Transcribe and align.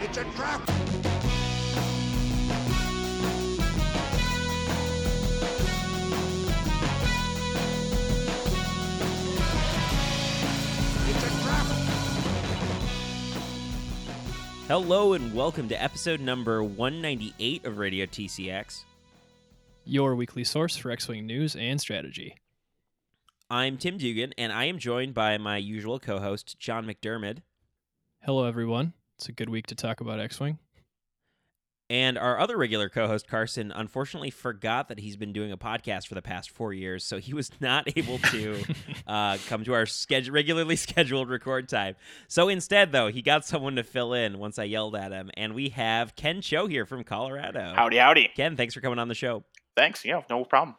It's 0.00 0.18
a 0.18 0.24
trap! 0.24 0.60
It's 11.06 11.24
a 11.24 11.42
trap! 11.42 11.66
Hello 14.66 15.12
and 15.12 15.32
welcome 15.32 15.68
to 15.68 15.80
episode 15.80 16.20
number 16.20 16.62
198 16.62 17.64
of 17.64 17.78
Radio 17.78 18.06
TCX. 18.06 18.82
your 19.84 20.14
weekly 20.14 20.44
source 20.44 20.76
for 20.76 20.90
X 20.90 21.06
Wing 21.08 21.26
news 21.26 21.54
and 21.54 21.80
strategy. 21.80 22.36
I'm 23.48 23.78
Tim 23.78 23.98
Dugan, 23.98 24.32
and 24.36 24.52
I 24.52 24.64
am 24.64 24.78
joined 24.78 25.14
by 25.14 25.38
my 25.38 25.56
usual 25.58 26.00
co 26.00 26.18
host, 26.18 26.58
John 26.58 26.84
McDermott, 26.84 27.38
Hello, 28.24 28.46
everyone. 28.46 28.94
It's 29.18 29.28
a 29.28 29.32
good 29.32 29.48
week 29.48 29.66
to 29.68 29.74
talk 29.74 30.00
about 30.00 30.20
X 30.20 30.40
Wing. 30.40 30.58
and 31.90 32.18
our 32.18 32.38
other 32.38 32.56
regular 32.56 32.88
co 32.88 33.06
host, 33.06 33.28
Carson, 33.28 33.70
unfortunately 33.74 34.30
forgot 34.30 34.88
that 34.88 34.98
he's 34.98 35.16
been 35.16 35.32
doing 35.32 35.52
a 35.52 35.56
podcast 35.56 36.08
for 36.08 36.14
the 36.14 36.22
past 36.22 36.50
four 36.50 36.72
years, 36.72 37.04
so 37.04 37.18
he 37.18 37.32
was 37.32 37.50
not 37.60 37.86
able 37.96 38.18
to 38.18 38.62
uh, 39.06 39.38
come 39.48 39.62
to 39.64 39.72
our 39.74 39.86
schedule- 39.86 40.34
regularly 40.34 40.76
scheduled 40.88 41.28
record 41.30 41.68
time. 41.68 41.94
So 42.26 42.48
instead, 42.48 42.90
though, 42.92 43.08
he 43.08 43.22
got 43.22 43.44
someone 43.46 43.76
to 43.76 43.84
fill 43.84 44.14
in 44.14 44.38
once 44.38 44.58
I 44.58 44.64
yelled 44.64 44.96
at 44.96 45.12
him, 45.12 45.30
and 45.34 45.54
we 45.54 45.68
have 45.70 46.16
Ken 46.16 46.40
Cho 46.40 46.66
here 46.66 46.84
from 46.86 47.04
Colorado. 47.04 47.72
Howdy, 47.74 47.98
howdy. 47.98 48.30
Ken, 48.34 48.56
thanks 48.56 48.74
for 48.74 48.80
coming 48.80 48.98
on 48.98 49.08
the 49.08 49.14
show. 49.14 49.44
Thanks. 49.76 50.04
Yeah, 50.04 50.22
no 50.28 50.44
problem. 50.44 50.76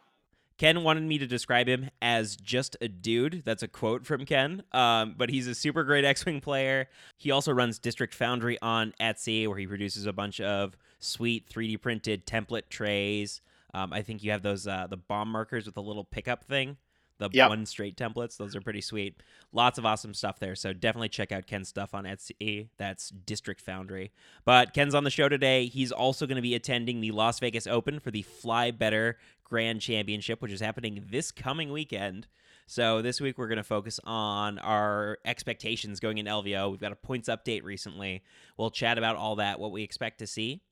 Ken 0.58 0.82
wanted 0.82 1.02
me 1.02 1.18
to 1.18 1.26
describe 1.26 1.68
him 1.68 1.90
as 2.00 2.34
just 2.36 2.76
a 2.80 2.88
dude. 2.88 3.42
That's 3.44 3.62
a 3.62 3.68
quote 3.68 4.06
from 4.06 4.24
Ken. 4.24 4.62
Um, 4.72 5.14
but 5.16 5.28
he's 5.30 5.46
a 5.46 5.54
super 5.54 5.84
great 5.84 6.04
X 6.06 6.24
Wing 6.24 6.40
player. 6.40 6.88
He 7.18 7.30
also 7.30 7.52
runs 7.52 7.78
District 7.78 8.14
Foundry 8.14 8.58
on 8.62 8.94
Etsy, 9.00 9.46
where 9.46 9.58
he 9.58 9.66
produces 9.66 10.06
a 10.06 10.12
bunch 10.12 10.40
of 10.40 10.76
sweet 10.98 11.48
3D 11.50 11.80
printed 11.80 12.26
template 12.26 12.68
trays. 12.70 13.40
Um, 13.74 13.92
I 13.92 14.00
think 14.00 14.22
you 14.22 14.30
have 14.30 14.42
those 14.42 14.66
uh, 14.66 14.86
the 14.88 14.96
bomb 14.96 15.30
markers 15.30 15.66
with 15.66 15.74
the 15.74 15.82
little 15.82 16.04
pickup 16.04 16.44
thing, 16.44 16.78
the 17.18 17.28
Yep. 17.30 17.50
one 17.50 17.66
straight 17.66 17.96
templates. 17.98 18.38
Those 18.38 18.56
are 18.56 18.62
pretty 18.62 18.80
sweet. 18.80 19.20
Lots 19.52 19.76
of 19.78 19.84
awesome 19.84 20.14
stuff 20.14 20.38
there. 20.38 20.54
So 20.54 20.72
definitely 20.72 21.10
check 21.10 21.32
out 21.32 21.46
Ken's 21.46 21.68
stuff 21.68 21.92
on 21.92 22.04
Etsy. 22.04 22.68
That's 22.78 23.10
District 23.10 23.60
Foundry. 23.60 24.12
But 24.46 24.72
Ken's 24.72 24.94
on 24.94 25.04
the 25.04 25.10
show 25.10 25.28
today. 25.28 25.66
He's 25.66 25.92
also 25.92 26.26
going 26.26 26.36
to 26.36 26.42
be 26.42 26.54
attending 26.54 27.02
the 27.02 27.10
Las 27.10 27.38
Vegas 27.40 27.66
Open 27.66 28.00
for 28.00 28.10
the 28.10 28.22
Fly 28.22 28.70
Better 28.70 29.18
Grand 29.48 29.80
Championship, 29.80 30.42
which 30.42 30.52
is 30.52 30.60
happening 30.60 31.04
this 31.08 31.30
coming 31.30 31.70
weekend. 31.72 32.26
So 32.66 33.00
this 33.00 33.20
week 33.20 33.38
we're 33.38 33.46
going 33.46 33.58
to 33.58 33.64
focus 33.64 34.00
on 34.04 34.58
our 34.58 35.18
expectations 35.24 36.00
going 36.00 36.18
in 36.18 36.26
LVO. 36.26 36.70
We've 36.70 36.80
got 36.80 36.90
a 36.90 36.96
points 36.96 37.28
update 37.28 37.62
recently. 37.62 38.22
We'll 38.58 38.70
chat 38.70 38.98
about 38.98 39.16
all 39.16 39.36
that, 39.36 39.60
what 39.60 39.70
we 39.70 39.84
expect 39.84 40.18
to 40.18 40.26
see. 40.26 40.62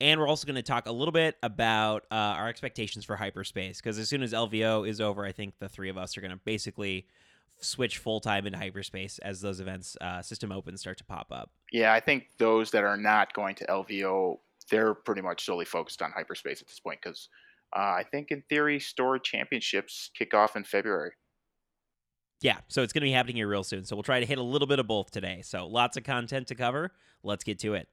And 0.00 0.18
we're 0.18 0.26
also 0.26 0.46
going 0.46 0.56
to 0.56 0.62
talk 0.62 0.86
a 0.86 0.92
little 0.92 1.12
bit 1.12 1.36
about 1.42 2.04
uh, 2.10 2.14
our 2.14 2.48
expectations 2.48 3.04
for 3.04 3.16
hyperspace 3.16 3.80
because 3.80 3.98
as 3.98 4.08
soon 4.08 4.22
as 4.22 4.32
LVO 4.32 4.88
is 4.88 5.00
over, 5.00 5.24
I 5.24 5.30
think 5.30 5.58
the 5.60 5.68
three 5.68 5.90
of 5.90 5.96
us 5.96 6.16
are 6.18 6.20
going 6.20 6.32
to 6.32 6.40
basically 6.44 7.06
switch 7.60 7.98
full 7.98 8.18
time 8.18 8.46
into 8.46 8.58
hyperspace 8.58 9.18
as 9.18 9.40
those 9.40 9.60
events, 9.60 9.96
uh, 10.00 10.22
system 10.22 10.50
opens, 10.50 10.80
start 10.80 10.98
to 10.98 11.04
pop 11.04 11.28
up. 11.30 11.50
Yeah, 11.70 11.92
I 11.92 12.00
think 12.00 12.28
those 12.38 12.70
that 12.72 12.82
are 12.82 12.96
not 12.96 13.34
going 13.34 13.54
to 13.56 13.66
LVO, 13.66 14.38
they're 14.70 14.94
pretty 14.94 15.20
much 15.20 15.44
solely 15.44 15.66
focused 15.66 16.02
on 16.02 16.10
hyperspace 16.10 16.60
at 16.60 16.66
this 16.66 16.80
point 16.80 17.00
because 17.02 17.28
uh, 17.76 17.80
I 17.80 18.04
think 18.10 18.30
in 18.30 18.42
theory, 18.48 18.80
stored 18.80 19.24
championships 19.24 20.10
kick 20.16 20.34
off 20.34 20.56
in 20.56 20.64
February. 20.64 21.12
Yeah, 22.40 22.56
so 22.68 22.82
it's 22.82 22.92
going 22.92 23.02
to 23.02 23.06
be 23.06 23.12
happening 23.12 23.36
here 23.36 23.48
real 23.48 23.64
soon. 23.64 23.84
So 23.84 23.94
we'll 23.94 24.02
try 24.02 24.18
to 24.18 24.26
hit 24.26 24.38
a 24.38 24.42
little 24.42 24.66
bit 24.66 24.78
of 24.78 24.86
both 24.86 25.10
today. 25.10 25.42
So 25.42 25.66
lots 25.66 25.96
of 25.96 26.04
content 26.04 26.46
to 26.48 26.54
cover. 26.54 26.92
Let's 27.22 27.44
get 27.44 27.58
to 27.60 27.74
it. 27.74 27.88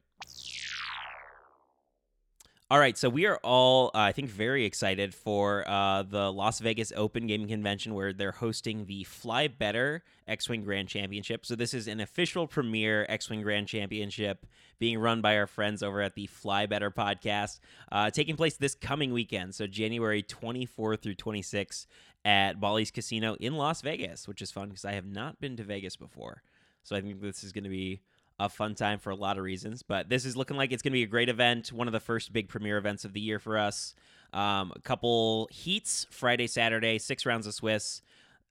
All 2.70 2.80
right, 2.80 2.98
so 2.98 3.08
we 3.08 3.26
are 3.26 3.40
all, 3.44 3.92
uh, 3.96 4.00
I 4.00 4.12
think, 4.12 4.30
very 4.30 4.66
excited 4.66 5.16
for 5.16 5.64
uh, 5.70 6.04
the 6.04 6.30
Las 6.30 6.60
Vegas 6.60 6.92
Open 6.98 7.26
Gaming 7.26 7.48
Convention 7.48 7.94
where 7.94 8.12
they're 8.12 8.34
hosting 8.34 8.88
the 8.88 9.06
Fly 9.06 9.48
Better 9.48 10.04
X 10.28 10.50
Wing 10.50 10.66
Grand 10.66 10.90
Championship. 10.90 11.46
So, 11.46 11.56
this 11.56 11.74
is 11.74 11.88
an 11.88 12.02
official 12.02 12.46
premier 12.46 13.06
X 13.08 13.30
Wing 13.30 13.42
Grand 13.42 13.70
Championship 13.70 14.46
being 14.80 15.00
run 15.00 15.22
by 15.22 15.38
our 15.38 15.48
friends 15.48 15.82
over 15.82 16.02
at 16.02 16.16
the 16.16 16.28
Fly 16.28 16.66
Better 16.66 16.92
podcast, 16.92 17.62
uh, 17.90 18.10
taking 18.10 18.36
place 18.36 18.58
this 18.58 18.76
coming 18.76 19.14
weekend. 19.14 19.56
So, 19.56 19.66
January 19.66 20.22
24 20.22 20.98
through 20.98 21.16
26 21.16 21.88
at 22.26 22.60
Bally's 22.60 22.92
Casino 22.92 23.36
in 23.40 23.56
Las 23.56 23.82
Vegas, 23.82 24.28
which 24.28 24.42
is 24.42 24.52
fun 24.52 24.68
because 24.68 24.84
I 24.84 24.92
have 24.92 25.06
not 25.06 25.40
been 25.40 25.56
to 25.56 25.64
Vegas 25.64 25.96
before. 25.96 26.44
So, 26.84 26.98
I 26.98 27.02
think 27.02 27.22
this 27.22 27.46
is 27.46 27.54
going 27.54 27.64
to 27.64 27.70
be 27.70 28.02
a 28.40 28.50
fun 28.50 28.76
time 28.76 29.00
for 29.00 29.10
a 29.10 29.16
lot 29.16 29.38
of 29.38 29.44
reasons. 29.44 29.84
But 29.84 30.10
this 30.10 30.26
is 30.26 30.38
looking 30.38 30.58
like 30.58 30.72
it's 30.72 30.82
going 30.82 30.92
to 30.92 30.98
be 30.98 31.04
a 31.04 31.08
great 31.08 31.30
event. 31.30 31.72
One 31.72 31.88
of 31.88 31.94
the 31.94 32.00
first 32.00 32.32
big 32.34 32.50
premier 32.50 32.78
events 32.78 33.06
of 33.06 33.14
the 33.14 33.20
year 33.20 33.40
for 33.40 33.58
us. 33.58 33.96
Um, 34.34 34.74
a 34.76 34.82
couple 34.82 35.48
heats 35.52 36.06
Friday, 36.10 36.48
Saturday, 36.48 37.00
six 37.00 37.26
rounds 37.26 37.48
of 37.48 37.54
Swiss. 37.54 38.02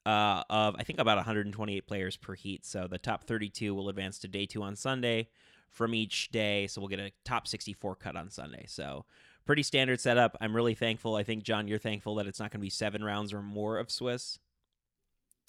Uh, 0.04 0.44
of 0.48 0.76
I 0.78 0.84
think 0.84 1.00
about 1.00 1.16
128 1.16 1.86
players 1.86 2.16
per 2.16 2.34
heat. 2.34 2.64
So 2.64 2.86
the 2.88 2.98
top 2.98 3.25
32 3.25 3.75
will 3.75 3.88
advance 3.88 4.19
to 4.20 4.28
day 4.28 4.46
two 4.46 4.62
on 4.62 4.76
Sunday 4.76 5.28
from 5.70 5.94
each 5.94 6.30
day. 6.30 6.66
So 6.66 6.80
we'll 6.80 6.88
get 6.88 7.00
a 7.00 7.12
top 7.25 7.46
64 7.48 7.96
cut 7.96 8.16
on 8.16 8.30
Sunday. 8.30 8.64
So 8.69 9.04
pretty 9.46 9.62
standard 9.62 10.00
setup. 10.00 10.36
I'm 10.41 10.54
really 10.54 10.75
thankful. 10.75 11.16
I 11.16 11.22
think 11.22 11.42
John, 11.42 11.69
you're 11.69 11.78
thankful 11.78 12.16
that 12.16 12.26
it's 12.26 12.41
not 12.41 12.50
going 12.50 12.60
to 12.60 12.64
be 12.64 12.70
seven 12.70 13.02
rounds 13.02 13.32
or 13.32 13.42
more 13.42 13.78
of 13.78 13.91
Swiss. 13.91 14.38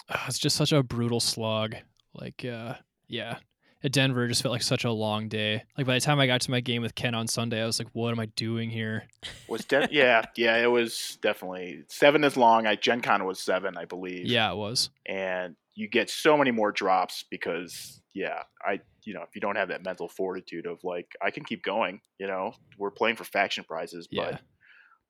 Ah, 0.10 0.26
it's 0.28 0.40
just 0.40 0.56
such 0.56 0.72
a 0.72 0.84
brutal 0.84 1.20
slog. 1.20 1.76
Like, 2.14 2.46
uh, 2.46 2.76
yeah, 3.08 3.38
at 3.84 3.92
Denver, 3.92 4.26
it 4.26 4.30
just 4.30 4.42
felt 4.42 4.52
like 4.54 4.62
such 4.62 4.84
a 4.84 4.92
long 4.92 5.28
day. 5.30 5.64
Like 5.78 5.86
by 5.88 5.94
the 5.96 6.00
time 6.02 6.20
I 6.20 6.28
got 6.28 6.42
to 6.42 6.52
my 6.52 6.60
game 6.62 6.82
with 6.82 6.96
Ken 6.96 7.14
on 7.16 7.28
Sunday, 7.28 7.62
I 7.62 7.66
was 7.66 7.80
like, 7.80 7.90
"What 7.94 8.12
am 8.12 8.20
I 8.20 8.26
doing 8.28 8.70
here?" 8.70 9.08
Was 9.48 9.66
de- 9.66 9.88
yeah, 9.92 10.24
yeah, 10.36 10.58
it 10.58 10.72
was 10.72 11.18
definitely 11.22 11.84
seven 11.90 12.24
is 12.24 12.36
long. 12.38 12.66
I 12.68 12.76
Gen 12.76 13.02
Con 13.02 13.26
was 13.26 13.40
seven, 13.40 13.78
I 13.78 13.86
believe. 13.86 14.26
Yeah, 14.28 14.52
it 14.52 14.58
was. 14.58 14.90
and 15.06 15.56
you 15.76 15.88
get 15.88 16.10
so 16.10 16.36
many 16.36 16.50
more 16.50 16.72
drops 16.72 17.24
because 17.30 18.02
yeah, 18.14 18.42
I 18.66 18.80
you 19.04 19.14
know 19.14 19.22
if 19.22 19.36
you 19.36 19.42
don't 19.42 19.58
have 19.58 19.70
that 19.70 19.86
mental 19.86 20.10
fortitude 20.10 20.66
of 20.66 20.84
like 20.84 21.08
I 21.22 21.30
can 21.32 21.44
keep 21.46 21.64
going, 21.64 22.02
you 22.20 22.26
know, 22.28 22.54
we're 22.80 22.90
playing 22.92 23.16
for 23.18 23.24
faction 23.26 23.64
prizes, 23.64 24.08
Yeah. 24.10 24.32
but 24.32 24.42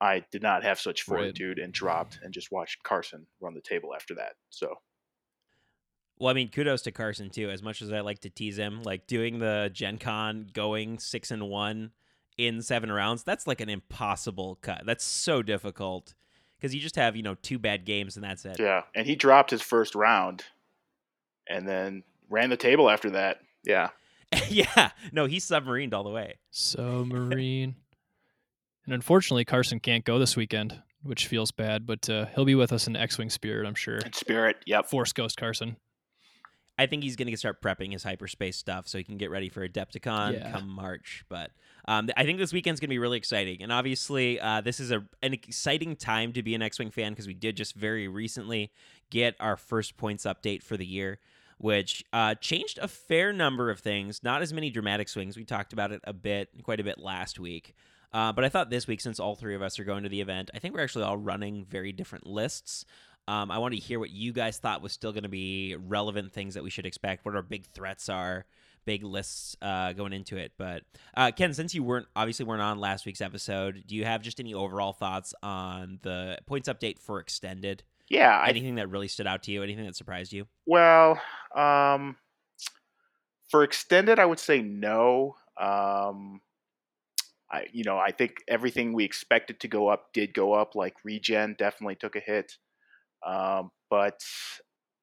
I 0.02 0.26
did 0.32 0.44
not 0.44 0.64
have 0.64 0.80
such 0.80 1.08
Right. 1.08 1.18
fortitude 1.20 1.58
and 1.58 1.74
dropped 1.74 2.20
and 2.22 2.34
just 2.34 2.52
watched 2.52 2.84
Carson 2.84 3.26
run 3.40 3.54
the 3.56 3.62
table 3.62 3.96
after 3.96 4.14
that. 4.16 4.34
So 4.50 4.76
Well, 6.20 6.30
I 6.32 6.34
mean, 6.34 6.50
kudos 6.50 6.82
to 6.84 6.92
Carson 6.92 7.30
too. 7.30 7.50
As 7.50 7.62
much 7.62 7.82
as 7.82 7.92
I 7.92 8.00
like 8.00 8.20
to 8.20 8.30
tease 8.30 8.58
him, 8.58 8.82
like 8.84 9.08
doing 9.08 9.40
the 9.40 9.70
Gen 9.72 9.98
Con, 9.98 10.48
going 10.52 11.00
six 11.00 11.30
and 11.32 11.48
one 11.50 11.92
in 12.38 12.62
seven 12.62 12.92
rounds, 12.92 13.24
that's 13.24 13.46
like 13.48 13.62
an 13.62 13.70
impossible 13.70 14.58
cut. 14.62 14.84
That's 14.86 15.04
so 15.04 15.42
difficult 15.44 16.16
because 16.58 16.74
you 16.74 16.82
just 16.82 16.96
have 16.96 17.16
you 17.16 17.24
know 17.24 17.36
two 17.42 17.60
bad 17.60 17.86
games 17.86 18.16
and 18.16 18.24
that's 18.24 18.46
it. 18.46 18.60
yeah, 18.60 18.84
and 18.96 19.06
he 19.06 19.16
dropped 19.16 19.52
his 19.52 19.62
first 19.62 19.94
round, 19.96 20.44
and 21.48 21.68
then 21.68 22.04
ran 22.30 22.50
the 22.50 22.58
table 22.58 22.90
after 22.90 23.12
that. 23.12 23.40
Yeah, 23.64 23.90
yeah, 24.50 24.92
no, 25.12 25.26
he's 25.26 25.46
submarined 25.46 25.94
all 25.94 26.04
the 26.04 26.10
way. 26.10 26.36
Submarine. 26.50 27.76
and 28.86 28.94
unfortunately, 28.94 29.46
Carson 29.46 29.80
can't 29.80 30.04
go 30.04 30.18
this 30.20 30.36
weekend, 30.36 30.82
which 31.04 31.28
feels 31.28 31.52
bad. 31.52 31.86
But 31.86 32.10
uh, 32.10 32.26
he'll 32.34 32.46
be 32.46 32.56
with 32.56 32.74
us 32.74 32.88
in 32.88 32.96
X-wing 32.96 33.30
spirit, 33.30 33.68
I'm 33.68 33.76
sure. 33.76 33.98
and 33.98 34.16
Spirit. 34.16 34.58
Yep. 34.66 34.90
Force 34.90 35.14
Ghost 35.14 35.38
Carson. 35.38 35.78
I 36.78 36.86
think 36.86 37.04
he's 37.04 37.16
going 37.16 37.30
to 37.30 37.38
start 37.38 37.62
prepping 37.62 37.92
his 37.92 38.04
hyperspace 38.04 38.56
stuff 38.58 38.88
so 38.88 38.98
he 38.98 39.04
can 39.04 39.18
get 39.18 39.32
ready 39.32 39.50
for 39.50 39.68
Adepticon 39.68 40.34
Yeah. 40.34 40.52
come 40.52 40.70
March. 40.70 41.26
But 41.28 41.52
um, 41.88 42.10
I 42.16 42.24
think 42.24 42.38
this 42.38 42.54
weekend's 42.54 42.80
going 42.80 42.88
to 42.90 42.94
be 42.94 43.00
really 43.00 43.18
exciting. 43.18 43.62
And 43.64 43.72
obviously, 43.72 44.40
uh, 44.40 44.62
this 44.62 44.80
is 44.80 44.92
a, 44.92 45.04
an 45.24 45.34
exciting 45.34 45.96
time 45.96 46.34
to 46.34 46.44
be 46.44 46.54
an 46.54 46.62
X 46.62 46.78
Wing 46.80 46.92
fan 46.92 47.14
because 47.14 47.28
we 47.28 47.34
did 47.34 47.58
just 47.58 47.76
very 47.76 48.08
recently 48.08 48.72
get 49.10 49.36
our 49.40 49.58
first 49.58 49.98
points 49.98 50.26
update 50.26 50.62
for 50.62 50.78
the 50.78 50.86
year, 50.86 51.20
which 51.58 52.04
uh, 52.14 52.36
changed 52.36 52.78
a 52.80 52.88
fair 52.88 53.34
number 53.34 53.70
of 53.72 53.80
things. 53.80 54.22
Not 54.24 54.42
as 54.42 54.54
many 54.54 54.70
dramatic 54.70 55.10
swings. 55.10 55.36
We 55.36 55.46
talked 55.46 55.74
about 55.74 55.92
it 55.92 56.02
a 56.04 56.14
bit, 56.14 56.50
quite 56.64 56.80
a 56.80 56.84
bit 56.84 57.00
last 57.00 57.40
week. 57.40 57.74
Uh, 58.14 58.32
but 58.32 58.46
I 58.46 58.50
thought 58.50 58.70
this 58.70 58.88
week, 58.88 59.02
since 59.02 59.20
all 59.20 59.36
three 59.36 59.54
of 59.54 59.62
us 59.62 59.80
are 59.80 59.84
going 59.84 60.04
to 60.04 60.10
the 60.10 60.22
event, 60.22 60.50
I 60.54 60.60
think 60.60 60.74
we're 60.74 60.84
actually 60.84 61.04
all 61.04 61.18
running 61.18 61.66
very 61.66 61.92
different 61.92 62.26
lists. 62.26 62.86
Um, 63.28 63.52
I 63.52 63.58
wanted 63.58 63.78
to 63.78 63.82
hear 63.82 64.00
what 64.00 64.10
you 64.10 64.32
guys 64.32 64.58
thought 64.58 64.82
was 64.82 64.94
still 64.94 65.12
going 65.12 65.24
to 65.24 65.30
be 65.30 65.76
relevant 65.76 66.32
things 66.32 66.54
that 66.54 66.64
we 66.64 66.70
should 66.70 66.86
expect, 66.86 67.26
what 67.26 67.36
our 67.36 67.42
big 67.42 67.66
threats 67.74 68.10
are, 68.10 68.46
big 68.86 69.04
lists 69.04 69.56
uh, 69.62 69.94
going 69.94 70.14
into 70.14 70.38
it. 70.38 70.54
But 70.58 70.84
uh, 71.16 71.32
Ken, 71.36 71.54
since 71.54 71.76
you 71.76 71.84
weren't 71.84 72.08
obviously 72.16 72.46
weren't 72.46 72.62
on 72.62 72.80
last 72.80 73.06
week's 73.06 73.22
episode, 73.22 73.84
do 73.86 73.96
you 73.96 74.06
have 74.06 74.22
just 74.22 74.40
any 74.40 74.54
overall 74.54 74.94
thoughts 74.94 75.34
on 75.44 76.00
the 76.02 76.38
points 76.46 76.70
update 76.70 77.00
for 77.00 77.20
extended? 77.20 77.84
Yeah, 78.10 78.32
I 78.32 78.50
Anything 78.50 78.76
that 78.76 78.90
really 78.90 79.10
stood 79.10 79.28
out 79.28 79.44
to 79.44 79.52
you? 79.52 79.64
Anything 79.64 79.86
that 79.86 79.96
surprised 79.96 80.32
you? 80.32 80.48
Well, 80.66 81.20
um, 81.54 82.16
for 83.50 83.64
extended, 83.64 84.20
I 84.20 84.26
would 84.26 84.40
say 84.40 84.62
no. 84.62 85.36
Um, 85.60 86.42
I, 87.52 87.66
you 87.72 87.84
know, 87.84 87.98
I 87.98 88.12
think 88.12 88.44
everything 88.48 88.94
we 88.94 89.04
expected 89.04 89.60
to 89.62 89.68
go 89.68 89.88
up 89.88 90.14
did 90.14 90.34
go 90.34 90.54
up. 90.54 90.76
Like 90.76 90.96
regen 91.04 91.56
definitely 91.58 91.96
took 91.96 92.16
a 92.16 92.20
hit, 92.20 92.58
um, 93.26 93.72
but 93.90 94.20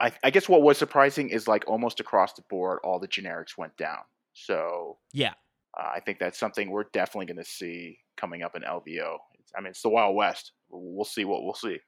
I, 0.00 0.12
I 0.22 0.30
guess 0.30 0.48
what 0.48 0.62
was 0.62 0.78
surprising 0.78 1.30
is 1.30 1.46
like 1.48 1.64
almost 1.68 2.00
across 2.00 2.34
the 2.34 2.42
board, 2.50 2.80
all 2.84 2.98
the 2.98 3.08
generics 3.08 3.56
went 3.56 3.76
down. 3.76 4.00
So 4.32 4.98
Yeah. 5.12 5.34
uh, 5.78 5.90
I 5.94 6.00
think 6.00 6.18
that's 6.18 6.38
something 6.38 6.70
we're 6.70 6.84
definitely 6.92 7.26
going 7.26 7.44
to 7.44 7.48
see 7.50 7.98
coming 8.16 8.42
up 8.42 8.56
in 8.56 8.62
LVO. 8.62 9.18
I 9.56 9.60
mean, 9.60 9.70
it's 9.70 9.82
the 9.82 9.88
Wild 9.88 10.16
West. 10.16 10.52
We'll 10.68 11.04
see 11.04 11.24
what 11.24 11.44
we'll 11.44 11.54
see. 11.54 11.78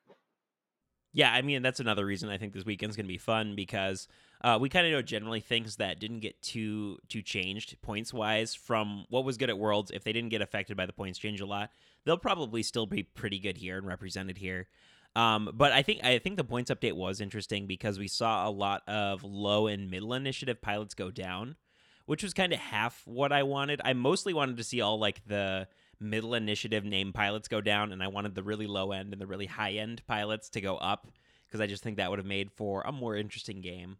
Yeah, 1.12 1.32
I 1.32 1.40
mean 1.42 1.62
that's 1.62 1.80
another 1.80 2.04
reason 2.04 2.28
I 2.28 2.36
think 2.36 2.52
this 2.52 2.64
weekend's 2.66 2.94
going 2.94 3.06
to 3.06 3.12
be 3.12 3.16
fun 3.18 3.56
because 3.56 4.06
uh, 4.42 4.58
we 4.60 4.68
kind 4.68 4.86
of 4.86 4.92
know 4.92 5.00
generally 5.00 5.40
things 5.40 5.76
that 5.76 5.98
didn't 5.98 6.20
get 6.20 6.40
too 6.42 6.98
too 7.08 7.22
changed 7.22 7.80
points 7.80 8.12
wise 8.12 8.54
from 8.54 9.06
what 9.08 9.24
was 9.24 9.38
good 9.38 9.48
at 9.48 9.58
Worlds. 9.58 9.90
If 9.90 10.04
they 10.04 10.12
didn't 10.12 10.28
get 10.28 10.42
affected 10.42 10.76
by 10.76 10.84
the 10.84 10.92
points 10.92 11.18
change 11.18 11.40
a 11.40 11.46
lot, 11.46 11.70
they'll 12.04 12.18
probably 12.18 12.62
still 12.62 12.86
be 12.86 13.02
pretty 13.02 13.38
good 13.38 13.56
here 13.56 13.78
and 13.78 13.86
represented 13.86 14.36
here. 14.38 14.68
Um, 15.16 15.50
but 15.54 15.72
I 15.72 15.82
think 15.82 16.04
I 16.04 16.18
think 16.18 16.36
the 16.36 16.44
points 16.44 16.70
update 16.70 16.92
was 16.92 17.22
interesting 17.22 17.66
because 17.66 17.98
we 17.98 18.06
saw 18.06 18.46
a 18.46 18.50
lot 18.50 18.86
of 18.86 19.24
low 19.24 19.66
and 19.66 19.90
middle 19.90 20.12
initiative 20.12 20.60
pilots 20.60 20.92
go 20.92 21.10
down, 21.10 21.56
which 22.04 22.22
was 22.22 22.34
kind 22.34 22.52
of 22.52 22.58
half 22.58 23.00
what 23.06 23.32
I 23.32 23.42
wanted. 23.42 23.80
I 23.82 23.94
mostly 23.94 24.34
wanted 24.34 24.58
to 24.58 24.64
see 24.64 24.82
all 24.82 24.98
like 24.98 25.26
the 25.26 25.68
middle 25.98 26.34
initiative 26.34 26.84
name 26.84 27.14
pilots 27.14 27.48
go 27.48 27.62
down, 27.62 27.92
and 27.92 28.02
I 28.02 28.08
wanted 28.08 28.34
the 28.34 28.42
really 28.42 28.66
low 28.66 28.92
end 28.92 29.14
and 29.14 29.20
the 29.20 29.26
really 29.26 29.46
high 29.46 29.72
end 29.72 30.02
pilots 30.06 30.50
to 30.50 30.60
go 30.60 30.76
up 30.76 31.08
because 31.46 31.62
I 31.62 31.66
just 31.66 31.82
think 31.82 31.96
that 31.96 32.10
would 32.10 32.18
have 32.18 32.26
made 32.26 32.50
for 32.52 32.82
a 32.82 32.92
more 32.92 33.16
interesting 33.16 33.62
game. 33.62 33.96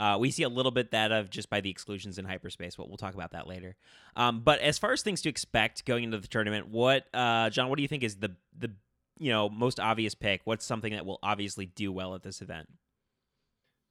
Uh, 0.00 0.16
we 0.18 0.30
see 0.30 0.44
a 0.44 0.48
little 0.48 0.72
bit 0.72 0.92
that 0.92 1.12
of 1.12 1.28
just 1.28 1.50
by 1.50 1.60
the 1.60 1.70
exclusions 1.70 2.18
in 2.18 2.24
hyperspace, 2.24 2.76
but 2.76 2.88
we'll 2.88 2.96
talk 2.96 3.14
about 3.14 3.32
that 3.32 3.46
later. 3.46 3.76
Um, 4.16 4.40
but 4.40 4.60
as 4.60 4.78
far 4.78 4.92
as 4.92 5.02
things 5.02 5.20
to 5.22 5.28
expect 5.28 5.84
going 5.84 6.04
into 6.04 6.18
the 6.18 6.26
tournament, 6.26 6.68
what 6.68 7.04
uh, 7.12 7.50
John, 7.50 7.68
what 7.68 7.76
do 7.76 7.82
you 7.82 7.88
think 7.88 8.02
is 8.02 8.16
the 8.16 8.34
the 8.58 8.70
you 9.18 9.30
know 9.30 9.48
most 9.48 9.80
obvious 9.80 10.14
pick? 10.14 10.42
What's 10.44 10.64
something 10.64 10.92
that 10.92 11.06
will 11.06 11.18
obviously 11.22 11.66
do 11.66 11.92
well 11.92 12.14
at 12.14 12.22
this 12.22 12.40
event? 12.40 12.68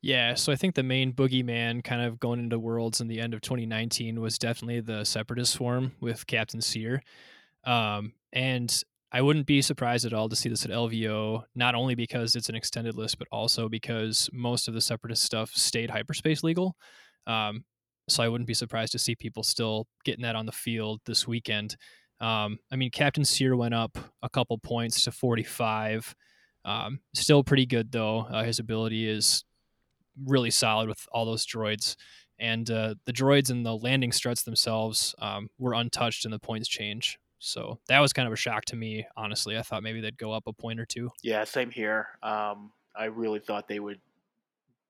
Yeah, 0.01 0.33
so 0.33 0.51
I 0.51 0.57
think 0.57 0.75
the 0.75 0.83
main 0.83 1.13
boogeyman 1.13 1.81
kind 1.81 2.01
of 2.01 2.19
going 2.19 2.41
into 2.41 2.59
Worlds 2.59 2.99
in 2.99 3.07
the 3.07 3.21
end 3.21 3.33
of 3.33 3.39
2019 3.39 4.19
was 4.19 4.37
definitely 4.37 4.81
the 4.81 5.05
Separatist 5.05 5.53
Swarm 5.53 5.93
with 6.01 6.27
Captain 6.27 6.59
Sear. 6.59 7.01
Um, 7.63 8.11
and 8.33 8.83
I 9.13 9.21
wouldn't 9.21 9.45
be 9.45 9.61
surprised 9.61 10.05
at 10.05 10.11
all 10.11 10.27
to 10.27 10.35
see 10.35 10.49
this 10.49 10.65
at 10.65 10.71
LVO, 10.71 11.43
not 11.55 11.73
only 11.73 11.95
because 11.95 12.35
it's 12.35 12.49
an 12.49 12.55
extended 12.55 12.95
list, 12.95 13.17
but 13.17 13.29
also 13.31 13.69
because 13.69 14.29
most 14.33 14.67
of 14.67 14.73
the 14.73 14.81
separatist 14.81 15.23
stuff 15.23 15.51
stayed 15.51 15.91
hyperspace 15.91 16.43
legal. 16.43 16.75
Um, 17.25 17.63
so 18.09 18.23
I 18.23 18.27
wouldn't 18.27 18.47
be 18.47 18.53
surprised 18.53 18.91
to 18.91 18.99
see 18.99 19.15
people 19.15 19.43
still 19.43 19.87
getting 20.03 20.23
that 20.23 20.35
on 20.35 20.45
the 20.45 20.51
field 20.51 20.99
this 21.05 21.25
weekend. 21.25 21.77
Um, 22.23 22.59
I 22.71 22.77
mean, 22.77 22.89
Captain 22.89 23.25
Sear 23.25 23.53
went 23.57 23.73
up 23.73 23.97
a 24.21 24.29
couple 24.29 24.57
points 24.57 25.03
to 25.03 25.11
45. 25.11 26.15
Um, 26.63 27.01
still 27.13 27.43
pretty 27.43 27.65
good 27.65 27.91
though. 27.91 28.19
Uh, 28.21 28.43
his 28.43 28.59
ability 28.59 29.09
is 29.09 29.43
really 30.25 30.49
solid 30.49 30.87
with 30.87 31.05
all 31.11 31.25
those 31.25 31.45
droids, 31.45 31.97
and 32.39 32.71
uh, 32.71 32.95
the 33.05 33.11
droids 33.11 33.49
and 33.49 33.65
the 33.65 33.75
landing 33.75 34.13
struts 34.13 34.43
themselves 34.43 35.13
um, 35.19 35.49
were 35.59 35.73
untouched 35.73 36.23
in 36.23 36.31
the 36.31 36.39
points 36.39 36.69
change. 36.69 37.19
So 37.39 37.79
that 37.89 37.99
was 37.99 38.13
kind 38.13 38.25
of 38.25 38.31
a 38.31 38.37
shock 38.37 38.63
to 38.65 38.77
me, 38.77 39.05
honestly. 39.17 39.57
I 39.57 39.63
thought 39.63 39.83
maybe 39.83 39.99
they'd 39.99 40.17
go 40.17 40.31
up 40.31 40.43
a 40.47 40.53
point 40.53 40.79
or 40.79 40.85
two. 40.85 41.09
Yeah, 41.21 41.43
same 41.43 41.71
here. 41.71 42.07
Um, 42.23 42.71
I 42.95 43.05
really 43.05 43.39
thought 43.39 43.67
they 43.67 43.81
would 43.81 43.99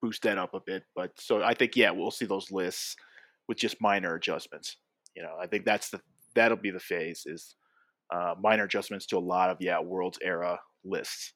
boost 0.04 0.22
that 0.22 0.38
up 0.38 0.54
a 0.54 0.60
bit, 0.60 0.84
but 0.94 1.20
so 1.20 1.42
I 1.42 1.56
think 1.56 1.76
yeah, 1.76 1.90
we'll 1.90 2.12
see 2.12 2.26
those 2.26 2.52
lists 2.52 2.96
with 3.48 3.58
just 3.58 3.82
minor 3.82 4.14
adjustments. 4.14 4.78
You 5.16 5.24
know, 5.24 5.36
I 5.42 5.48
think 5.48 5.66
that's 5.66 5.90
the 5.90 6.00
that'll 6.36 6.58
be 6.58 6.72
the 6.72 6.80
phase 6.80 7.24
is 7.26 7.56
uh, 8.14 8.36
minor 8.40 8.66
adjustments 8.66 9.06
to 9.08 9.18
a 9.18 9.20
lot 9.20 9.50
of 9.50 9.58
yeah 9.60 9.80
world's 9.80 10.20
era 10.22 10.60
lists. 10.84 11.34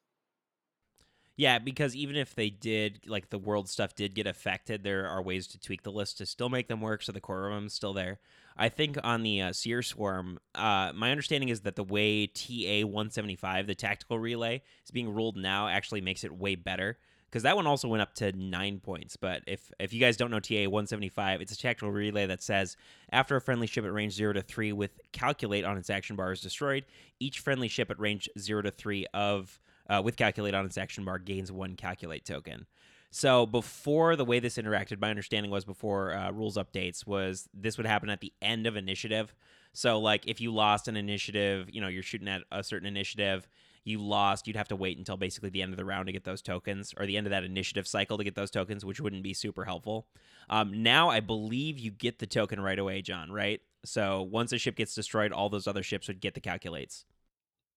Yeah, 1.37 1.59
because 1.59 1.95
even 1.95 2.15
if 2.15 2.33
they 2.33 2.49
did, 2.49 3.01
like 3.05 3.29
the 3.29 3.37
world 3.37 3.69
stuff 3.69 3.93
did 3.93 4.15
get 4.15 4.25
affected, 4.25 4.83
there 4.83 5.07
are 5.07 5.21
ways 5.21 5.45
to 5.47 5.59
tweak 5.59 5.83
the 5.83 5.91
list 5.91 6.17
to 6.17 6.25
still 6.25 6.49
make 6.49 6.67
them 6.67 6.81
work 6.81 7.03
so 7.03 7.11
the 7.11 7.21
core 7.21 7.47
of 7.47 7.53
them 7.53 7.67
is 7.67 7.73
still 7.73 7.93
there. 7.93 8.19
I 8.57 8.69
think 8.69 8.97
on 9.03 9.21
the 9.21 9.43
uh, 9.43 9.53
Sear 9.53 9.83
Swarm, 9.83 10.39
uh, 10.55 10.93
my 10.95 11.11
understanding 11.11 11.49
is 11.49 11.61
that 11.61 11.75
the 11.75 11.83
way 11.83 12.25
TA 12.25 12.87
175, 12.87 13.67
the 13.67 13.75
tactical 13.75 14.17
relay, 14.17 14.63
is 14.83 14.89
being 14.89 15.13
ruled 15.13 15.37
now 15.37 15.67
actually 15.67 16.01
makes 16.01 16.23
it 16.23 16.35
way 16.35 16.55
better 16.55 16.97
because 17.29 17.43
that 17.43 17.55
one 17.55 17.67
also 17.67 17.87
went 17.87 18.01
up 18.01 18.13
to 18.15 18.31
nine 18.31 18.79
points. 18.79 19.17
But 19.17 19.43
if 19.47 19.71
if 19.79 19.93
you 19.93 19.99
guys 19.99 20.17
don't 20.17 20.31
know 20.31 20.39
TA 20.39 20.69
175, 20.69 21.41
it's 21.41 21.51
a 21.51 21.57
tactical 21.57 21.91
relay 21.91 22.25
that 22.25 22.41
says 22.41 22.77
after 23.11 23.35
a 23.35 23.41
friendly 23.41 23.67
ship 23.67 23.85
at 23.85 23.91
range 23.91 24.13
zero 24.13 24.33
to 24.33 24.41
three 24.41 24.71
with 24.71 24.99
calculate 25.11 25.65
on 25.65 25.77
its 25.77 25.89
action 25.89 26.15
bar 26.15 26.31
is 26.31 26.41
destroyed, 26.41 26.85
each 27.19 27.39
friendly 27.39 27.67
ship 27.67 27.91
at 27.91 27.99
range 27.99 28.29
zero 28.39 28.61
to 28.61 28.71
three 28.71 29.05
of 29.13 29.59
uh, 29.89 30.01
with 30.03 30.15
calculate 30.15 30.53
on 30.53 30.65
its 30.65 30.77
action 30.77 31.05
bar 31.05 31.19
gains 31.19 31.51
one 31.51 31.75
calculate 31.75 32.25
token. 32.25 32.65
So 33.09 33.45
before 33.45 34.15
the 34.15 34.25
way 34.25 34.39
this 34.39 34.57
interacted, 34.57 34.99
my 34.99 35.09
understanding 35.09 35.51
was 35.51 35.65
before 35.65 36.13
uh, 36.13 36.31
rules 36.31 36.57
updates 36.57 37.07
was 37.07 37.47
this 37.53 37.77
would 37.77 37.87
happen 37.87 38.09
at 38.09 38.19
the 38.19 38.33
end 38.41 38.67
of 38.67 38.75
initiative. 38.75 39.33
So 39.73 39.99
like 39.99 40.27
if 40.27 40.41
you 40.41 40.53
lost 40.53 40.87
an 40.87 40.97
initiative, 40.97 41.69
you 41.71 41.81
know 41.81 41.87
you're 41.87 42.03
shooting 42.03 42.27
at 42.27 42.43
a 42.51 42.63
certain 42.63 42.87
initiative, 42.87 43.47
you 43.87 43.99
lost, 43.99 44.47
you'd 44.47 44.55
have 44.55 44.67
to 44.67 44.75
wait 44.75 44.97
until 44.97 45.17
basically 45.17 45.49
the 45.49 45.61
end 45.61 45.73
of 45.73 45.77
the 45.77 45.85
round 45.85 46.07
to 46.07 46.11
get 46.11 46.23
those 46.23 46.41
tokens, 46.41 46.93
or 46.97 47.05
the 47.05 47.17
end 47.17 47.25
of 47.25 47.31
that 47.31 47.43
initiative 47.43 47.87
cycle 47.87 48.17
to 48.17 48.23
get 48.23 48.35
those 48.35 48.51
tokens, 48.51 48.85
which 48.85 48.99
wouldn't 48.99 49.23
be 49.23 49.33
super 49.33 49.65
helpful. 49.65 50.07
Um, 50.49 50.83
now 50.83 51.09
I 51.09 51.19
believe 51.19 51.79
you 51.79 51.91
get 51.91 52.19
the 52.19 52.27
token 52.27 52.59
right 52.59 52.77
away, 52.77 53.01
John. 53.01 53.31
Right? 53.31 53.61
So 53.85 54.21
once 54.21 54.51
a 54.51 54.57
ship 54.57 54.75
gets 54.75 54.93
destroyed, 54.93 55.31
all 55.31 55.49
those 55.49 55.67
other 55.67 55.83
ships 55.83 56.07
would 56.07 56.19
get 56.19 56.33
the 56.33 56.41
calculates. 56.41 57.05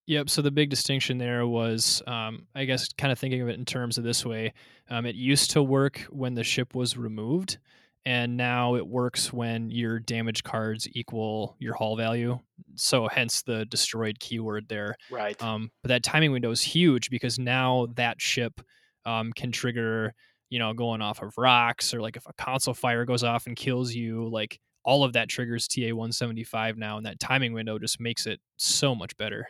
Yep. 0.06 0.28
So 0.28 0.42
the 0.42 0.50
big 0.50 0.70
distinction 0.70 1.18
there 1.18 1.46
was, 1.46 2.02
um, 2.06 2.46
I 2.54 2.64
guess, 2.64 2.92
kind 2.94 3.12
of 3.12 3.18
thinking 3.18 3.42
of 3.42 3.48
it 3.48 3.58
in 3.58 3.64
terms 3.64 3.96
of 3.96 4.02
this 4.02 4.26
way. 4.26 4.54
Um, 4.88 5.06
it 5.06 5.14
used 5.14 5.52
to 5.52 5.62
work 5.62 6.00
when 6.10 6.34
the 6.34 6.42
ship 6.42 6.74
was 6.74 6.96
removed, 6.96 7.58
and 8.06 8.36
now 8.36 8.76
it 8.76 8.86
works 8.86 9.32
when 9.32 9.70
your 9.70 9.98
damage 9.98 10.42
cards 10.42 10.88
equal 10.92 11.56
your 11.58 11.74
haul 11.74 11.96
value. 11.96 12.38
So 12.76 13.08
hence 13.08 13.42
the 13.42 13.66
destroyed 13.66 14.18
keyword 14.18 14.68
there. 14.68 14.96
Right. 15.10 15.40
Um, 15.42 15.70
but 15.82 15.88
that 15.88 16.02
timing 16.02 16.32
window 16.32 16.50
is 16.50 16.62
huge 16.62 17.10
because 17.10 17.38
now 17.38 17.88
that 17.96 18.20
ship 18.20 18.60
um, 19.04 19.32
can 19.32 19.52
trigger, 19.52 20.14
you 20.48 20.58
know, 20.58 20.72
going 20.72 21.02
off 21.02 21.22
of 21.22 21.36
rocks 21.36 21.92
or 21.92 22.00
like 22.00 22.16
if 22.16 22.26
a 22.26 22.32
console 22.34 22.74
fire 22.74 23.04
goes 23.04 23.22
off 23.22 23.46
and 23.46 23.56
kills 23.56 23.92
you, 23.92 24.28
like 24.30 24.58
all 24.84 25.04
of 25.04 25.12
that 25.12 25.28
triggers 25.28 25.68
TA 25.68 25.94
175 25.94 26.78
now, 26.78 26.96
and 26.96 27.06
that 27.06 27.20
timing 27.20 27.52
window 27.52 27.78
just 27.78 28.00
makes 28.00 28.26
it 28.26 28.40
so 28.56 28.94
much 28.94 29.16
better. 29.16 29.46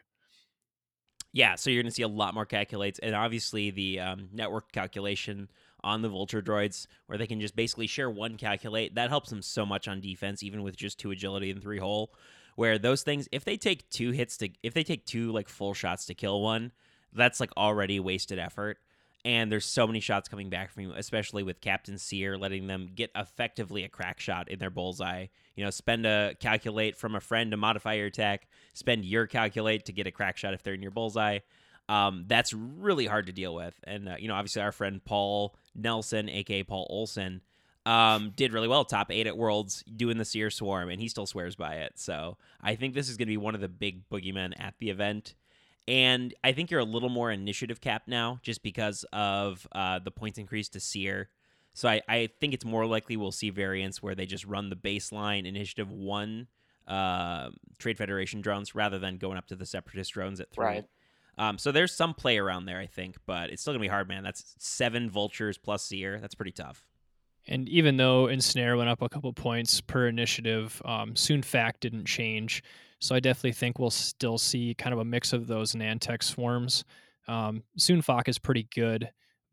Yeah, 1.32 1.54
so 1.54 1.70
you're 1.70 1.82
going 1.82 1.90
to 1.90 1.94
see 1.94 2.02
a 2.02 2.08
lot 2.08 2.34
more 2.34 2.44
calculates, 2.44 2.98
and 2.98 3.14
obviously 3.14 3.70
the 3.70 4.00
um, 4.00 4.28
network 4.32 4.72
calculation 4.72 5.48
on 5.82 6.02
the 6.02 6.08
Vulture 6.08 6.42
droids, 6.42 6.86
where 7.06 7.18
they 7.18 7.26
can 7.26 7.40
just 7.40 7.56
basically 7.56 7.86
share 7.86 8.10
one 8.10 8.36
calculate. 8.36 8.94
That 8.94 9.10
helps 9.10 9.30
them 9.30 9.42
so 9.42 9.64
much 9.66 9.88
on 9.88 10.00
defense, 10.00 10.42
even 10.42 10.62
with 10.62 10.76
just 10.76 10.98
two 10.98 11.10
agility 11.10 11.50
and 11.50 11.62
three 11.62 11.78
hull. 11.78 12.12
Where 12.56 12.78
those 12.78 13.02
things, 13.02 13.28
if 13.32 13.44
they 13.44 13.56
take 13.56 13.88
two 13.90 14.10
hits 14.10 14.36
to, 14.38 14.50
if 14.62 14.74
they 14.74 14.84
take 14.84 15.06
two 15.06 15.32
like 15.32 15.48
full 15.48 15.74
shots 15.74 16.06
to 16.06 16.14
kill 16.14 16.42
one, 16.42 16.72
that's 17.12 17.40
like 17.40 17.50
already 17.56 18.00
wasted 18.00 18.38
effort 18.38 18.78
and 19.24 19.52
there's 19.52 19.66
so 19.66 19.86
many 19.86 20.00
shots 20.00 20.28
coming 20.28 20.48
back 20.48 20.70
from 20.70 20.84
you, 20.84 20.92
especially 20.96 21.42
with 21.42 21.60
Captain 21.60 21.98
Sear 21.98 22.38
letting 22.38 22.66
them 22.66 22.88
get 22.94 23.10
effectively 23.14 23.84
a 23.84 23.88
crack 23.88 24.18
shot 24.18 24.48
in 24.48 24.58
their 24.58 24.70
bullseye. 24.70 25.26
You 25.56 25.64
know, 25.64 25.70
spend 25.70 26.06
a 26.06 26.34
calculate 26.40 26.96
from 26.96 27.14
a 27.14 27.20
friend 27.20 27.50
to 27.50 27.56
modify 27.56 27.94
your 27.94 28.06
attack, 28.06 28.48
spend 28.72 29.04
your 29.04 29.26
calculate 29.26 29.84
to 29.86 29.92
get 29.92 30.06
a 30.06 30.10
crack 30.10 30.38
shot 30.38 30.54
if 30.54 30.62
they're 30.62 30.74
in 30.74 30.82
your 30.82 30.90
bullseye. 30.90 31.40
Um, 31.90 32.26
that's 32.28 32.54
really 32.54 33.06
hard 33.06 33.26
to 33.26 33.32
deal 33.32 33.52
with. 33.52 33.74
And, 33.82 34.08
uh, 34.08 34.14
you 34.16 34.28
know, 34.28 34.34
obviously 34.34 34.62
our 34.62 34.70
friend 34.70 35.04
Paul 35.04 35.56
Nelson, 35.74 36.28
aka 36.28 36.62
Paul 36.62 36.86
Olson, 36.88 37.40
um, 37.84 38.32
did 38.36 38.52
really 38.52 38.68
well, 38.68 38.84
top 38.84 39.10
eight 39.10 39.26
at 39.26 39.36
Worlds, 39.36 39.82
doing 39.96 40.16
the 40.16 40.24
Sear 40.24 40.50
Swarm, 40.50 40.88
and 40.88 41.00
he 41.00 41.08
still 41.08 41.26
swears 41.26 41.56
by 41.56 41.74
it. 41.74 41.94
So 41.96 42.36
I 42.60 42.76
think 42.76 42.94
this 42.94 43.08
is 43.08 43.16
going 43.16 43.26
to 43.26 43.32
be 43.32 43.36
one 43.36 43.56
of 43.56 43.60
the 43.60 43.68
big 43.68 44.08
boogeymen 44.08 44.52
at 44.60 44.74
the 44.78 44.90
event. 44.90 45.34
And 45.88 46.32
I 46.44 46.52
think 46.52 46.70
you're 46.70 46.78
a 46.78 46.84
little 46.84 47.08
more 47.08 47.32
initiative 47.32 47.80
capped 47.80 48.06
now 48.06 48.38
just 48.44 48.62
because 48.62 49.04
of 49.12 49.66
uh, 49.72 49.98
the 49.98 50.12
points 50.12 50.38
increase 50.38 50.68
to 50.68 50.80
Sear. 50.80 51.28
So 51.74 51.88
I, 51.88 52.02
I 52.08 52.28
think 52.40 52.54
it's 52.54 52.64
more 52.64 52.86
likely 52.86 53.16
we'll 53.16 53.32
see 53.32 53.50
variants 53.50 54.00
where 54.00 54.14
they 54.14 54.26
just 54.26 54.44
run 54.44 54.70
the 54.70 54.76
baseline 54.76 55.44
initiative 55.44 55.90
one 55.90 56.46
uh, 56.86 57.50
Trade 57.78 57.98
Federation 57.98 58.40
drones 58.40 58.76
rather 58.76 59.00
than 59.00 59.16
going 59.16 59.38
up 59.38 59.48
to 59.48 59.56
the 59.56 59.66
Separatist 59.66 60.12
drones 60.12 60.40
at 60.40 60.52
three. 60.52 60.64
Right. 60.64 60.84
Um, 61.40 61.56
so 61.56 61.72
there's 61.72 61.94
some 61.94 62.12
play 62.12 62.36
around 62.36 62.66
there, 62.66 62.78
I 62.78 62.84
think, 62.86 63.16
but 63.24 63.48
it's 63.48 63.62
still 63.62 63.72
gonna 63.72 63.80
be 63.80 63.88
hard, 63.88 64.08
man. 64.08 64.22
That's 64.22 64.54
seven 64.58 65.08
vultures 65.08 65.56
plus 65.56 65.82
Sear. 65.82 66.20
That's 66.20 66.34
pretty 66.34 66.52
tough. 66.52 66.84
And 67.48 67.66
even 67.70 67.96
though 67.96 68.26
Ensnare 68.26 68.76
went 68.76 68.90
up 68.90 69.00
a 69.00 69.08
couple 69.08 69.32
points 69.32 69.80
per 69.80 70.06
initiative, 70.06 70.82
um, 70.84 71.16
Sun 71.16 71.40
Fac 71.40 71.80
didn't 71.80 72.04
change. 72.04 72.62
So 72.98 73.14
I 73.14 73.20
definitely 73.20 73.52
think 73.52 73.78
we'll 73.78 73.88
still 73.88 74.36
see 74.36 74.74
kind 74.74 74.92
of 74.92 74.98
a 74.98 75.04
mix 75.06 75.32
of 75.32 75.46
those 75.46 75.72
Nantex 75.72 76.24
swarms. 76.24 76.84
Um, 77.26 77.62
Sun 77.78 78.02
Fac 78.02 78.28
is 78.28 78.38
pretty 78.38 78.68
good, 78.74 79.10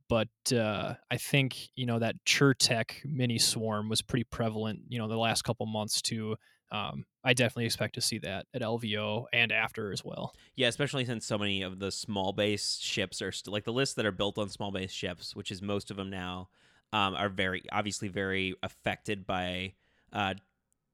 but 0.09 0.27
uh, 0.53 0.95
I 1.09 1.15
think 1.15 1.69
you 1.77 1.85
know 1.85 1.99
that 1.99 2.15
Chertek 2.25 3.05
mini 3.05 3.37
swarm 3.37 3.87
was 3.87 4.01
pretty 4.01 4.25
prevalent. 4.25 4.81
You 4.89 4.99
know, 4.99 5.07
the 5.07 5.15
last 5.15 5.43
couple 5.43 5.65
months 5.67 6.01
too. 6.01 6.35
Um, 6.71 7.05
I 7.23 7.33
definitely 7.33 7.65
expect 7.65 7.95
to 7.95 8.01
see 8.01 8.17
that 8.19 8.45
at 8.53 8.61
LVO 8.61 9.25
and 9.33 9.51
after 9.51 9.91
as 9.91 10.03
well. 10.03 10.33
Yeah, 10.55 10.67
especially 10.67 11.05
since 11.05 11.25
so 11.25 11.37
many 11.37 11.61
of 11.61 11.79
the 11.79 11.91
small 11.91 12.33
base 12.33 12.77
ships 12.81 13.21
are 13.21 13.31
still 13.31 13.53
like 13.53 13.63
the 13.63 13.73
lists 13.73 13.95
that 13.95 14.05
are 14.05 14.11
built 14.11 14.37
on 14.37 14.49
small 14.49 14.71
base 14.71 14.91
ships, 14.91 15.35
which 15.35 15.51
is 15.51 15.61
most 15.61 15.91
of 15.91 15.97
them 15.97 16.09
now, 16.09 16.49
um, 16.93 17.15
are 17.15 17.29
very 17.29 17.63
obviously 17.71 18.07
very 18.07 18.55
affected 18.63 19.25
by 19.25 19.73
uh, 20.13 20.33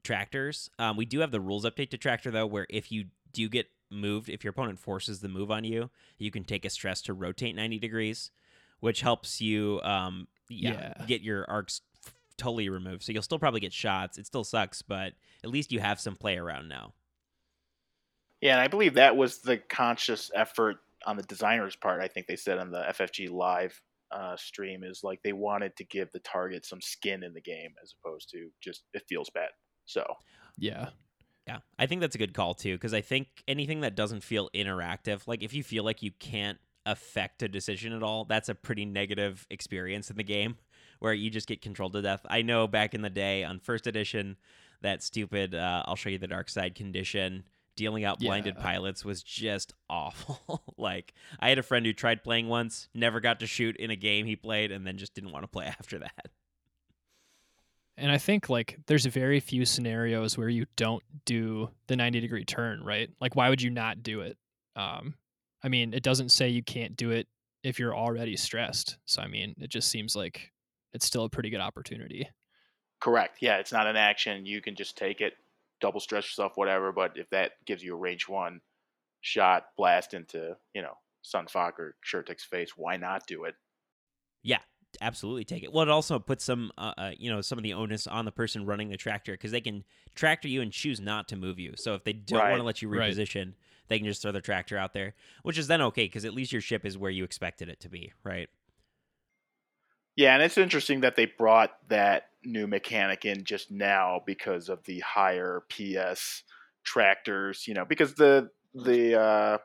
tractors. 0.04 0.70
Um, 0.80 0.98
we 0.98 1.06
do 1.06 1.20
have 1.20 1.32
the 1.32 1.42
rules 1.42 1.66
update 1.66 1.90
to 1.92 1.98
tractor 1.98 2.32
though, 2.32 2.48
where 2.48 2.68
if 2.70 2.92
you 2.92 3.06
do 3.32 3.50
get 3.50 3.68
moved, 3.90 4.30
if 4.30 4.44
your 4.44 4.52
opponent 4.52 4.80
forces 4.80 5.20
the 5.22 5.30
move 5.30 5.52
on 5.52 5.64
you, 5.64 5.90
you 6.18 6.32
can 6.32 6.44
take 6.44 6.66
a 6.66 6.70
stress 6.70 7.02
to 7.04 7.14
rotate 7.14 7.56
90 7.56 7.80
degrees, 7.80 8.32
which 8.80 9.02
helps 9.02 9.40
you 9.42 9.80
um, 9.84 10.28
yeah, 10.50 10.94
Yeah. 11.00 11.06
get 11.08 11.22
your 11.22 11.50
arcs 11.50 11.82
totally 12.44 12.70
removed. 12.70 13.04
So 13.04 13.12
you'll 13.12 13.24
still 13.24 13.40
probably 13.40 13.62
get 13.62 13.74
shots. 13.74 14.18
It 14.18 14.26
still 14.26 14.44
sucks, 14.44 14.82
but 14.82 15.14
at 15.44 15.50
least 15.50 15.72
you 15.72 15.80
have 15.80 16.00
some 16.00 16.16
play 16.16 16.38
around 16.38 16.68
now. 16.68 16.94
Yeah, 18.42 18.54
and 18.54 18.62
I 18.62 18.68
believe 18.68 18.96
that 18.96 19.16
was 19.16 19.40
the 19.40 19.58
conscious 19.58 20.30
effort 20.36 20.78
on 21.06 21.16
the 21.16 21.24
designer's 21.24 21.78
part. 21.78 22.02
I 22.02 22.08
think 22.08 22.28
they 22.28 22.36
said 22.36 22.58
on 22.58 22.72
the 22.72 22.84
FFG 22.90 23.32
live 23.32 23.80
uh, 24.12 24.36
stream 24.36 24.84
is 24.84 25.02
like 25.04 25.22
they 25.24 25.34
wanted 25.34 25.76
to 25.78 25.86
give 25.86 26.12
the 26.12 26.20
target 26.20 26.66
some 26.66 26.82
skin 26.82 27.24
in 27.24 27.34
the 27.34 27.42
game 27.42 27.74
as 27.82 27.94
opposed 27.98 28.30
to 28.32 28.50
just 28.62 28.84
it 28.94 29.04
feels 29.08 29.30
bad. 29.30 29.50
So 29.86 30.06
Yeah. 30.58 30.90
Yeah, 31.48 31.60
I 31.78 31.88
think 31.88 32.00
that's 32.00 32.16
a 32.16 32.20
good 32.20 32.34
call 32.34 32.54
too, 32.54 32.76
because 32.76 32.94
I 32.94 33.02
think 33.02 33.28
anything 33.50 33.82
that 33.82 33.96
doesn't 33.96 34.24
feel 34.24 34.50
interactive, 34.56 35.28
like 35.28 35.44
if 35.44 35.54
you 35.54 35.62
feel 35.62 35.84
like 35.84 36.02
you 36.02 36.12
can't 36.12 36.58
affect 36.86 37.44
a 37.44 37.50
decision 37.50 37.92
at 37.92 38.02
all, 38.02 38.24
that's 38.24 38.48
a 38.48 38.56
pretty 38.56 38.86
negative 38.86 39.46
experience 39.50 40.10
in 40.10 40.16
the 40.16 40.24
game 40.24 40.56
where 41.04 41.14
you 41.14 41.30
just 41.30 41.48
get 41.50 41.62
controlled 41.62 41.92
to 41.94 42.02
death. 42.02 42.22
I 42.30 42.44
know 42.44 42.66
back 42.66 42.94
in 42.94 43.02
the 43.02 43.10
day 43.10 43.44
on 43.44 43.60
first 43.60 43.88
edition, 43.88 44.38
that 44.82 45.04
stupid 45.04 45.54
uh, 45.54 45.84
I'll 45.86 45.98
show 45.98 46.08
you 46.10 46.18
the 46.18 46.28
dark 46.28 46.48
side 46.50 46.76
condition 46.76 47.44
dealing 47.76 48.06
out 48.06 48.20
blinded 48.20 48.56
Yeah. 48.56 48.62
pilots 48.64 49.04
was 49.04 49.22
just 49.22 49.74
awful. 49.90 50.64
like 50.78 51.14
I 51.42 51.50
had 51.50 51.58
a 51.60 51.64
friend 51.64 51.86
who 51.86 51.92
tried 51.92 52.24
playing 52.24 52.48
once, 52.48 52.88
never 52.94 53.20
got 53.20 53.42
to 53.42 53.48
shoot 53.48 53.76
in 53.76 53.92
a 53.92 53.98
game 53.98 54.26
he 54.26 54.38
played, 54.38 54.72
and 54.72 54.88
then 54.88 54.98
just 54.98 55.14
didn't 55.14 55.34
want 55.34 55.44
to 55.44 55.48
play 55.50 55.66
after 55.80 56.00
that. 56.00 56.28
And 57.98 58.10
I 58.10 58.18
think 58.18 58.50
like 58.50 58.78
there's 58.88 59.06
very 59.06 59.42
few 59.42 59.66
scenarios 59.66 60.38
where 60.38 60.48
you 60.50 60.66
don't 60.78 61.04
do 61.26 61.70
the 61.88 61.98
90 61.98 62.22
degree 62.22 62.46
turn, 62.46 62.82
right? 62.82 63.10
Like 63.20 63.36
why 63.36 63.50
would 63.50 63.62
you 63.62 63.70
not 63.72 64.02
do 64.04 64.22
it? 64.22 64.38
Um 64.78 65.16
I 65.62 65.68
mean, 65.68 65.94
it 65.94 66.04
doesn't 66.04 66.30
say 66.30 66.48
you 66.48 66.64
can't 66.64 66.96
do 66.96 67.12
it 67.12 67.28
if 67.62 67.78
you're 67.78 67.96
already 67.96 68.38
stressed. 68.38 69.00
So 69.06 69.22
I 69.22 69.28
mean, 69.28 69.54
it 69.60 69.70
just 69.70 69.90
seems 69.90 70.16
like 70.16 70.53
it's 70.94 71.06
still 71.06 71.26
a 71.26 71.30
pretty 71.30 71.50
good 71.50 71.62
opportunity. 71.62 72.30
correct. 73.00 73.38
Yeah, 73.42 73.58
it's 73.58 73.72
not 73.72 73.88
an 73.88 73.96
action. 73.96 74.46
You 74.46 74.62
can 74.62 74.76
just 74.76 74.98
take 74.98 75.22
it, 75.22 75.34
double 75.80 76.00
stretch 76.00 76.26
yourself, 76.26 76.54
whatever. 76.56 76.92
But 76.92 77.18
if 77.18 77.30
that 77.30 77.64
gives 77.66 77.84
you 77.84 77.94
a 77.94 77.98
range 77.98 78.28
one 78.28 78.62
shot, 79.22 79.70
blast 79.78 80.14
into 80.14 80.58
you 80.74 80.82
know 80.82 80.98
Sun 81.24 81.48
Fac 81.48 81.80
or 81.80 81.98
Chertek's 82.06 82.46
face, 82.46 82.78
why 82.78 82.98
not 82.98 83.28
do 83.28 83.46
it? 83.46 83.56
Yeah, 84.42 84.60
absolutely 85.02 85.46
take 85.46 85.64
it. 85.64 85.72
Well, 85.72 85.84
it 85.84 85.90
also 85.90 86.20
puts 86.20 86.44
some, 86.44 86.72
uh, 86.78 86.94
uh, 86.98 87.12
you 87.18 87.30
know, 87.30 87.42
some 87.42 87.58
of 87.58 87.64
the 87.64 87.74
onus 87.74 88.08
on 88.08 88.26
the 88.26 88.32
person 88.32 88.66
running 88.66 88.90
the 88.90 88.98
tractor 88.98 89.34
because 89.34 89.52
they 89.52 89.62
can 89.62 89.84
tractor 90.16 90.48
you 90.48 90.62
and 90.62 90.72
choose 90.72 91.00
not 91.00 91.28
to 91.30 91.36
move 91.36 91.60
you. 91.60 91.74
So 91.78 91.96
if 91.96 92.04
they 92.04 92.14
don't 92.14 92.48
want 92.48 92.60
to 92.60 92.64
let 92.66 92.82
you 92.82 92.90
Right. 92.90 93.18
reposition, 93.18 93.54
they 93.88 94.00
can 94.00 94.08
just 94.08 94.22
throw 94.22 94.32
the 94.32 94.42
tractor 94.42 94.78
out 94.78 94.94
there, 94.94 95.16
which 95.44 95.58
is 95.58 95.68
then 95.68 95.82
okay 95.82 96.06
because 96.06 96.26
at 96.26 96.34
least 96.34 96.52
your 96.52 96.62
ship 96.62 96.86
is 96.86 96.98
where 96.98 97.12
you 97.12 97.24
expected 97.24 97.70
it 97.70 97.80
to 97.82 97.90
be, 97.90 98.12
right? 98.24 98.50
Yeah, 100.16 100.34
and 100.36 100.44
it's 100.44 100.58
interesting 100.58 101.02
that 101.02 101.16
they 101.16 101.26
brought 101.26 101.72
that 101.90 102.30
new 102.44 102.68
mechanic 102.68 103.26
in 103.26 103.44
just 103.46 103.72
now 103.72 104.22
because 104.26 104.70
of 104.70 104.84
the 104.84 105.00
higher 105.00 105.64
PS 105.70 106.44
tractors, 106.84 107.68
you 107.68 107.74
know, 107.74 107.86
because 107.86 108.14
the 108.16 108.50
the 108.76 109.20
uh, 109.20 109.58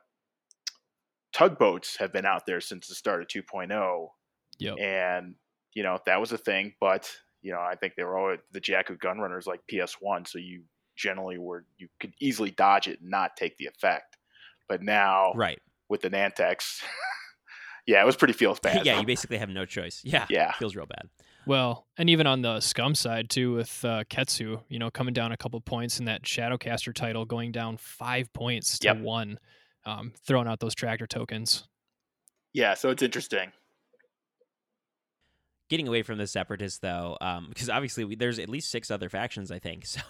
tugboats 1.32 1.96
have 1.96 2.12
been 2.12 2.26
out 2.26 2.46
there 2.46 2.60
since 2.60 2.88
the 2.88 2.94
start 2.94 3.20
of 3.22 3.28
2.0 3.28 4.08
Yep. 4.60 4.76
and 4.80 5.34
you 5.74 5.82
know 5.84 5.98
that 6.06 6.18
was 6.20 6.32
a 6.32 6.38
thing 6.38 6.74
but 6.80 7.08
you 7.42 7.52
know 7.52 7.60
i 7.60 7.76
think 7.76 7.94
they 7.94 8.02
were 8.02 8.18
all 8.18 8.36
the 8.50 8.60
jakku 8.60 8.98
gun 8.98 9.18
runners 9.18 9.46
like 9.46 9.60
ps1 9.72 10.26
so 10.26 10.38
you 10.38 10.64
generally 10.96 11.38
were 11.38 11.64
you 11.76 11.86
could 12.00 12.12
easily 12.20 12.50
dodge 12.50 12.88
it 12.88 13.00
and 13.00 13.08
not 13.10 13.36
take 13.36 13.56
the 13.58 13.66
effect 13.66 14.16
but 14.68 14.82
now 14.82 15.32
Right. 15.36 15.60
with 15.88 16.00
the 16.00 16.10
nantex 16.10 16.82
yeah 17.88 18.00
it 18.00 18.07
was 18.07 18.14
pretty 18.14 18.35
feels 18.35 18.61
bad 18.61 18.87
yeah, 18.87 19.00
you 19.00 19.07
basically 19.07 19.38
have 19.38 19.49
no 19.49 19.64
choice. 19.64 20.00
Yeah. 20.04 20.26
Yeah. 20.30 20.52
Feels 20.52 20.76
real 20.76 20.87
bad. 20.87 21.09
Well, 21.47 21.87
and 21.97 22.09
even 22.11 22.26
on 22.26 22.42
the 22.42 22.61
scum 22.61 22.95
side 22.95 23.30
too, 23.30 23.54
with 23.54 23.83
uh, 23.85 24.04
Ketsu, 24.04 24.61
you 24.68 24.78
know, 24.78 24.90
coming 24.90 25.14
down 25.14 25.33
a 25.33 25.37
couple 25.37 25.59
points 25.62 25.99
in 25.99 26.04
that 26.04 26.23
Shadowcaster 26.23 26.95
title 26.95 27.25
going 27.25 27.50
down 27.52 27.78
five 27.78 28.30
points 28.35 28.78
to 28.80 28.88
Yep. 28.88 28.99
one, 29.00 29.38
um, 29.87 30.12
throwing 30.26 30.47
out 30.47 30.61
those 30.61 30.75
tractor 30.75 31.07
tokens. 31.07 31.66
yeah 32.52 32.75
so 32.75 32.90
it's 32.90 33.02
interesting 33.02 33.50
Getting 35.71 35.87
away 35.87 36.02
from 36.02 36.16
the 36.16 36.26
separatists 36.26 36.78
though, 36.78 37.16
because 37.50 37.68
obviously 37.68 38.04
we, 38.04 38.14
there's 38.16 38.38
at 38.38 38.49
least 38.49 38.71
six 38.71 38.90
other 38.90 39.09
factions, 39.11 39.50
I 39.50 39.59
think. 39.59 39.85
So 39.99 40.00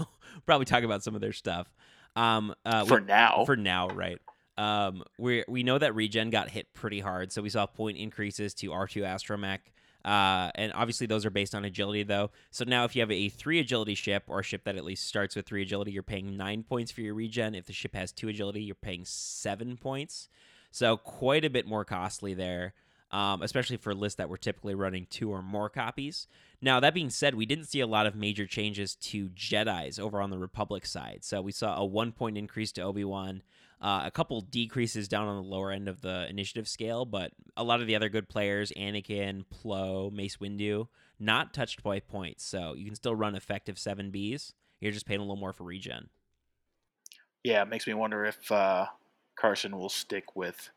probably 0.47 0.67
talk 0.67 0.85
about 0.85 1.03
some 1.03 1.15
of 1.17 1.21
their 1.21 1.33
stuff. 1.33 1.67
Um, 2.15 2.55
uh, 2.65 2.83
we- 2.85 2.89
for 2.89 3.01
now 3.01 3.43
for 3.45 3.57
now, 3.57 3.89
right? 3.89 4.19
Um, 4.59 5.05
we 5.19 5.45
we 5.49 5.63
know 5.63 5.79
that 5.79 5.95
regen 5.95 6.31
got 6.31 6.51
hit 6.51 6.75
pretty 6.75 7.01
hard, 7.01 7.33
so 7.33 7.41
we 7.41 7.49
saw 7.49 7.65
point 7.67 7.97
increases 7.97 8.53
to 8.55 8.71
R2 8.71 9.03
Astromech. 9.05 9.61
Uh, 10.05 10.51
and 10.55 10.73
obviously 10.75 11.07
those 11.07 11.27
are 11.27 11.31
based 11.31 11.55
on 11.55 11.65
agility 11.65 12.03
though. 12.03 12.31
So 12.51 12.65
now 12.67 12.85
if 12.85 12.95
you 12.95 13.03
have 13.03 13.11
a 13.11 13.29
three 13.29 13.59
agility 13.59 13.95
ship 13.95 14.25
or 14.27 14.41
a 14.41 14.43
ship 14.45 14.65
that 14.65 14.77
at 14.77 14.85
least 14.85 15.07
starts 15.07 15.37
with 15.37 15.47
three 15.47 15.63
agility, 15.63 15.91
you're 15.93 16.03
paying 16.03 16.37
nine 16.37 16.63
points 16.63 16.91
for 16.91 17.03
your 17.03 17.15
regen. 17.15 17.55
If 17.55 17.67
the 17.67 17.73
ship 17.73 17.95
has 17.95 18.13
two 18.13 18.29
agility, 18.29 18.63
you're 18.63 18.75
paying 18.75 19.05
seven 19.05 19.77
points. 19.77 20.29
So 20.71 20.97
quite 20.97 21.45
a 21.45 21.51
bit 21.51 21.67
more 21.67 21.85
costly 21.85 22.35
there. 22.35 22.75
Um, 23.11 23.41
especially 23.41 23.79
for 23.79 23.95
lists 23.95 24.19
that 24.19 24.29
were 24.29 24.37
typically 24.37 24.75
running 24.75 25.07
two 25.09 25.31
or 25.31 25.41
more 25.41 25.71
copies. 25.71 26.27
Now, 26.61 26.79
that 26.81 26.93
being 26.93 27.09
said, 27.09 27.35
we 27.35 27.47
didn't 27.47 27.65
see 27.65 27.81
a 27.81 27.87
lot 27.87 28.05
of 28.05 28.15
major 28.15 28.47
changes 28.47 28.95
to 28.97 29.31
Jedi's 29.31 29.99
over 29.99 30.21
on 30.21 30.29
the 30.29 30.37
Republic 30.37 30.85
side. 30.85 31.21
So 31.23 31.41
we 31.41 31.51
saw 31.51 31.79
a 31.79 31.87
one 31.87 32.13
point 32.13 32.37
increase 32.37 32.71
to 32.73 32.83
Obi 32.83 33.05
Wan, 33.05 33.41
uh, 33.81 34.03
a 34.05 34.11
couple 34.11 34.41
decreases 34.41 35.09
down 35.09 35.29
on 35.29 35.37
the 35.43 35.49
lower 35.49 35.71
end 35.71 35.89
of 35.89 36.01
the 36.01 36.29
initiative 36.29 36.67
scale, 36.69 37.05
but 37.05 37.33
a 37.57 37.65
lot 37.65 37.81
of 37.81 37.87
the 37.87 37.95
other 37.97 38.09
good 38.09 38.29
players, 38.29 38.73
Anakin, 38.77 39.45
Plo, 39.45 40.13
Mace 40.13 40.37
Windu, 40.39 40.89
not 41.19 41.55
touched 41.55 41.83
by 41.83 42.01
points. 42.01 42.45
So 42.45 42.75
you 42.75 42.85
can 42.87 42.95
still 42.95 43.15
run 43.15 43.35
effective 43.35 43.77
7Bs. 43.77 44.53
You're 44.81 44.93
just 44.93 45.07
paying 45.07 45.21
a 45.21 45.23
little 45.23 45.37
more 45.37 45.53
for 45.53 45.65
regen. 45.65 46.09
yeah 47.45 47.63
it 47.63 47.69
makes 47.69 47.87
me 47.87 47.95
wonder 47.95 48.25
if 48.25 48.51
uh, 48.53 48.87
carson 49.37 49.77
will 49.77 49.89
stick 49.89 50.35
with 50.37 50.71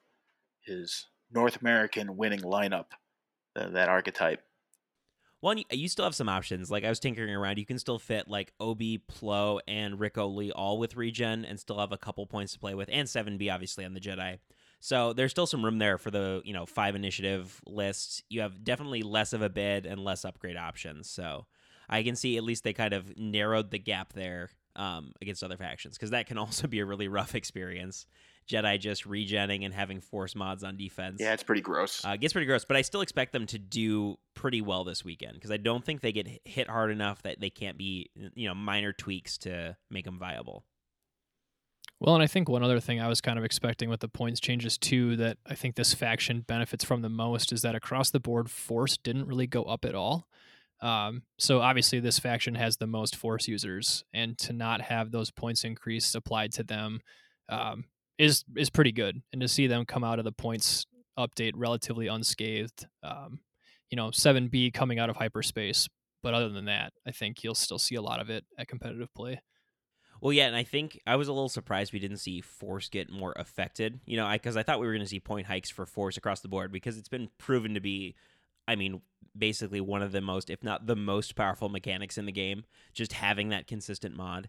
his 0.66 1.08
north 1.32 1.60
american 1.62 2.18
winning 2.18 2.42
lineup 2.42 2.86
uh, 3.56 3.70
that 3.70 3.90
archetype 3.90 4.44
You, 5.44 5.64
you 5.72 5.88
still 5.88 6.06
have 6.06 6.16
some 6.16 6.30
options. 6.30 6.70
Like 6.70 6.84
I 6.84 6.90
was 6.90 7.00
tinkering 7.00 7.34
around, 7.34 7.58
you 7.58 7.66
can 7.66 7.80
still 7.80 8.00
fit 8.00 8.28
like 8.28 8.54
Obi, 8.60 9.00
Plo, 9.00 9.60
and 9.68 10.00
Ric 10.00 10.16
Olié 10.16 10.52
all 10.56 10.78
with 10.78 10.96
regen, 10.96 11.46
and 11.46 11.60
still 11.60 11.80
have 11.80 11.92
a 11.92 11.98
couple 11.98 12.26
points 12.28 12.54
to 12.54 12.60
play 12.60 12.76
with, 12.76 12.90
and 12.92 13.10
seven 13.10 13.38
B 13.38 13.50
obviously 13.50 13.86
on 13.86 13.94
the 13.94 14.00
Jedi. 14.00 14.38
So 14.80 15.14
there's 15.14 15.32
still 15.32 15.46
some 15.46 15.64
room 15.64 15.78
there 15.78 15.98
for 15.98 16.12
the 16.12 16.42
you 16.44 16.54
know 16.54 16.66
five 16.66 16.96
initiative 16.96 17.62
list. 17.66 18.24
You 18.30 18.42
have 18.42 18.64
definitely 18.64 19.04
less 19.04 19.34
of 19.34 19.42
a 19.42 19.50
bid 19.50 19.86
and 19.86 20.04
less 20.04 20.26
upgrade 20.26 20.58
options. 20.58 21.10
So 21.10 21.46
I 21.90 22.04
can 22.04 22.16
see 22.16 22.38
at 22.38 22.44
least 22.44 22.64
they 22.64 22.74
kind 22.74 22.94
of 22.94 23.18
narrowed 23.18 23.70
the 23.72 23.80
gap 23.80 24.14
there 24.14 24.50
um, 24.76 25.14
against 25.22 25.44
other 25.44 25.58
factions 25.58 25.98
because 25.98 26.12
that 26.12 26.26
can 26.26 26.38
also 26.40 26.68
be 26.68 26.80
a 26.80 26.86
really 26.86 27.08
rough 27.08 27.36
experience. 27.36 28.06
Jedi 28.50 28.80
just 28.80 29.08
regenning 29.08 29.64
and 29.66 29.74
having 29.74 30.02
force 30.02 30.36
mods 30.36 30.64
on 30.64 30.78
defense. 30.78 31.18
yeah 31.20 31.34
it's 31.34 31.44
pretty 31.44 31.62
gross 31.62 32.04
Uh, 32.06 32.10
it 32.10 32.22
gets 32.22 32.34
pretty 32.34 32.46
gross, 32.48 32.66
but 32.66 32.78
I 32.78 32.82
still 32.82 33.02
expect 33.02 33.34
them 33.34 33.46
to 33.48 33.60
do 33.60 34.18
pretty 34.34 34.62
well 34.62 34.84
this 34.84 35.04
weekend 35.06 35.34
because 35.34 35.52
I 35.52 35.58
don't 35.58 35.86
think 35.86 36.02
they 36.02 36.12
get 36.12 36.28
hit 36.46 36.70
hard 36.70 36.92
enough 36.92 37.22
that 37.24 37.40
they 37.40 37.50
can't 37.50 37.78
be, 37.78 38.10
you 38.36 38.48
know, 38.48 38.56
minor 38.56 38.94
tweaks 38.94 39.38
to 39.40 39.76
make 39.90 40.06
them 40.06 40.18
viable. 40.20 40.66
Well, 42.00 42.16
and 42.16 42.24
I 42.24 42.28
think 42.28 42.50
one 42.50 42.64
other 42.64 42.80
thing 42.80 43.00
I 43.00 43.08
was 43.08 43.22
kind 43.22 43.38
of 43.38 43.46
expecting 43.46 43.88
with 43.88 44.00
the 44.00 44.08
points 44.08 44.40
changes 44.40 44.76
too 44.78 45.16
that 45.18 45.38
I 45.46 45.54
think 45.54 45.76
this 45.76 45.94
faction 45.94 46.42
benefits 46.42 46.84
from 46.84 47.04
the 47.04 47.10
most 47.10 47.54
is 47.54 47.62
that 47.62 47.76
across 47.76 48.10
the 48.10 48.20
board 48.20 48.50
force 48.50 48.98
didn't 48.98 49.28
really 49.28 49.46
go 49.46 49.64
up 49.66 49.86
at 49.86 49.94
all. 49.94 50.28
Um, 50.82 51.22
so 51.38 51.62
obviously 51.62 52.00
this 52.00 52.18
faction 52.18 52.56
has 52.56 52.78
the 52.78 52.88
most 52.88 53.16
force 53.16 53.48
users, 53.48 54.04
and 54.16 54.36
to 54.40 54.52
not 54.52 54.82
have 54.82 55.12
those 55.12 55.30
points 55.30 55.64
increase 55.64 56.16
applied 56.16 56.52
to 56.54 56.64
them 56.64 57.02
um, 57.50 57.86
is 58.22 58.44
is 58.56 58.70
pretty 58.70 58.92
good. 58.92 59.22
And 59.34 59.42
to 59.42 59.48
see 59.48 59.68
them 59.68 59.86
come 59.86 60.04
out 60.04 60.20
of 60.20 60.26
the 60.26 60.32
points 60.32 60.86
update 61.18 61.54
relatively 61.56 62.08
unscathed, 62.08 62.86
um, 63.04 63.40
you 63.90 63.96
know, 63.96 64.12
seven 64.12 64.48
B 64.48 64.70
coming 64.70 65.00
out 65.00 65.10
of 65.10 65.18
hyperspace. 65.18 65.90
But 66.22 66.36
other 66.36 66.50
than 66.50 66.66
that, 66.66 66.94
I 67.06 67.12
think 67.12 67.44
you'll 67.44 67.56
still 67.56 67.80
see 67.80 67.96
a 67.96 68.02
lot 68.02 68.20
of 68.20 68.30
it 68.30 68.46
at 68.58 68.68
competitive 68.68 69.12
play. 69.16 69.42
Well, 70.22 70.32
yeah, 70.32 70.46
and 70.46 70.56
I 70.56 70.62
think 70.62 71.00
I 71.08 71.16
was 71.16 71.30
a 71.30 71.34
little 71.34 71.50
surprised 71.50 71.94
we 71.94 72.00
didn't 72.00 72.18
see 72.18 72.42
Force 72.42 72.90
get 72.90 73.10
more 73.10 73.34
affected. 73.36 74.00
You 74.06 74.18
know, 74.18 74.32
because 74.32 74.56
I, 74.56 74.62
thought 74.62 74.80
we 74.80 74.86
were 74.86 74.94
going 74.94 75.04
to 75.04 75.10
see 75.10 75.20
point 75.20 75.48
hikes 75.48 75.72
for 75.72 75.88
Force 75.88 76.16
across 76.16 76.42
the 76.42 76.48
board 76.48 76.72
because 76.72 77.00
it's 77.00 77.10
been 77.10 77.30
proven 77.40 77.74
to 77.74 77.80
be, 77.80 78.14
I 78.68 78.76
mean, 78.76 79.02
basically 79.36 79.82
one 79.82 80.04
of 80.04 80.12
the 80.12 80.22
most, 80.22 80.52
if 80.52 80.64
not 80.64 80.86
the 80.86 80.96
most 80.96 81.36
powerful 81.36 81.70
mechanics 81.70 82.20
in 82.20 82.28
the 82.28 82.32
game. 82.32 82.66
Just 82.94 83.14
having 83.14 83.50
that 83.50 83.66
consistent 83.66 84.16
mod. 84.16 84.48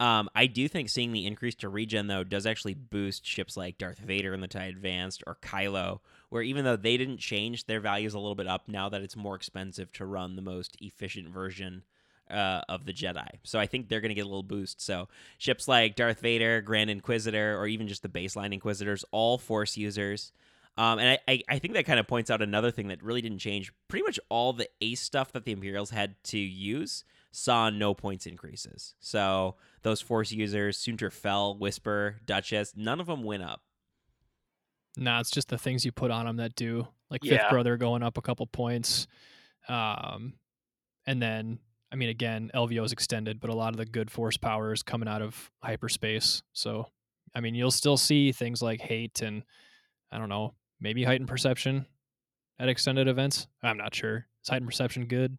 Um, 0.00 0.28
I 0.34 0.46
do 0.46 0.68
think 0.68 0.88
seeing 0.88 1.12
the 1.12 1.26
increase 1.26 1.54
to 1.56 1.68
regen 1.68 2.06
though 2.06 2.24
does 2.24 2.46
actually 2.46 2.74
boost 2.74 3.24
ships 3.26 3.56
like 3.56 3.78
Darth 3.78 3.98
Vader 3.98 4.34
in 4.34 4.40
the 4.40 4.48
TIE 4.48 4.64
Advanced 4.64 5.22
or 5.26 5.36
Kylo, 5.42 6.00
where 6.28 6.42
even 6.42 6.64
though 6.64 6.76
they 6.76 6.96
didn't 6.96 7.18
change, 7.18 7.66
their 7.66 7.80
value 7.80 8.06
is 8.06 8.14
a 8.14 8.18
little 8.18 8.34
bit 8.34 8.46
up 8.48 8.68
now 8.68 8.88
that 8.88 9.02
it's 9.02 9.16
more 9.16 9.36
expensive 9.36 9.92
to 9.92 10.06
run 10.06 10.36
the 10.36 10.42
most 10.42 10.76
efficient 10.80 11.28
version 11.28 11.84
uh, 12.30 12.62
of 12.68 12.84
the 12.84 12.92
Jedi. 12.92 13.28
So 13.42 13.58
I 13.58 13.66
think 13.66 13.88
they're 13.88 14.00
going 14.00 14.10
to 14.10 14.14
get 14.14 14.24
a 14.24 14.28
little 14.28 14.42
boost. 14.42 14.80
So 14.80 15.08
ships 15.38 15.68
like 15.68 15.94
Darth 15.94 16.20
Vader, 16.20 16.60
Grand 16.62 16.90
Inquisitor, 16.90 17.56
or 17.58 17.66
even 17.66 17.88
just 17.88 18.02
the 18.02 18.08
baseline 18.08 18.52
Inquisitors, 18.52 19.04
all 19.10 19.38
Force 19.38 19.76
users. 19.76 20.32
Um, 20.78 20.98
and 20.98 21.10
I, 21.10 21.18
I, 21.32 21.42
I 21.48 21.58
think 21.58 21.74
that 21.74 21.84
kind 21.84 22.00
of 22.00 22.06
points 22.06 22.30
out 22.30 22.40
another 22.40 22.70
thing 22.70 22.88
that 22.88 23.02
really 23.02 23.20
didn't 23.20 23.38
change. 23.38 23.72
Pretty 23.88 24.04
much 24.04 24.18
all 24.30 24.54
the 24.54 24.68
ace 24.80 25.02
stuff 25.02 25.32
that 25.32 25.44
the 25.44 25.52
Imperials 25.52 25.90
had 25.90 26.16
to 26.24 26.38
use 26.38 27.04
saw 27.32 27.70
no 27.70 27.94
points 27.94 28.26
increases. 28.26 28.94
So 29.00 29.56
those 29.82 30.00
Force 30.00 30.30
users, 30.30 30.78
Soontir 30.78 31.10
Fel, 31.12 31.58
Whisper, 31.58 32.20
Duchess, 32.24 32.74
none 32.76 33.00
of 33.00 33.06
them 33.06 33.24
went 33.24 33.42
up. 33.42 33.62
Nah, 34.96 35.20
it's 35.20 35.30
just 35.30 35.48
the 35.48 35.58
things 35.58 35.84
you 35.84 35.92
put 35.92 36.10
on 36.10 36.26
them 36.26 36.36
that 36.36 36.54
do. 36.54 36.86
Like 37.10 37.24
Yeah. 37.24 37.38
Fifth 37.38 37.50
Brother 37.50 37.76
going 37.76 38.02
up 38.02 38.18
a 38.18 38.22
couple 38.22 38.46
points. 38.46 39.06
Um, 39.68 40.34
and 41.06 41.20
then, 41.20 41.58
I 41.90 41.96
mean, 41.96 42.10
again, 42.10 42.50
LVO 42.54 42.84
is 42.84 42.92
extended, 42.92 43.40
but 43.40 43.50
a 43.50 43.54
lot 43.54 43.70
of 43.72 43.78
the 43.78 43.86
good 43.86 44.10
force 44.10 44.36
power 44.36 44.72
is 44.72 44.82
coming 44.82 45.08
out 45.08 45.22
of 45.22 45.50
hyperspace. 45.62 46.42
So, 46.52 46.88
I 47.34 47.40
mean, 47.40 47.54
you'll 47.54 47.70
still 47.70 47.96
see 47.96 48.32
things 48.32 48.60
like 48.62 48.80
hate 48.80 49.22
and, 49.22 49.42
I 50.10 50.18
don't 50.18 50.28
know, 50.28 50.54
maybe 50.80 51.04
heightened 51.04 51.28
perception 51.28 51.86
at 52.58 52.68
extended 52.68 53.08
events. 53.08 53.46
I'm 53.62 53.78
not 53.78 53.94
sure. 53.94 54.26
Is 54.42 54.50
heightened 54.50 54.68
perception 54.68 55.06
good? 55.06 55.38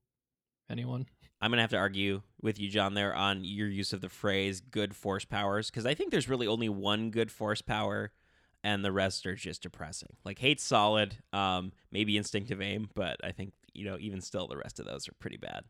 Anyone? 0.70 1.06
I'm 1.44 1.52
gonna 1.52 1.62
have 1.62 1.72
to 1.72 1.78
argue 1.78 2.22
with 2.42 2.58
you, 2.58 2.70
John, 2.70 2.94
there 2.94 3.14
on 3.14 3.44
your 3.44 3.68
use 3.68 3.92
of 3.92 4.00
the 4.00 4.08
phrase 4.08 4.62
"good 4.62 4.96
force 4.96 5.26
powers" 5.26 5.70
because 5.70 5.86
I 5.86 5.94
think 5.94 6.12
there's 6.12 6.30
really 6.30 6.48
only 6.48 6.70
one 6.70 7.12
good 7.12 7.30
force 7.30 7.62
power, 7.62 8.12
and 8.64 8.84
the 8.86 8.94
rest 8.94 9.26
are 9.26 9.36
just 9.36 9.62
depressing. 9.62 10.16
Like 10.24 10.40
hate's 10.40 10.64
solid, 10.64 11.18
um, 11.34 11.74
maybe 11.92 12.16
instinctive 12.16 12.62
aim, 12.62 12.90
but 12.96 13.18
I 13.26 13.32
think 13.32 13.52
you 13.74 13.84
know 13.84 13.98
even 14.00 14.22
still 14.22 14.48
the 14.48 14.56
rest 14.56 14.80
of 14.80 14.86
those 14.86 15.10
are 15.10 15.14
pretty 15.20 15.36
bad. 15.36 15.66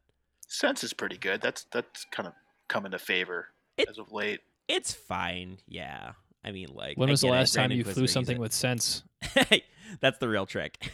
Sense 0.48 0.84
is 0.84 0.94
pretty 0.94 1.18
good. 1.18 1.42
That's 1.42 1.64
that's 1.72 2.06
kind 2.12 2.28
of 2.28 2.34
come 2.68 2.86
into 2.86 3.00
favor 3.00 3.48
It- 3.78 3.90
as 3.90 3.98
of 3.98 4.12
late. 4.12 4.42
It's 4.68 4.94
fine, 4.94 5.58
yeah. 5.68 6.12
I 6.46 6.52
mean, 6.52 6.68
like 6.72 6.98
When 7.00 7.10
was 7.10 7.22
the 7.22 7.28
get 7.28 7.34
it, 7.34 7.38
last 7.38 7.54
time 7.56 7.72
you 7.72 7.84
flew 7.84 8.06
something 8.06 8.38
with 8.38 8.54
sense? 8.54 9.04
it. 9.36 9.64
That's 10.02 10.20
the 10.20 10.30
real 10.30 10.46
trick. 10.46 10.92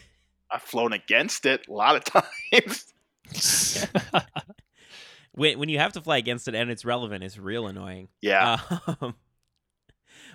I've 0.49 0.61
flown 0.61 0.93
against 0.93 1.45
it 1.45 1.67
a 1.67 1.71
lot 1.73 1.95
of 1.97 2.03
times. 2.53 2.85
When 5.33 5.59
when 5.59 5.69
you 5.69 5.79
have 5.79 5.93
to 5.93 6.01
fly 6.01 6.17
against 6.17 6.47
it 6.47 6.55
and 6.55 6.69
it's 6.69 6.85
relevant, 6.85 7.23
it's 7.23 7.37
real 7.37 7.67
annoying. 7.67 8.09
yeah. 8.21 8.59
Um, 9.01 9.15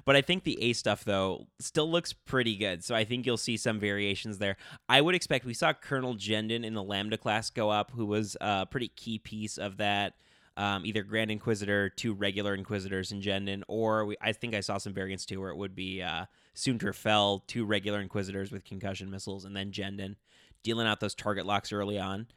but 0.05 0.17
I 0.17 0.23
think 0.23 0.45
the 0.45 0.61
A 0.63 0.73
stuff 0.73 1.05
though 1.05 1.47
still 1.59 1.91
looks 1.91 2.13
pretty 2.13 2.57
good. 2.57 2.85
So 2.85 2.95
I 2.95 3.05
think 3.05 3.27
you'll 3.27 3.37
see 3.37 3.57
some 3.57 3.81
variations 3.81 4.39
there. 4.39 4.57
I 4.89 5.01
would 5.01 5.15
expect 5.15 5.45
we 5.45 5.55
saw 5.55 5.73
Colonel 5.73 6.15
Jendon 6.15 6.65
in 6.65 6.75
the 6.75 6.83
Lambda 6.83 7.17
class 7.17 7.51
go 7.51 7.71
up, 7.71 7.91
who 7.93 8.07
was 8.07 8.37
a 8.41 8.67
pretty 8.67 8.89
key 8.89 9.19
piece 9.19 9.59
of 9.59 9.79
that. 9.79 10.15
Um, 10.57 10.87
either 10.87 11.03
Grand 11.03 11.33
Inquisitor, 11.33 11.89
two 11.91 12.15
regular 12.15 12.55
Inquisitors 12.55 13.11
in 13.11 13.21
Jendon, 13.21 13.65
or 13.67 14.05
we, 14.05 14.17
I 14.21 14.33
think 14.33 14.55
I 14.55 14.61
saw 14.61 14.79
some 14.79 14.95
variants 14.95 15.27
too, 15.27 15.41
where 15.41 15.51
it 15.51 15.57
would 15.57 15.75
be 15.75 16.01
uh, 16.01 16.27
Soontir 16.55 16.95
Fel, 16.95 17.43
two 17.49 17.65
regular 17.65 18.01
Inquisitors 18.01 18.53
with 18.53 18.65
concussion 18.65 19.11
missiles, 19.11 19.45
and 19.45 19.57
then 19.57 19.73
Jendon, 19.73 20.15
dealing 20.63 20.87
out 20.87 21.01
those 21.01 21.15
target 21.17 21.45
locks 21.45 21.73
early 21.73 21.99
on. 21.99 22.29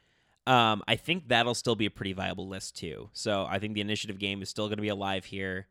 Um, 0.48 0.82
I 0.88 0.96
think 0.96 1.28
that'll 1.28 1.54
still 1.54 1.76
be 1.76 1.84
a 1.84 1.90
pretty 1.90 2.14
viable 2.14 2.48
list 2.48 2.74
too. 2.74 3.10
So 3.12 3.46
I 3.48 3.58
think 3.58 3.74
the 3.74 3.82
initiative 3.82 4.18
game 4.18 4.40
is 4.40 4.48
still 4.48 4.66
going 4.68 4.78
to 4.78 4.82
be 4.82 4.88
alive 4.88 5.26
here. 5.26 5.66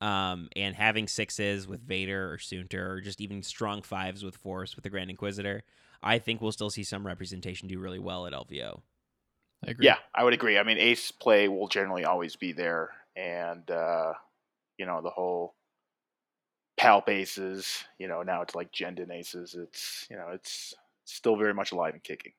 Um, 0.00 0.48
and 0.56 0.74
having 0.74 1.06
sixes 1.06 1.68
with 1.68 1.86
Vader 1.86 2.32
or 2.32 2.38
Soontir, 2.38 2.88
or 2.88 3.00
just 3.02 3.20
even 3.20 3.42
strong 3.42 3.82
fives 3.82 4.24
with 4.24 4.34
Force 4.36 4.74
with 4.74 4.84
the 4.84 4.90
Grand 4.90 5.10
Inquisitor, 5.10 5.62
I 6.02 6.18
think 6.18 6.40
we'll 6.40 6.50
still 6.50 6.70
see 6.70 6.82
some 6.82 7.06
representation 7.06 7.68
do 7.68 7.78
really 7.78 7.98
well 8.00 8.26
at 8.26 8.32
LVO. 8.32 8.80
I 9.64 9.70
agree. 9.70 9.86
Yeah, 9.86 9.98
I 10.14 10.24
would 10.24 10.32
agree. 10.32 10.58
I 10.58 10.64
mean, 10.64 10.78
ace 10.78 11.12
play 11.12 11.46
will 11.46 11.68
generally 11.68 12.04
always 12.04 12.34
be 12.34 12.52
there, 12.52 12.90
and 13.14 13.70
uh, 13.70 14.14
you 14.76 14.86
know 14.86 15.02
the 15.02 15.10
whole 15.10 15.54
palp 16.80 17.08
aces. 17.08 17.84
You 17.98 18.08
know, 18.08 18.22
now 18.22 18.42
it's 18.42 18.56
like 18.56 18.72
Jendon 18.72 19.12
aces. 19.12 19.54
It's 19.54 20.08
you 20.10 20.16
know 20.16 20.30
it's 20.32 20.74
still 21.04 21.36
very 21.36 21.54
much 21.54 21.70
alive 21.70 21.94
and 21.94 22.02
kicking. 22.02 22.32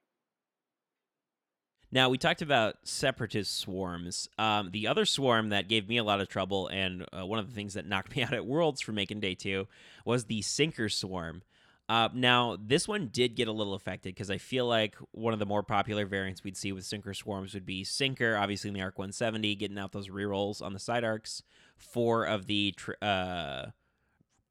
Now 1.94 2.10
we 2.10 2.18
talked 2.18 2.42
about 2.42 2.78
separatist 2.86 3.56
swarms. 3.56 4.28
Um, 4.40 4.72
the 4.72 4.88
other 4.88 5.06
swarm 5.06 5.50
that 5.50 5.68
gave 5.68 5.88
me 5.88 5.98
a 5.98 6.04
lot 6.04 6.22
of 6.22 6.28
trouble, 6.28 6.68
and 6.70 7.06
uh, 7.16 7.24
one 7.24 7.38
of 7.38 7.48
the 7.48 7.54
things 7.54 7.76
that 7.76 7.86
knocked 7.86 8.16
me 8.16 8.24
out 8.24 8.34
at 8.34 8.48
Worlds 8.48 8.82
for 8.82 8.94
making 8.94 9.20
day 9.20 9.36
two, 9.36 9.68
was 10.04 10.26
the 10.26 10.42
sinker 10.42 10.90
swarm. 10.90 11.44
Uh, 11.88 12.10
now 12.12 12.58
this 12.60 12.88
one 12.88 13.10
did 13.10 13.36
get 13.36 13.48
a 13.48 13.52
little 13.52 13.76
affected 13.76 14.16
because 14.16 14.32
I 14.32 14.40
feel 14.40 14.66
like 14.66 14.96
one 15.12 15.34
of 15.34 15.40
the 15.40 15.46
more 15.46 15.62
popular 15.62 16.08
variants 16.08 16.44
we'd 16.44 16.58
see 16.58 16.72
with 16.72 16.84
sinker 16.84 17.14
swarms 17.14 17.54
would 17.54 17.66
be 17.66 17.84
sinker, 17.84 18.38
obviously 18.38 18.70
in 18.70 18.74
the 18.74 18.82
arc 18.82 18.98
170, 18.98 19.54
getting 19.54 19.78
out 19.78 19.92
those 19.92 20.10
rerolls 20.10 20.64
on 20.64 20.74
the 20.74 20.80
side 20.80 21.04
arcs, 21.04 21.44
four 21.78 22.26
of 22.26 22.48
the 22.48 22.74
tr- 22.76 22.94
uh, 23.04 23.66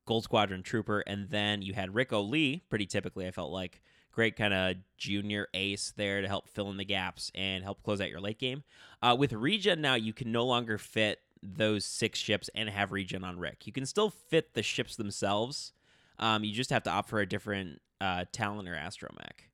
Gold 0.07 0.23
Squadron 0.23 0.63
Trooper, 0.63 1.01
and 1.09 1.29
then 1.31 1.61
you 1.61 1.75
had 1.75 1.93
Ric 1.93 2.11
Olié. 2.11 2.61
Pretty 2.71 2.87
typically, 2.87 3.27
I 3.27 3.33
felt 3.33 3.51
like 3.51 3.83
great 4.13 4.37
kind 4.37 4.55
of 4.55 4.77
junior 4.97 5.49
ace 5.55 5.93
there 5.97 6.21
to 6.21 6.29
help 6.29 6.49
fill 6.49 6.71
in 6.71 6.77
the 6.77 6.85
gaps 6.85 7.33
and 7.35 7.65
help 7.65 7.83
close 7.83 8.01
out 8.01 8.11
your 8.11 8.21
late 8.21 8.39
game. 8.39 8.63
Uh, 9.03 9.17
with 9.19 9.33
regen 9.33 9.81
now, 9.81 9.95
you 9.95 10.13
can 10.13 10.31
no 10.31 10.45
longer 10.45 10.79
fit 10.79 11.19
those 11.43 11.85
six 11.85 12.19
ships 12.19 12.49
and 12.55 12.69
have 12.69 12.93
regen 12.93 13.25
on 13.25 13.39
Ric. 13.39 13.67
You 13.67 13.73
can 13.73 13.85
still 13.87 14.11
fit 14.11 14.55
the 14.55 14.63
ships 14.63 14.97
themselves. 14.97 15.73
Um, 16.19 16.45
you 16.45 16.53
just 16.53 16.71
have 16.71 16.85
to 16.85 16.91
opt 16.91 17.09
for 17.09 17.21
a 17.21 17.27
different 17.27 17.81
uh, 18.01 18.27
Talon 18.33 18.69
or 18.69 18.77
Astromech. 18.77 19.49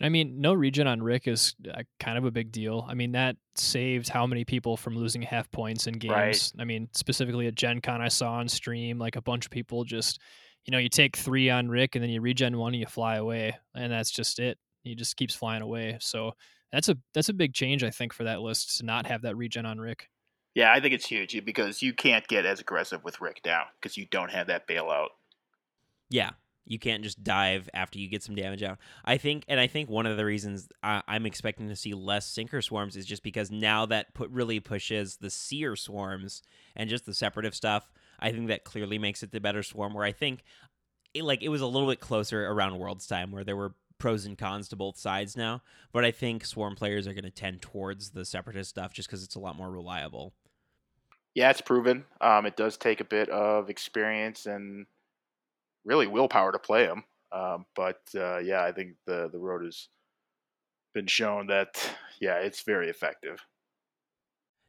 I 0.00 0.08
mean, 0.08 0.40
no 0.40 0.52
regen 0.52 0.86
on 0.86 1.02
Ric 1.02 1.28
is 1.28 1.54
uh, 1.72 1.82
kind 2.00 2.18
of 2.18 2.24
a 2.24 2.30
big 2.30 2.50
deal. 2.50 2.84
I 2.88 2.94
mean, 2.94 3.12
that 3.12 3.36
saved 3.54 4.08
how 4.08 4.26
many 4.26 4.44
people 4.44 4.76
from 4.76 4.96
losing 4.96 5.22
half 5.22 5.50
points 5.50 5.86
in 5.86 5.94
games. 5.94 6.12
Right. 6.12 6.52
I 6.58 6.64
mean, 6.64 6.88
specifically 6.92 7.46
at 7.46 7.54
Gen 7.54 7.80
Con, 7.80 8.00
I 8.00 8.08
saw 8.08 8.34
on 8.34 8.48
stream, 8.48 8.98
like 8.98 9.16
a 9.16 9.22
bunch 9.22 9.44
of 9.46 9.52
people 9.52 9.84
just, 9.84 10.20
you 10.64 10.72
know, 10.72 10.78
you 10.78 10.88
take 10.88 11.16
three 11.16 11.50
on 11.50 11.68
Ric 11.68 11.94
and 11.94 12.02
then 12.02 12.10
you 12.10 12.20
regen 12.20 12.58
one 12.58 12.74
and 12.74 12.80
you 12.80 12.86
fly 12.86 13.16
away. 13.16 13.56
And 13.74 13.92
that's 13.92 14.10
just 14.10 14.38
it. 14.38 14.58
He 14.82 14.94
just 14.94 15.16
keeps 15.16 15.34
flying 15.34 15.62
away. 15.62 15.98
So 16.00 16.32
that's 16.72 16.88
a 16.88 16.96
that's 17.12 17.28
a 17.28 17.34
big 17.34 17.54
change, 17.54 17.84
I 17.84 17.90
think, 17.90 18.12
for 18.12 18.24
that 18.24 18.40
list 18.40 18.78
to 18.78 18.84
not 18.84 19.06
have 19.06 19.22
that 19.22 19.36
regen 19.36 19.66
on 19.66 19.78
Ric. 19.78 20.08
Yeah, 20.54 20.72
I 20.72 20.80
think 20.80 20.94
it's 20.94 21.06
huge 21.06 21.44
because 21.44 21.82
you 21.82 21.92
can't 21.92 22.26
get 22.28 22.46
as 22.46 22.60
aggressive 22.60 23.02
with 23.02 23.20
Ric 23.20 23.40
now 23.44 23.64
because 23.80 23.96
you 23.96 24.06
don't 24.06 24.30
have 24.30 24.46
that 24.46 24.68
bailout. 24.68 25.08
Yeah, 26.10 26.30
you 26.64 26.78
can't 26.78 27.02
just 27.02 27.22
dive 27.24 27.68
after 27.74 27.98
you 27.98 28.08
get 28.08 28.22
some 28.22 28.34
damage 28.34 28.62
out. 28.62 28.78
I 29.04 29.16
think, 29.16 29.44
and 29.48 29.58
I 29.58 29.66
think 29.66 29.90
one 29.90 30.06
of 30.06 30.16
the 30.16 30.24
reasons 30.24 30.68
I, 30.82 31.02
I'm 31.08 31.26
expecting 31.26 31.68
to 31.68 31.76
see 31.76 31.92
less 31.92 32.26
sinker 32.26 32.62
swarms 32.62 32.96
is 32.96 33.04
just 33.04 33.22
because 33.22 33.50
now 33.50 33.86
that 33.86 34.14
put 34.14 34.30
really 34.30 34.60
pushes 34.60 35.16
the 35.16 35.30
Sear 35.30 35.76
swarms 35.76 36.42
and 36.76 36.88
just 36.88 37.04
the 37.04 37.14
separative 37.14 37.54
stuff. 37.54 37.90
I 38.24 38.32
think 38.32 38.48
that 38.48 38.64
clearly 38.64 38.98
makes 38.98 39.22
it 39.22 39.30
the 39.30 39.40
better 39.40 39.62
swarm. 39.62 39.94
Where 39.94 40.04
I 40.04 40.12
think, 40.12 40.42
it, 41.12 41.22
like, 41.22 41.42
it 41.42 41.50
was 41.50 41.60
a 41.60 41.66
little 41.66 41.88
bit 41.88 42.00
closer 42.00 42.46
around 42.46 42.78
World's 42.78 43.06
time 43.06 43.30
where 43.30 43.44
there 43.44 43.56
were 43.56 43.74
pros 43.98 44.24
and 44.24 44.36
cons 44.36 44.68
to 44.68 44.76
both 44.76 44.96
sides 44.96 45.36
now. 45.36 45.62
But 45.92 46.04
I 46.04 46.10
think 46.10 46.44
swarm 46.44 46.74
players 46.74 47.06
are 47.06 47.12
going 47.12 47.24
to 47.24 47.30
tend 47.30 47.62
towards 47.62 48.10
the 48.10 48.24
separatist 48.24 48.70
stuff 48.70 48.92
just 48.92 49.08
because 49.08 49.22
it's 49.22 49.36
a 49.36 49.40
lot 49.40 49.56
more 49.56 49.70
reliable. 49.70 50.32
Yeah, 51.34 51.50
it's 51.50 51.60
proven. 51.60 52.04
Um, 52.20 52.46
it 52.46 52.56
does 52.56 52.76
take 52.76 53.00
a 53.00 53.04
bit 53.04 53.28
of 53.28 53.68
experience 53.68 54.46
and 54.46 54.86
really 55.84 56.06
willpower 56.06 56.52
to 56.52 56.58
play 56.58 56.86
them. 56.86 57.04
Um, 57.32 57.66
but 57.74 58.00
uh, 58.14 58.38
yeah, 58.38 58.62
I 58.62 58.72
think 58.72 58.94
the 59.06 59.28
the 59.30 59.38
road 59.38 59.64
has 59.64 59.88
been 60.94 61.08
shown 61.08 61.48
that 61.48 61.90
yeah, 62.20 62.36
it's 62.36 62.62
very 62.62 62.88
effective. 62.88 63.44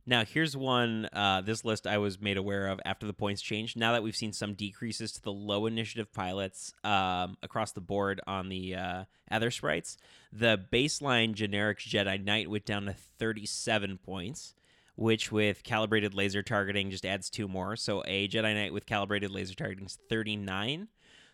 Now, 0.07 0.23
here's 0.23 0.55
one. 0.55 1.09
Uh, 1.11 1.41
this 1.41 1.65
list 1.65 1.87
I 1.87 1.97
was 1.97 2.21
made 2.21 2.37
aware 2.37 2.67
of 2.67 2.79
after 2.85 3.07
the 3.07 3.13
points 3.13 3.41
changed. 3.41 3.75
Now 3.75 3.93
that 3.93 4.03
we've 4.03 4.15
seen 4.15 4.33
some 4.33 4.53
decreases 4.53 5.11
to 5.13 5.21
the 5.21 5.31
low 5.31 5.65
initiative 5.65 6.13
pilots 6.13 6.73
um, 6.83 7.37
across 7.41 7.71
the 7.71 7.81
board 7.81 8.21
on 8.27 8.49
the 8.49 8.75
uh, 8.75 9.03
other 9.31 9.49
sprites, 9.49 9.97
the 10.31 10.61
baseline 10.71 11.33
generic 11.33 11.79
Jedi 11.79 12.23
Knight 12.23 12.51
went 12.51 12.65
down 12.65 12.85
to 12.85 12.93
37 12.93 13.97
points, 13.97 14.53
which 14.95 15.31
with 15.31 15.63
calibrated 15.63 16.13
laser 16.13 16.43
targeting 16.43 16.91
just 16.91 17.05
adds 17.05 17.29
two 17.31 17.47
more. 17.47 17.75
So 17.75 18.03
a 18.05 18.27
Jedi 18.27 18.53
Knight 18.53 18.73
with 18.73 18.85
calibrated 18.85 19.31
laser 19.31 19.55
targeting 19.55 19.85
is 19.85 19.97
39. 20.07 20.87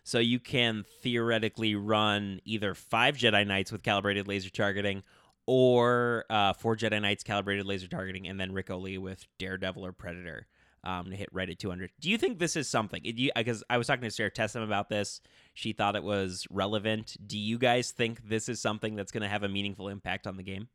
So 0.04 0.20
you 0.20 0.40
can 0.40 0.86
theoretically 1.02 1.76
run 1.76 2.40
either 2.46 2.74
five 2.74 3.18
Jedi 3.18 3.46
Knights 3.46 3.72
with 3.72 3.84
calibrated 3.84 4.30
laser 4.30 4.50
targeting 4.50 5.04
or 5.46 6.26
uh, 6.30 6.54
four 6.54 6.76
Jedi 6.76 7.02
Knights 7.02 7.24
calibrated 7.24 7.66
laser 7.66 7.88
targeting, 7.88 8.28
and 8.28 8.40
then 8.40 8.52
Ric 8.52 8.68
Olié 8.68 9.00
with 9.00 9.26
Daredevil 9.38 9.86
or 9.86 9.92
Predator 9.92 10.48
um, 10.84 11.10
to 11.10 11.16
hit 11.16 11.30
right 11.32 11.50
at 11.50 11.60
200. 11.60 11.92
Do 12.00 12.10
you 12.10 12.18
think 12.18 12.40
this 12.40 12.56
is 12.56 12.68
something? 12.68 13.02
Because 13.04 13.64
I 13.70 13.78
was 13.78 13.88
talking 13.88 14.04
to 14.04 14.12
Sarah 14.12 14.32
Tessam 14.32 14.64
about 14.64 14.90
this. 14.90 15.22
She 15.54 15.74
thought 15.74 15.96
it 15.96 16.04
was 16.04 16.48
relevant. 16.50 17.16
Do 17.26 17.38
you 17.38 17.58
guys 17.58 17.92
think 17.92 18.28
this 18.28 18.50
is 18.50 18.62
something 18.62 18.96
that's 18.96 19.12
going 19.12 19.24
to 19.24 19.30
have 19.30 19.44
a 19.44 19.50
meaningful 19.50 19.88
impact 19.88 20.28
on 20.28 20.38
the 20.38 20.44
game? 20.44 20.70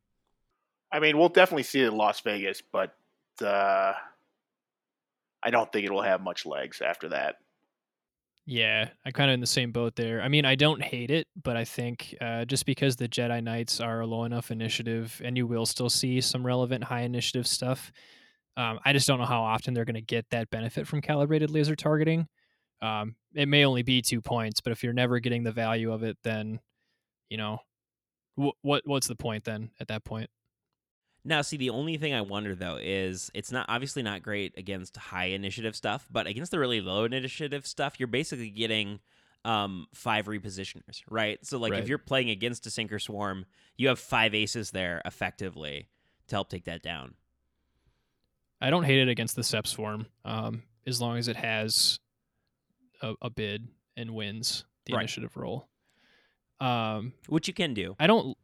I 0.92 1.00
mean, 1.00 1.18
we'll 1.18 1.29
definitely 1.29 1.64
see 1.64 1.81
it 1.81 1.88
in 1.88 1.96
Las 1.96 2.20
Vegas, 2.20 2.62
but 2.70 2.94
uh, 3.42 3.92
I 5.42 5.50
don't 5.50 5.70
think 5.72 5.85
it 5.85 5.92
will 5.92 6.02
have 6.02 6.22
much 6.22 6.46
legs 6.46 6.81
after 6.81 7.09
that. 7.11 7.37
Yeah, 8.48 8.90
I'm 9.04 9.11
kind 9.12 9.28
of 9.30 9.35
in 9.35 9.40
the 9.40 9.46
same 9.46 9.72
boat 9.72 9.96
there. 9.96 10.22
I 10.22 10.28
mean, 10.28 10.44
I 10.44 10.54
don't 10.54 10.80
hate 10.80 11.11
it, 11.11 11.26
but 11.42 11.56
I 11.56 11.64
think 11.64 12.14
uh, 12.20 12.44
just 12.44 12.64
because 12.64 12.94
the 12.94 13.09
Jedi 13.09 13.42
Knights 13.42 13.80
are 13.80 14.00
a 14.00 14.06
low 14.06 14.22
enough 14.24 14.52
initiative, 14.52 15.20
and 15.24 15.37
you 15.37 15.46
will 15.48 15.66
still 15.66 15.90
see 15.90 16.20
some 16.20 16.46
relevant 16.46 16.85
high 16.85 17.00
initiative 17.00 17.46
stuff. 17.48 17.90
Um, 18.56 18.78
I 18.85 18.92
just 18.92 19.06
don't 19.09 19.18
know 19.18 19.26
how 19.26 19.42
often 19.42 19.74
they're 19.74 19.85
going 19.85 19.96
to 19.96 20.00
get 20.00 20.26
that 20.30 20.48
benefit 20.50 20.87
from 20.87 21.00
calibrated 21.02 21.50
laser 21.50 21.74
targeting. 21.74 22.28
Um, 22.82 23.16
it 23.35 23.48
may 23.48 23.64
only 23.64 23.82
be 23.82 24.02
two 24.02 24.20
points, 24.22 24.61
but 24.61 24.72
if 24.72 24.85
you're 24.85 24.92
never 24.92 25.18
getting 25.20 25.44
the 25.44 25.52
value 25.52 25.92
of 25.92 26.04
it, 26.04 26.16
then 26.24 26.61
you 27.30 27.38
know 27.38 27.59
wh- 28.40 28.56
what 28.62 28.82
what's 28.87 29.09
the 29.09 29.16
point 29.16 29.44
then 29.44 29.70
at 29.80 29.88
that 29.88 30.04
point? 30.04 30.30
Now, 31.27 31.43
see, 31.43 31.57
the 31.57 31.71
only 31.71 31.97
thing 31.97 32.15
I 32.15 32.21
wonder 32.21 32.55
though 32.55 32.79
is 32.81 33.31
it's 33.35 33.51
not 33.51 33.67
obviously 33.69 34.03
not 34.03 34.23
great 34.23 34.55
against 34.57 34.97
high 34.97 35.27
initiative 35.27 35.75
stuff, 35.75 36.07
but 36.11 36.27
against 36.29 36.53
the 36.53 36.59
really 36.59 36.81
low 36.81 37.05
initiative 37.05 37.67
stuff, 37.67 37.99
you're 37.99 38.07
basically 38.07 38.49
getting 38.51 39.01
um, 39.45 39.87
five 39.93 40.27
repositioners, 40.27 41.03
right? 41.11 41.45
So, 41.45 41.59
like, 41.59 41.73
Right. 41.73 41.83
if 41.83 41.89
you're 41.89 41.99
playing 41.99 42.31
against 42.31 42.67
a 42.67 42.71
sinker 42.71 42.99
swarm, 42.99 43.45
you 43.77 43.89
have 43.89 43.99
five 43.99 44.35
aces 44.35 44.71
there 44.71 45.03
effectively 45.05 45.89
to 46.29 46.37
help 46.37 46.49
take 46.49 46.65
that 46.65 46.83
down. 46.83 47.15
I 48.61 48.71
don't 48.71 48.85
hate 48.85 48.99
it 49.01 49.09
against 49.09 49.37
the 49.37 49.43
Seps 49.43 49.75
form, 49.75 50.07
um, 50.25 50.62
as 50.87 51.01
long 51.01 51.19
as 51.19 51.29
it 51.29 51.37
has 51.37 51.99
a, 53.03 53.15
a 53.21 53.31
bid 53.31 53.69
and 53.97 54.12
wins 54.15 54.65
the 54.85 54.95
Right. 54.95 55.01
initiative 55.03 55.37
roll. 55.37 55.69
Um, 56.61 57.12
Which 57.29 57.49
you 57.49 57.55
can 57.55 57.75
do. 57.75 57.97
I 58.01 58.07
don't. 58.07 58.37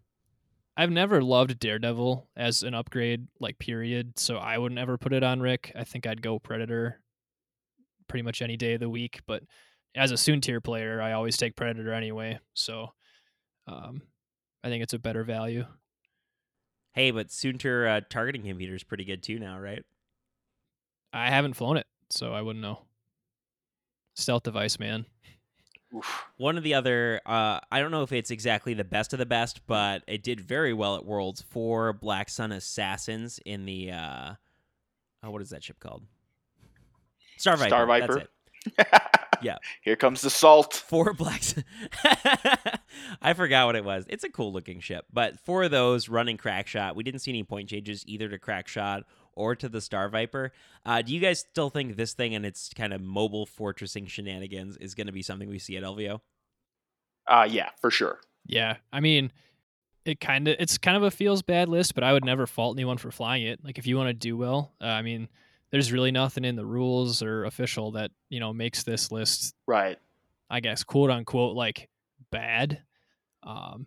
I've 0.76 0.90
never 0.90 1.22
loved 1.22 1.58
Daredevil 1.58 2.28
as 2.36 2.62
an 2.62 2.74
upgrade, 2.74 3.26
like 3.40 3.58
period. 3.58 4.18
So 4.18 4.36
I 4.36 4.58
wouldn't 4.58 4.78
ever 4.78 4.96
put 4.96 5.12
it 5.12 5.22
on 5.22 5.40
Ric. 5.40 5.72
I 5.76 5.84
think 5.84 6.06
I'd 6.06 6.22
go 6.22 6.38
Predator 6.38 7.00
pretty 8.08 8.22
much 8.22 8.42
any 8.42 8.56
day 8.56 8.74
of 8.74 8.80
the 8.80 8.88
week. 8.88 9.20
But 9.26 9.42
as 9.94 10.10
a 10.10 10.14
Soontir 10.14 10.62
player, 10.64 11.00
I 11.02 11.12
always 11.12 11.36
take 11.36 11.56
Predator 11.56 11.92
anyway. 11.92 12.38
So 12.54 12.88
um, 13.66 14.02
I 14.64 14.68
think 14.68 14.82
it's 14.82 14.94
a 14.94 14.98
better 14.98 15.24
value. 15.24 15.66
Hey, 16.94 17.10
but 17.10 17.28
Soontir 17.28 17.88
uh, 17.88 18.00
targeting 18.08 18.42
computer 18.42 18.74
is 18.74 18.84
pretty 18.84 19.04
good 19.04 19.22
too 19.22 19.38
now, 19.38 19.58
right? 19.58 19.82
I 21.12 21.28
haven't 21.30 21.54
flown 21.54 21.76
it, 21.76 21.86
so 22.10 22.32
I 22.32 22.40
wouldn't 22.42 22.62
know. 22.62 22.80
Stealth 24.14 24.42
device, 24.42 24.78
man. 24.78 25.06
Oof. 25.94 26.24
One 26.36 26.56
of 26.56 26.62
the 26.62 26.74
other, 26.74 27.20
uh, 27.26 27.60
I 27.70 27.80
don't 27.80 27.90
know 27.90 28.02
if 28.02 28.12
it's 28.12 28.30
exactly 28.30 28.74
the 28.74 28.84
best 28.84 29.12
of 29.12 29.18
the 29.18 29.26
best, 29.26 29.66
but 29.66 30.02
it 30.06 30.22
did 30.22 30.40
very 30.40 30.72
well 30.72 30.96
at 30.96 31.04
Worlds 31.04 31.42
for 31.42 31.92
Black 31.92 32.28
Sun 32.30 32.52
Assassins 32.52 33.38
in 33.44 33.66
the, 33.66 33.90
uh, 33.90 34.34
oh, 35.22 35.30
what 35.30 35.42
is 35.42 35.50
that 35.50 35.62
ship 35.62 35.78
called? 35.80 36.02
Star 37.36 37.56
Viper. 37.56 37.68
Star 37.68 37.86
That's 37.86 38.06
Viper. 38.06 38.28
it. 38.78 39.02
Yeah. 39.42 39.56
Here 39.82 39.96
comes 39.96 40.20
the 40.22 40.30
salt. 40.30 40.74
For 40.74 41.12
Black 41.12 41.42
I 43.22 43.34
forgot 43.34 43.66
what 43.66 43.76
it 43.76 43.84
was. 43.84 44.06
It's 44.08 44.24
a 44.24 44.28
cool 44.28 44.52
looking 44.52 44.80
ship, 44.80 45.04
but 45.12 45.38
for 45.40 45.68
those 45.68 46.08
running 46.08 46.36
Crackshot, 46.36 46.94
we 46.94 47.02
didn't 47.02 47.20
see 47.20 47.32
any 47.32 47.42
point 47.42 47.68
changes 47.68 48.04
either 48.06 48.28
to 48.28 48.38
Crackshot 48.38 49.02
or 49.34 49.54
to 49.56 49.68
the 49.68 49.80
Star 49.80 50.08
Viper. 50.08 50.52
Uh, 50.84 51.02
do 51.02 51.14
you 51.14 51.20
guys 51.20 51.40
still 51.40 51.70
think 51.70 51.96
this 51.96 52.14
thing 52.14 52.34
and 52.34 52.44
its 52.44 52.70
kind 52.74 52.92
of 52.92 53.00
mobile 53.00 53.46
fortressing 53.46 54.08
shenanigans 54.08 54.76
is 54.78 54.94
going 54.94 55.06
to 55.06 55.12
be 55.12 55.22
something 55.22 55.48
we 55.48 55.58
see 55.58 55.76
at 55.76 55.82
LVO? 55.82 56.20
Uh, 57.26 57.46
yeah, 57.48 57.70
for 57.80 57.90
sure. 57.90 58.20
Yeah, 58.46 58.76
I 58.92 59.00
mean, 59.00 59.30
it 60.04 60.20
kind 60.20 60.48
of 60.48 60.56
it's 60.58 60.78
kind 60.78 60.96
of 60.96 61.02
a 61.04 61.10
feels 61.10 61.42
bad 61.42 61.68
list, 61.68 61.94
but 61.94 62.02
I 62.04 62.12
would 62.12 62.24
never 62.24 62.46
fault 62.46 62.76
anyone 62.76 62.98
for 62.98 63.10
flying 63.10 63.44
it. 63.46 63.64
Like 63.64 63.78
if 63.78 63.86
you 63.86 63.96
want 63.96 64.08
to 64.08 64.14
do 64.14 64.36
well, 64.36 64.72
uh, 64.80 64.86
I 64.86 65.02
mean, 65.02 65.28
there's 65.70 65.92
really 65.92 66.10
nothing 66.10 66.44
in 66.44 66.56
the 66.56 66.66
rules 66.66 67.22
or 67.22 67.44
official 67.44 67.92
that 67.92 68.10
you 68.28 68.40
know 68.40 68.52
makes 68.52 68.82
this 68.82 69.12
list, 69.12 69.54
Right. 69.66 69.98
I 70.50 70.60
guess, 70.60 70.82
quote 70.84 71.10
unquote, 71.10 71.56
like 71.56 71.88
bad. 72.30 72.82
Um, 73.44 73.86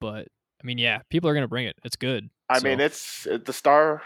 but 0.00 0.26
I 0.62 0.66
mean, 0.66 0.78
yeah, 0.78 1.00
people 1.08 1.30
are 1.30 1.34
gonna 1.34 1.48
bring 1.48 1.66
it. 1.66 1.76
It's 1.84 1.96
good. 1.96 2.28
I 2.48 2.58
So, 2.58 2.64
mean, 2.68 2.80
it's 2.80 3.26
uh, 3.28 3.38
the 3.44 3.52
Star. 3.52 4.02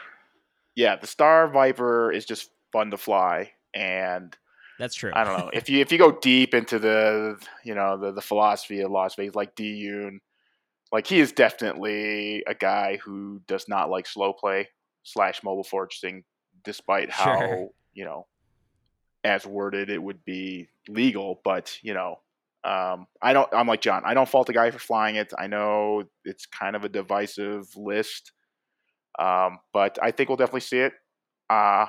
Yeah, 0.75 0.97
the 0.97 1.07
Star 1.07 1.49
Viper 1.49 2.11
is 2.11 2.25
just 2.25 2.51
fun 2.73 2.91
to 2.91 2.97
fly, 2.97 3.53
and 3.75 4.37
That's 4.79 4.95
true. 4.95 5.13
I 5.15 5.25
don't 5.25 5.39
know 5.39 5.51
if 5.53 5.69
you 5.69 5.81
if 5.81 5.93
you 5.93 5.99
go 5.99 6.13
deep 6.13 6.55
into 6.55 6.79
the 6.79 7.39
you 7.65 7.75
know 7.75 7.97
the 7.97 8.13
the 8.13 8.23
philosophy 8.23 8.81
of 8.81 8.91
Las 8.91 9.15
Vegas, 9.15 9.35
like 9.35 9.55
D 9.55 9.85
Yoon, 9.85 10.19
like 10.93 11.07
he 11.07 11.21
is 11.21 11.33
definitely 11.33 12.43
a 12.47 12.55
guy 12.55 12.97
who 12.97 13.41
does 13.47 13.69
not 13.69 13.91
like 13.91 14.07
slow 14.07 14.33
play 14.33 14.69
slash 15.03 15.43
mobile 15.43 15.65
fortressing, 15.65 16.25
despite 16.65 17.11
how 17.11 17.39
Sure. 17.39 17.69
you 17.93 18.05
know 18.05 18.27
as 19.25 19.47
worded 19.47 19.91
it 19.91 20.03
would 20.03 20.25
be 20.25 20.69
legal. 20.89 21.41
But 21.45 21.79
you 21.83 21.95
know, 21.95 22.21
um, 22.65 23.07
I 23.23 23.33
don't. 23.33 23.49
I'm 23.53 23.67
like 23.67 23.81
John. 23.81 24.03
I 24.05 24.15
don't 24.15 24.29
fault 24.29 24.47
the 24.47 24.53
guy 24.53 24.71
for 24.71 24.79
flying 24.79 25.17
it. 25.17 25.33
I 25.39 25.47
know 25.47 26.05
it's 26.25 26.47
kind 26.47 26.77
of 26.77 26.85
a 26.85 26.89
divisive 26.89 27.75
list, 27.77 28.33
um, 29.19 29.59
but 29.73 29.99
I 30.03 30.11
think 30.11 30.29
we'll 30.29 30.37
definitely 30.37 30.61
see 30.61 30.79
it. 30.79 30.93
Uh, 31.51 31.87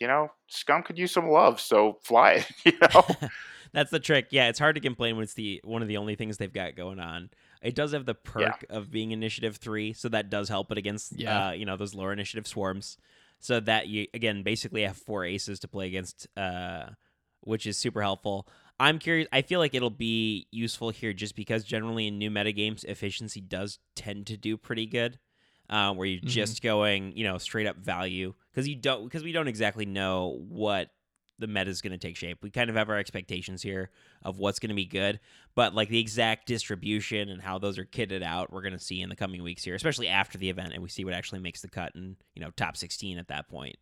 you 0.00 0.06
know, 0.06 0.30
Scum 0.48 0.82
could 0.82 0.98
use 0.98 1.12
some 1.12 1.28
love, 1.28 1.60
so 1.60 1.98
fly 2.02 2.32
it. 2.32 2.46
You 2.64 2.72
know, 2.80 3.28
That's 3.72 3.90
the 3.90 4.00
trick. 4.00 4.28
Yeah, 4.30 4.48
it's 4.48 4.58
hard 4.58 4.76
to 4.76 4.80
complain 4.80 5.16
when 5.16 5.24
it's 5.24 5.34
the 5.34 5.60
one 5.64 5.82
of 5.82 5.88
the 5.88 5.96
only 5.98 6.14
things 6.14 6.38
they've 6.38 6.52
got 6.52 6.76
going 6.76 6.98
on. 7.00 7.30
It 7.62 7.74
does 7.74 7.92
have 7.92 8.06
the 8.06 8.14
perk 8.14 8.64
of 8.70 8.90
being 8.90 9.10
initiative 9.10 9.56
three, 9.56 9.92
so 9.92 10.08
that 10.10 10.30
does 10.30 10.48
help 10.48 10.70
it 10.72 10.78
against 10.78 11.12
Yeah. 11.18 11.48
uh, 11.48 11.50
you 11.52 11.66
know 11.66 11.76
those 11.76 11.94
lower 11.94 12.12
initiative 12.12 12.46
swarms. 12.46 12.96
So 13.38 13.60
that 13.60 13.88
you 13.88 14.06
again 14.14 14.42
basically 14.42 14.82
have 14.82 14.96
four 14.96 15.24
aces 15.24 15.58
to 15.60 15.68
play 15.68 15.88
against, 15.88 16.26
uh, 16.38 16.90
which 17.40 17.66
is 17.66 17.76
super 17.76 18.00
helpful. 18.02 18.48
I'm 18.78 18.98
curious. 18.98 19.28
I 19.32 19.42
feel 19.42 19.60
like 19.60 19.74
it'll 19.74 19.90
be 19.90 20.46
useful 20.50 20.90
here 20.90 21.12
just 21.12 21.34
because 21.36 21.64
generally 21.64 22.06
in 22.06 22.18
new 22.18 22.30
metagames, 22.30 22.84
efficiency 22.84 23.40
does 23.40 23.78
tend 23.94 24.26
to 24.28 24.36
do 24.36 24.56
pretty 24.56 24.86
good. 24.86 25.18
Uh, 25.68 25.92
where 25.94 26.06
you're 26.06 26.20
Mhm. 26.20 26.28
just 26.28 26.62
going, 26.62 27.16
you 27.16 27.24
know, 27.24 27.38
straight 27.38 27.66
up 27.66 27.76
value 27.76 28.34
because 28.52 28.68
you 28.68 28.76
don't 28.76 29.02
because 29.04 29.24
we 29.24 29.32
don't 29.32 29.48
exactly 29.48 29.84
know 29.84 30.38
what 30.48 30.90
the 31.38 31.46
meta 31.48 31.68
is 31.68 31.82
going 31.82 31.90
to 31.92 31.98
take 31.98 32.16
shape. 32.16 32.38
We 32.42 32.50
kind 32.50 32.70
of 32.70 32.76
have 32.76 32.88
our 32.88 32.96
expectations 32.96 33.60
here 33.62 33.90
of 34.22 34.38
what's 34.38 34.58
going 34.58 34.70
to 34.70 34.74
be 34.76 34.86
good, 34.86 35.20
but 35.54 35.74
like 35.74 35.88
the 35.90 35.98
exact 35.98 36.46
distribution 36.46 37.28
and 37.28 37.42
how 37.42 37.58
those 37.58 37.78
are 37.78 37.84
kitted 37.84 38.22
out, 38.22 38.50
we're 38.52 38.62
going 38.62 38.72
to 38.72 38.78
see 38.78 39.02
in 39.02 39.08
the 39.10 39.16
coming 39.16 39.42
weeks 39.42 39.64
here, 39.64 39.74
especially 39.74 40.08
after 40.08 40.38
the 40.38 40.48
event, 40.48 40.72
and 40.72 40.82
we 40.82 40.88
see 40.88 41.04
what 41.04 41.12
actually 41.14 41.40
makes 41.40 41.60
the 41.62 41.68
cut 41.68 41.94
and 41.94 42.16
you 42.34 42.40
know 42.40 42.50
top 42.52 42.76
16 42.76 43.18
at 43.18 43.28
that 43.28 43.48
point. 43.48 43.76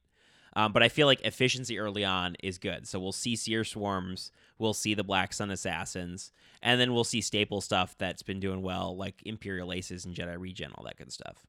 Um, 0.56 0.72
but 0.72 0.82
I 0.84 0.88
feel 0.88 1.06
like 1.08 1.20
efficiency 1.22 1.78
early 1.78 2.04
on 2.04 2.36
is 2.42 2.58
good, 2.58 2.86
so 2.88 2.98
we'll 3.00 3.12
see 3.12 3.34
Sear 3.36 3.62
Swarms, 3.64 4.30
we'll 4.58 4.72
see 4.72 4.94
the 4.94 5.02
Black 5.04 5.32
Sun 5.32 5.50
Assassins, 5.50 6.32
and 6.62 6.80
then 6.80 6.94
we'll 6.94 7.02
see 7.04 7.20
staple 7.20 7.60
stuff 7.60 7.96
that's 7.98 8.22
been 8.22 8.38
doing 8.40 8.62
well, 8.62 8.96
like 8.96 9.20
Imperial 9.24 9.72
Aces 9.72 10.04
and 10.04 10.14
Jedi 10.14 10.38
Regen, 10.38 10.70
all 10.76 10.84
that 10.84 10.96
good 10.96 11.12
stuff, 11.12 11.44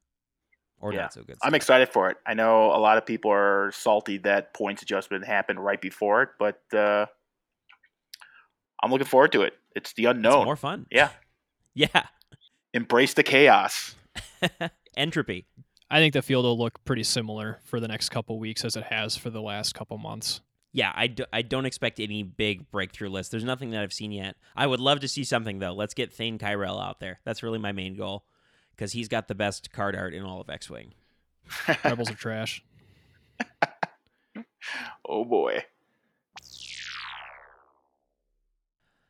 or 0.80 0.92
Yeah. 0.92 1.02
not 1.02 1.12
so 1.14 1.22
good. 1.22 1.36
I'm 1.42 1.54
excited 1.54 1.88
for 1.88 2.10
it. 2.10 2.16
I 2.26 2.34
know 2.34 2.66
a 2.66 2.78
lot 2.78 2.98
of 2.98 3.06
people 3.06 3.30
are 3.32 3.70
salty 3.72 4.18
that 4.18 4.52
points 4.54 4.82
adjustment 4.82 5.24
happened 5.26 5.58
right 5.64 5.80
before 5.80 6.22
it, 6.22 6.28
but 6.38 6.60
uh, 6.76 7.06
I'm 8.82 8.90
looking 8.90 9.06
forward 9.06 9.32
to 9.32 9.42
it. 9.42 9.54
It's 9.74 9.92
the 9.94 10.04
It's 10.04 10.10
unknown. 10.16 10.44
more 10.44 10.56
fun. 10.56 10.86
Yeah, 10.90 11.10
Yeah. 11.74 12.06
embrace 12.72 13.14
the 13.14 13.22
chaos. 13.22 13.94
Entropy. 14.96 15.46
I 15.90 15.98
think 15.98 16.14
the 16.14 16.22
field 16.22 16.44
will 16.44 16.58
look 16.58 16.84
pretty 16.84 17.04
similar 17.04 17.60
for 17.64 17.78
the 17.80 17.88
next 17.88 18.08
couple 18.08 18.38
weeks 18.38 18.64
as 18.64 18.76
it 18.76 18.84
has 18.84 19.16
for 19.16 19.30
the 19.30 19.42
last 19.42 19.74
couple 19.74 19.98
months. 19.98 20.40
Yeah, 20.72 20.92
I, 20.94 21.06
do, 21.06 21.24
I 21.32 21.42
don't 21.42 21.64
expect 21.64 22.00
any 22.00 22.22
big 22.22 22.70
breakthrough 22.70 23.08
list. 23.08 23.30
There's 23.30 23.44
nothing 23.44 23.70
that 23.70 23.82
I've 23.82 23.92
seen 23.94 24.12
yet. 24.12 24.36
I 24.54 24.66
would 24.66 24.80
love 24.80 25.00
to 25.00 25.08
see 25.08 25.24
something, 25.24 25.58
though. 25.58 25.72
Let's 25.72 25.94
get 25.94 26.12
Thane 26.12 26.38
Kyrell 26.38 26.78
out 26.82 27.00
there. 27.00 27.20
That's 27.24 27.42
really 27.42 27.58
my 27.58 27.72
main 27.72 27.96
goal 27.96 28.24
because 28.76 28.92
he's 28.92 29.08
got 29.08 29.28
the 29.28 29.34
best 29.34 29.72
card 29.72 29.96
art 29.96 30.14
in 30.14 30.22
all 30.22 30.40
of 30.40 30.50
X 30.50 30.68
Wing. 30.68 30.92
Rebels 31.84 32.10
are 32.10 32.14
trash. 32.14 32.62
oh 35.08 35.24
boy. 35.24 35.64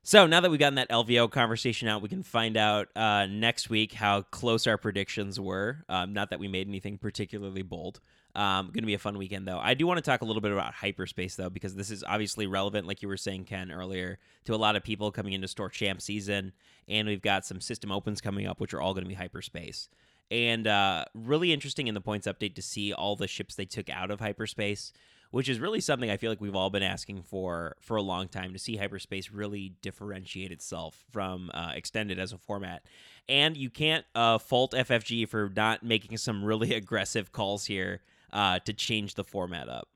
So 0.06 0.24
now 0.28 0.40
that 0.40 0.52
we've 0.52 0.60
gotten 0.60 0.76
that 0.76 0.88
LVO 0.88 1.32
conversation 1.32 1.88
out, 1.88 2.00
we 2.00 2.08
can 2.08 2.22
find 2.22 2.56
out 2.56 2.86
uh, 2.94 3.26
next 3.26 3.68
week 3.68 3.92
how 3.92 4.22
close 4.22 4.68
our 4.68 4.78
predictions 4.78 5.40
were. 5.40 5.84
Um, 5.88 6.12
not 6.12 6.30
that 6.30 6.38
we 6.38 6.46
made 6.46 6.68
anything 6.68 6.96
particularly 6.96 7.62
bold. 7.62 7.98
Um, 8.36 8.66
going 8.66 8.82
to 8.82 8.86
be 8.86 8.94
a 8.94 8.98
fun 8.98 9.16
weekend, 9.16 9.48
though. 9.48 9.58
I 9.58 9.72
do 9.72 9.86
want 9.86 9.96
to 9.96 10.02
talk 10.02 10.20
a 10.20 10.26
little 10.26 10.42
bit 10.42 10.52
about 10.52 10.74
hyperspace, 10.74 11.36
though, 11.36 11.48
because 11.48 11.74
this 11.74 11.90
is 11.90 12.04
obviously 12.06 12.46
relevant, 12.46 12.86
like 12.86 13.00
you 13.00 13.08
were 13.08 13.16
saying, 13.16 13.44
Ken, 13.46 13.72
earlier, 13.72 14.18
to 14.44 14.54
a 14.54 14.56
lot 14.56 14.76
of 14.76 14.84
people 14.84 15.10
coming 15.10 15.32
into 15.32 15.48
Store 15.48 15.70
Champ 15.70 16.02
season. 16.02 16.52
And 16.86 17.08
we've 17.08 17.22
got 17.22 17.46
some 17.46 17.62
system 17.62 17.90
opens 17.90 18.20
coming 18.20 18.46
up, 18.46 18.60
which 18.60 18.74
are 18.74 18.80
all 18.80 18.92
going 18.92 19.04
to 19.04 19.08
be 19.08 19.14
hyperspace. 19.14 19.88
And 20.30 20.66
uh, 20.66 21.06
really 21.14 21.50
interesting 21.50 21.86
in 21.86 21.94
the 21.94 22.00
points 22.02 22.26
update 22.26 22.54
to 22.56 22.62
see 22.62 22.92
all 22.92 23.16
the 23.16 23.26
ships 23.26 23.54
they 23.54 23.64
took 23.64 23.88
out 23.88 24.10
of 24.10 24.20
hyperspace 24.20 24.92
which 25.30 25.48
is 25.48 25.58
really 25.58 25.80
something 25.80 26.10
I 26.10 26.16
feel 26.16 26.30
like 26.30 26.40
we've 26.40 26.54
all 26.54 26.70
been 26.70 26.82
asking 26.82 27.22
for 27.22 27.76
for 27.80 27.96
a 27.96 28.02
long 28.02 28.28
time 28.28 28.52
to 28.52 28.58
see 28.58 28.76
hyperspace 28.76 29.30
really 29.30 29.74
differentiate 29.82 30.52
itself 30.52 31.04
from 31.10 31.50
uh, 31.52 31.72
extended 31.74 32.18
as 32.18 32.32
a 32.32 32.38
format. 32.38 32.84
And 33.28 33.56
you 33.56 33.68
can't 33.68 34.04
uh, 34.14 34.38
fault 34.38 34.72
FFG 34.72 35.28
for 35.28 35.50
not 35.54 35.82
making 35.82 36.16
some 36.18 36.44
really 36.44 36.72
aggressive 36.74 37.32
calls 37.32 37.66
here 37.66 38.00
uh, 38.36 38.58
to 38.60 38.74
change 38.74 39.14
the 39.14 39.24
format 39.24 39.68
up. 39.68 39.88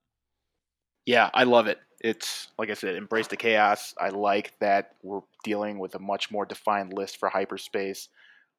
Yeah, 1.05 1.29
I 1.35 1.45
love 1.45 1.67
it. 1.67 1.79
It's 2.01 2.49
like 2.59 2.71
I 2.71 2.75
said, 2.75 2.97
embrace 2.97 3.27
the 3.27 3.37
chaos. 3.37 3.95
I 4.01 4.09
like 4.09 4.59
that 4.61 4.93
we're 5.03 5.21
dealing 5.45 5.79
with 5.79 5.95
a 5.95 5.99
much 5.99 6.31
more 6.31 6.47
defined 6.47 6.95
list 6.95 7.19
for 7.19 7.29
hyperspace. 7.29 8.09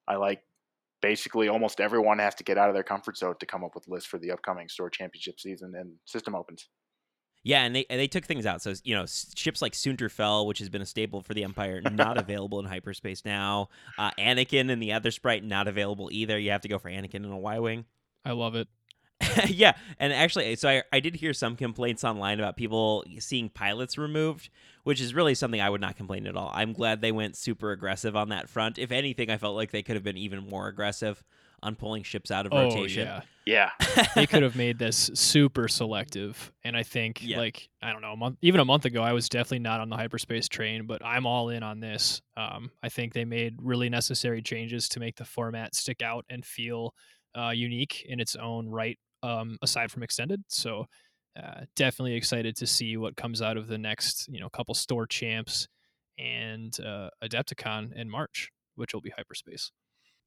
I 0.08 0.16
like 0.18 0.44
basically 1.02 1.48
almost 1.48 1.82
everyone 1.82 2.20
has 2.20 2.36
to 2.36 2.44
get 2.44 2.60
out 2.60 2.70
of 2.70 2.76
their 2.76 2.84
comfort 2.84 3.18
zone 3.18 3.36
to 3.40 3.46
come 3.48 3.64
up 3.64 3.74
with 3.74 3.88
lists 3.88 4.08
for 4.08 4.20
the 4.20 4.32
upcoming 4.32 4.70
store 4.70 4.92
championship 4.92 5.40
season 5.40 5.74
and 5.76 5.94
system 6.06 6.36
opens. 6.36 6.70
Yeah, 7.44 7.64
and 7.64 7.76
they 7.76 7.88
and 7.90 8.00
they 8.00 8.08
took 8.08 8.26
things 8.26 8.46
out. 8.46 8.62
So 8.62 8.76
you 8.84 8.94
know, 8.94 9.08
ships 9.08 9.64
like 9.64 9.74
Soontir 9.74 10.12
Fel, 10.12 10.46
which 10.46 10.60
has 10.60 10.70
been 10.70 10.84
a 10.84 10.86
staple 10.86 11.22
for 11.22 11.34
the 11.34 11.44
Empire, 11.44 11.82
not 11.82 12.18
available 12.20 12.60
in 12.60 12.68
hyperspace 12.68 13.26
now. 13.26 13.70
Uh, 13.98 14.12
Anakin 14.20 14.72
and 14.72 14.80
the 14.80 14.94
other 14.94 15.10
sprite 15.10 15.44
not 15.44 15.68
available 15.68 16.10
either. 16.12 16.38
You 16.38 16.52
have 16.52 16.62
to 16.62 16.68
go 16.68 16.78
for 16.78 16.92
Anakin 16.92 17.24
and 17.24 17.34
a 17.34 17.38
Y 17.38 17.58
wing. 17.58 17.86
I 18.24 18.34
love 18.34 18.54
it. 18.54 18.68
yeah, 19.48 19.74
and 20.00 20.12
actually, 20.14 20.56
so 20.56 20.70
I, 20.70 20.84
I 20.92 21.00
did 21.00 21.16
hear 21.16 21.34
some 21.34 21.56
complaints 21.56 22.04
online 22.04 22.40
about 22.40 22.58
people 22.58 23.04
seeing 23.20 23.50
pilots 23.50 23.98
removed, 23.98 24.50
which 24.84 25.00
is 25.02 25.14
really 25.14 25.36
something 25.36 25.62
I 25.62 25.70
would 25.70 25.82
not 25.82 25.96
complain 25.96 26.26
at 26.28 26.36
all. 26.36 26.52
I'm 26.54 26.74
glad 26.74 27.02
they 27.02 27.12
went 27.12 27.36
super 27.36 27.72
aggressive 27.72 28.16
on 28.16 28.30
that 28.30 28.50
front. 28.50 28.78
If 28.80 28.92
anything, 28.92 29.30
I 29.30 29.38
felt 29.38 29.56
like 29.56 29.72
they 29.72 29.84
could 29.84 29.96
have 29.96 30.04
been 30.04 30.18
even 30.18 30.50
more 30.50 30.68
aggressive 30.68 31.24
on 31.64 31.76
pulling 31.76 32.04
ships 32.04 32.32
out 32.32 32.46
of 32.46 32.54
Oh 32.54 32.80
rotation. 32.80 33.08
yeah, 33.08 33.22
Yeah. 33.46 33.70
they 34.16 34.26
could 34.26 34.42
have 34.44 34.56
made 34.56 34.80
this 34.80 35.12
super 35.14 35.68
selective. 35.68 36.52
And 36.64 36.76
I 36.76 36.84
think 36.84 37.22
Yeah. 37.22 37.38
like 37.38 37.70
I 37.82 37.92
don't 37.92 38.02
know, 38.02 38.14
a 38.14 38.18
month 38.18 38.38
even 38.42 38.60
a 38.60 38.66
month 38.66 38.86
ago, 38.86 39.04
I 39.04 39.14
was 39.14 39.30
definitely 39.30 39.60
not 39.60 39.80
on 39.80 39.90
the 39.90 39.96
hyperspace 39.98 40.48
train, 40.48 40.88
but 40.88 41.04
I'm 41.06 41.26
all 41.26 41.50
in 41.50 41.64
on 41.64 41.80
this. 41.80 42.22
Um, 42.38 42.72
I 42.82 42.90
think 42.90 43.14
they 43.14 43.26
made 43.26 43.56
really 43.62 43.90
necessary 43.90 44.42
changes 44.42 44.90
to 44.90 45.00
make 45.00 45.16
the 45.18 45.26
format 45.26 45.76
stick 45.76 46.02
out 46.02 46.26
and 46.30 46.46
feel 46.46 46.94
uh, 47.38 47.50
unique 47.50 48.06
in 48.08 48.20
its 48.20 48.36
own 48.36 48.68
right. 48.68 48.98
Um, 49.24 49.58
aside 49.62 49.92
from 49.92 50.04
extended, 50.04 50.44
so 50.48 50.88
uh, 51.42 51.62
definitely 51.76 52.16
excited 52.16 52.56
to 52.58 52.68
see 52.68 52.98
what 52.98 53.16
comes 53.16 53.42
out 53.42 53.56
of 53.56 53.68
the 53.68 53.78
next 53.78 54.28
you 54.32 54.40
know 54.40 54.50
couple 54.50 54.74
store 54.74 55.06
champs 55.06 55.68
and 56.18 56.78
uh, 56.80 57.10
Adepticon 57.24 57.94
in 57.94 58.10
March, 58.10 58.50
which 58.76 58.94
will 58.94 59.02
be 59.02 59.12
hyperspace. 59.16 59.72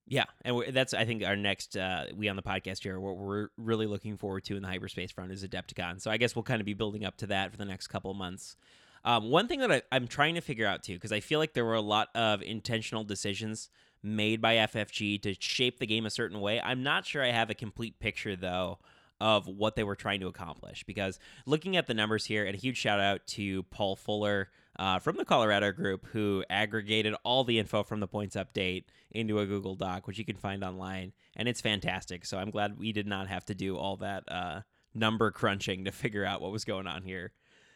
Yeah, 0.07 0.25
and 0.43 0.61
that's 0.71 0.93
I 0.93 1.05
think 1.05 1.23
our 1.23 1.35
next 1.35 1.75
uh, 1.75 2.05
we 2.15 2.29
on 2.29 2.35
the 2.35 2.43
podcast 2.43 2.83
here. 2.83 2.99
What 2.99 3.17
we're 3.17 3.47
really 3.57 3.87
looking 3.87 4.17
forward 4.17 4.43
to 4.45 4.55
in 4.55 4.61
the 4.61 4.67
hyperspace 4.67 5.11
front 5.11 5.31
is 5.31 5.43
Adepticon. 5.43 5.99
So 5.99 6.11
I 6.11 6.17
guess 6.17 6.35
we'll 6.35 6.43
kind 6.43 6.61
of 6.61 6.65
be 6.65 6.75
building 6.75 7.05
up 7.05 7.17
to 7.17 7.27
that 7.27 7.51
for 7.51 7.57
the 7.57 7.65
next 7.65 7.87
couple 7.87 8.13
months. 8.13 8.55
Um, 9.03 9.29
one 9.29 9.47
thing 9.47 9.59
that 9.59 9.71
I, 9.71 9.81
I'm 9.91 10.07
trying 10.07 10.35
to 10.35 10.41
figure 10.41 10.67
out 10.67 10.83
too, 10.83 10.93
because 10.93 11.11
I 11.11 11.19
feel 11.19 11.39
like 11.39 11.53
there 11.53 11.65
were 11.65 11.75
a 11.75 11.81
lot 11.81 12.09
of 12.15 12.41
intentional 12.41 13.03
decisions 13.03 13.69
made 14.05 14.41
by 14.41 14.55
FFG 14.55 15.21
to 15.23 15.35
shape 15.39 15.79
the 15.79 15.87
game 15.87 16.05
a 16.05 16.09
certain 16.09 16.39
way. 16.39 16.61
I'm 16.61 16.83
not 16.83 17.05
sure 17.05 17.23
I 17.23 17.31
have 17.31 17.49
a 17.49 17.55
complete 17.55 17.99
picture 17.99 18.35
though 18.35 18.79
of 19.19 19.47
what 19.47 19.75
they 19.75 19.83
were 19.83 19.95
trying 19.95 20.19
to 20.19 20.27
accomplish. 20.27 20.83
Because 20.83 21.19
looking 21.45 21.77
at 21.77 21.87
the 21.87 21.93
numbers 21.93 22.25
here, 22.25 22.45
and 22.45 22.55
a 22.55 22.59
huge 22.59 22.77
shout 22.77 22.99
out 22.99 23.25
to 23.27 23.63
Paul 23.63 23.95
Fuller 23.95 24.49
uh, 24.77 24.99
from 24.99 25.15
the 25.15 25.25
Colorado 25.25 25.71
group 25.71 26.05
who 26.07 26.43
aggregated 26.49 27.15
all 27.23 27.43
the 27.43 27.59
info 27.59 27.83
from 27.83 27.99
the 27.99 28.07
points 28.07 28.35
update 28.35 28.83
into 29.11 29.39
a 29.39 29.45
Google 29.45 29.75
Doc, 29.75 30.07
which 30.07 30.17
you 30.17 30.25
can 30.25 30.35
find 30.35 30.63
online, 30.63 31.13
and 31.35 31.47
it's 31.47 31.61
fantastic. 31.61 32.25
So 32.25 32.37
I'm 32.37 32.51
glad 32.51 32.77
we 32.77 32.91
did 32.91 33.07
not 33.07 33.27
have 33.27 33.45
to 33.45 33.55
do 33.55 33.77
all 33.77 33.97
that 33.97 34.23
uh, 34.27 34.61
number 34.93 35.31
crunching 35.31 35.85
to 35.85 35.91
figure 35.93 36.25
out 36.25 36.41
what 36.41 36.51
was 36.51 36.65
going 36.65 36.87
on 36.87 37.03
here. 37.03 37.31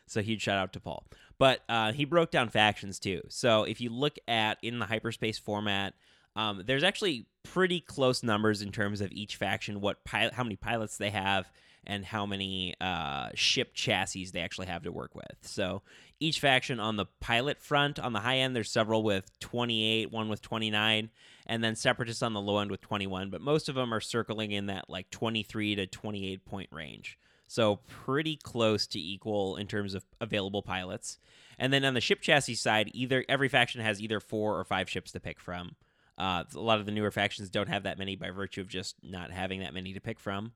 So 0.07 0.21
huge 0.21 0.41
shout 0.41 0.57
out 0.57 0.73
to 0.73 0.79
Paul. 0.79 1.05
But 1.37 1.61
uh, 1.69 1.93
he 1.93 2.03
broke 2.03 2.31
down 2.31 2.49
factions 2.49 2.99
too. 2.99 3.21
So 3.29 3.63
if 3.63 3.79
you 3.79 3.91
look 3.91 4.17
at 4.27 4.57
in 4.61 4.79
the 4.79 4.87
hyperspace 4.87 5.37
format, 5.37 5.93
um, 6.39 6.63
there's 6.65 6.83
actually 6.83 7.25
pretty 7.43 7.81
close 7.81 8.23
numbers 8.23 8.61
in 8.61 8.71
terms 8.71 9.01
of 9.01 9.11
each 9.11 9.35
faction, 9.35 9.81
what 9.81 10.05
pilot, 10.05 10.33
how 10.33 10.43
many 10.43 10.55
pilots 10.55 10.97
they 10.97 11.09
have, 11.09 11.51
and 11.85 12.05
how 12.05 12.25
many 12.25 12.75
uh, 12.79 13.29
ship 13.33 13.71
chassis 13.73 14.25
they 14.27 14.39
actually 14.39 14.67
have 14.67 14.83
to 14.83 14.91
work 14.91 15.15
with. 15.15 15.35
So 15.41 15.81
each 16.17 16.39
faction 16.39 16.79
on 16.79 16.95
the 16.95 17.07
pilot 17.19 17.59
front, 17.59 17.99
on 17.99 18.13
the 18.13 18.21
high 18.21 18.37
end, 18.37 18.55
there's 18.55 18.71
several 18.71 19.03
with 19.03 19.37
28, 19.39 20.11
one 20.11 20.29
with 20.29 20.41
29, 20.41 21.09
and 21.45 21.63
then 21.63 21.75
separatists 21.75 22.23
on 22.23 22.31
the 22.31 22.39
low 22.41 22.59
end 22.59 22.71
with 22.71 22.81
21. 22.81 23.29
But 23.29 23.41
most 23.41 23.67
of 23.67 23.75
them 23.75 23.93
are 23.93 23.99
circling 23.99 24.51
in 24.51 24.67
that 24.67 24.89
like 24.89 25.09
23 25.11 25.75
to 25.75 25.87
28 25.87 26.45
point 26.45 26.69
range. 26.71 27.19
So 27.47 27.81
pretty 27.87 28.37
close 28.37 28.87
to 28.87 28.99
equal 28.99 29.57
in 29.57 29.67
terms 29.67 29.93
of 29.93 30.05
available 30.21 30.61
pilots. 30.61 31.17
And 31.57 31.73
then 31.73 31.83
on 31.83 31.95
the 31.95 32.01
ship 32.01 32.21
chassis 32.21 32.55
side, 32.55 32.91
either 32.93 33.25
every 33.27 33.49
faction 33.49 33.81
has 33.81 34.01
either 34.01 34.21
four 34.21 34.57
or 34.57 34.63
five 34.63 34.89
ships 34.89 35.11
to 35.11 35.19
pick 35.19 35.41
from. 35.41 35.75
Uh, 36.19 36.43
a 36.53 36.59
lot 36.59 36.79
of 36.79 36.85
the 36.85 36.91
newer 36.91 37.11
factions 37.11 37.49
don't 37.49 37.69
have 37.69 37.83
that 37.83 37.97
many 37.97 38.15
by 38.15 38.29
virtue 38.29 38.61
of 38.61 38.67
just 38.67 38.95
not 39.01 39.31
having 39.31 39.61
that 39.61 39.73
many 39.73 39.93
to 39.93 40.01
pick 40.01 40.19
from. 40.19 40.51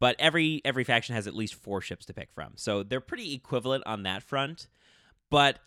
But 0.00 0.16
every 0.18 0.60
every 0.64 0.84
faction 0.84 1.14
has 1.14 1.26
at 1.26 1.34
least 1.34 1.54
four 1.54 1.80
ships 1.80 2.04
to 2.06 2.14
pick 2.14 2.32
from, 2.32 2.52
so 2.56 2.82
they're 2.82 3.00
pretty 3.00 3.32
equivalent 3.32 3.84
on 3.86 4.02
that 4.02 4.22
front. 4.22 4.66
But 5.30 5.60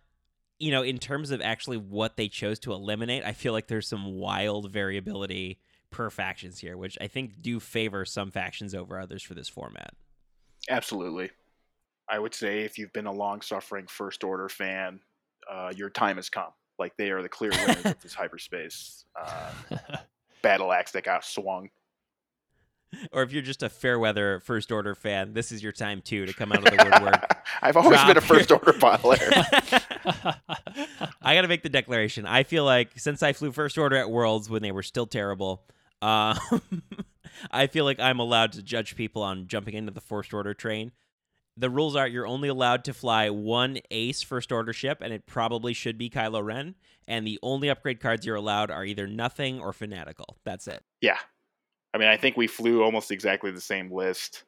you 0.60 0.72
know, 0.72 0.82
in 0.82 0.98
terms 0.98 1.32
of 1.32 1.42
actually 1.42 1.78
what 1.78 2.18
they 2.18 2.28
chose 2.28 2.60
to 2.60 2.74
eliminate, 2.74 3.24
I 3.24 3.32
feel 3.32 3.54
like 3.54 3.68
there's 3.68 3.88
some 3.88 4.16
wild 4.16 4.72
variability 4.72 5.60
per 5.92 6.10
factions 6.10 6.60
here, 6.60 6.76
which 6.76 6.98
I 7.00 7.08
think 7.08 7.42
do 7.42 7.60
favor 7.60 8.06
some 8.06 8.32
factions 8.32 8.76
over 8.76 9.00
others 9.00 9.24
for 9.24 9.34
this 9.34 9.48
format. 9.48 9.94
Absolutely. 10.70 11.32
I 12.10 12.20
would 12.20 12.34
say 12.34 12.62
if 12.62 12.78
you've 12.78 12.94
been 12.94 13.06
a 13.06 13.12
long 13.12 13.42
suffering 13.42 13.88
first 13.88 14.24
order 14.24 14.50
fan, 14.50 15.00
uh, 15.50 15.72
your 15.76 15.90
time 15.90 16.18
has 16.18 16.30
come. 16.30 16.52
Like 16.80 16.98
they 16.98 17.12
are 17.12 17.22
the 17.22 17.30
clear 17.30 17.52
winners 17.52 17.86
of 17.86 18.02
this 18.02 18.14
hyperspace 18.16 19.06
uh, 19.20 19.52
battle 20.42 20.72
axe 20.72 20.92
that 20.92 21.04
got 21.04 21.26
swung. 21.26 21.70
Or 23.12 23.22
if 23.22 23.34
you're 23.34 23.42
just 23.42 23.64
a 23.64 23.70
fair 23.70 24.00
weather 24.00 24.40
first 24.40 24.72
order 24.72 24.96
fan, 24.96 25.34
this 25.34 25.52
is 25.52 25.62
your 25.62 25.74
time 25.74 26.02
too 26.02 26.26
to 26.26 26.34
come 26.34 26.54
out 26.54 26.60
of 26.60 26.66
the 26.66 26.84
woodwork. 26.84 27.46
I've 27.62 27.76
always 27.76 28.02
been 28.06 28.16
a 28.16 28.22
first 28.22 28.50
order 28.50 28.72
player. 28.74 29.30
I 31.22 31.36
got 31.36 31.42
to 31.42 31.50
make 31.50 31.64
the 31.64 31.70
declaration. 31.70 32.26
I 32.26 32.44
feel 32.44 32.64
like 32.64 32.98
since 32.98 33.22
I 33.22 33.34
flew 33.34 33.52
first 33.52 33.78
order 33.78 33.98
at 33.98 34.10
Worlds 34.10 34.50
when 34.50 34.62
they 34.62 34.72
were 34.72 34.84
still 34.84 35.06
terrible, 35.06 35.64
um, 36.02 36.38
I 37.52 37.68
feel 37.68 37.84
like 37.84 38.00
I'm 38.00 38.20
allowed 38.20 38.54
to 38.54 38.64
judge 38.64 38.96
people 38.96 39.22
on 39.22 39.48
jumping 39.48 39.74
into 39.74 39.92
the 39.92 40.02
first 40.02 40.34
order 40.34 40.54
train. 40.54 40.92
The 41.58 41.70
rules 41.70 41.96
are 41.96 42.08
you're 42.08 42.28
only 42.28 42.50
allowed 42.50 42.84
to 42.86 42.94
fly 42.94 43.30
one 43.30 43.80
ace 43.90 44.22
first 44.22 44.52
order 44.52 44.74
ship, 44.74 45.00
and 45.02 45.12
it 45.12 45.26
probably 45.26 45.74
should 45.74 45.98
be 45.98 46.10
Kylo 46.10 46.44
Ren. 46.44 46.76
And 47.08 47.26
the 47.26 47.40
only 47.42 47.70
upgrade 47.70 48.00
cards 48.00 48.26
you're 48.26 48.36
allowed 48.36 48.70
are 48.70 48.86
either 48.86 49.08
nothing 49.08 49.60
or 49.60 49.74
fanatical. 49.74 50.38
That's 50.44 50.68
it. 50.68 50.84
yeah. 51.02 51.18
I 51.94 51.98
mean, 51.98 52.10
I 52.10 52.18
think 52.18 52.38
we 52.38 52.48
flew 52.48 52.84
almost 52.84 53.12
exactly 53.12 53.50
the 53.50 53.62
same 53.62 53.92
list 53.92 54.44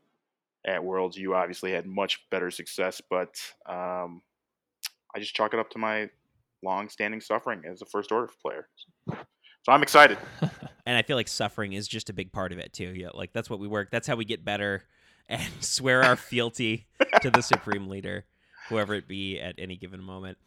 at 0.68 0.84
Worlds. 0.84 1.18
You 1.18 1.34
obviously 1.36 1.72
had 1.72 1.88
much 1.88 2.20
better 2.30 2.52
success, 2.52 3.02
but 3.10 3.42
um, 3.66 4.22
I 5.16 5.20
just 5.20 5.34
chalk 5.34 5.54
it 5.54 5.60
up 5.60 5.70
to 5.72 5.80
my 5.80 6.10
long 6.64 6.90
standing 6.90 7.22
suffering 7.22 7.64
as 7.66 7.82
a 7.82 7.86
first 7.86 8.12
order 8.12 8.30
player. 8.42 8.68
So 9.64 9.72
I'm 9.72 9.82
excited. 9.82 10.18
and 10.86 10.98
I 10.98 11.02
feel 11.02 11.18
like 11.18 11.28
suffering 11.28 11.74
is 11.74 11.88
just 11.88 12.10
a 12.10 12.14
big 12.14 12.32
part 12.32 12.52
of 12.52 12.60
it 12.60 12.74
too. 12.74 12.94
Yeah, 12.96 13.10
like 13.14 13.34
that's 13.34 13.50
what 13.50 13.60
we 13.60 13.68
work. 13.68 13.90
That's 13.90 14.08
how 14.08 14.16
we 14.16 14.26
get 14.26 14.46
better 14.46 14.84
and 15.30 15.54
swear 15.62 16.04
our 16.04 16.16
fealty 16.16 16.88
to 17.22 17.30
the 17.30 17.42
supreme 17.42 17.88
leader, 17.88 18.26
whoever 18.68 18.94
it 18.94 19.08
be 19.08 19.40
at 19.40 19.56
any 19.58 19.78
given 19.78 20.04
moment. 20.04 20.38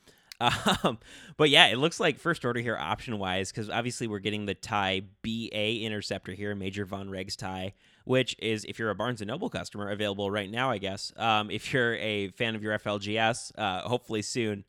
Um, 0.41 0.99
but 1.37 1.51
yeah, 1.51 1.67
it 1.69 1.79
looks 1.79 2.01
like 2.01 2.19
first 2.19 2.45
order 2.45 2.59
here 2.59 2.77
option 2.77 3.19
wise 3.19 3.53
because 3.53 3.71
obviously 3.71 4.09
we're 4.09 4.19
getting 4.19 4.47
the 4.47 4.55
tie 4.55 5.03
BA 5.23 5.83
interceptor 5.83 6.33
here, 6.33 6.55
Major 6.57 6.85
Vonreg's 6.85 7.37
tie, 7.37 7.75
which 8.05 8.35
is 8.41 8.65
if 8.65 8.79
you're 8.79 8.91
a 8.91 8.95
Barnes 8.95 9.21
and 9.21 9.29
Noble 9.29 9.49
customer, 9.49 9.89
available 9.89 10.31
right 10.33 10.51
now, 10.51 10.69
I 10.71 10.79
guess. 10.79 11.13
Um, 11.17 11.49
if 11.51 11.73
you're 11.73 11.95
a 11.95 12.31
fan 12.31 12.57
of 12.57 12.63
your 12.63 12.77
FLGS, 12.79 13.53
uh, 13.57 13.83
hopefully 13.83 14.23
soon. 14.23 14.65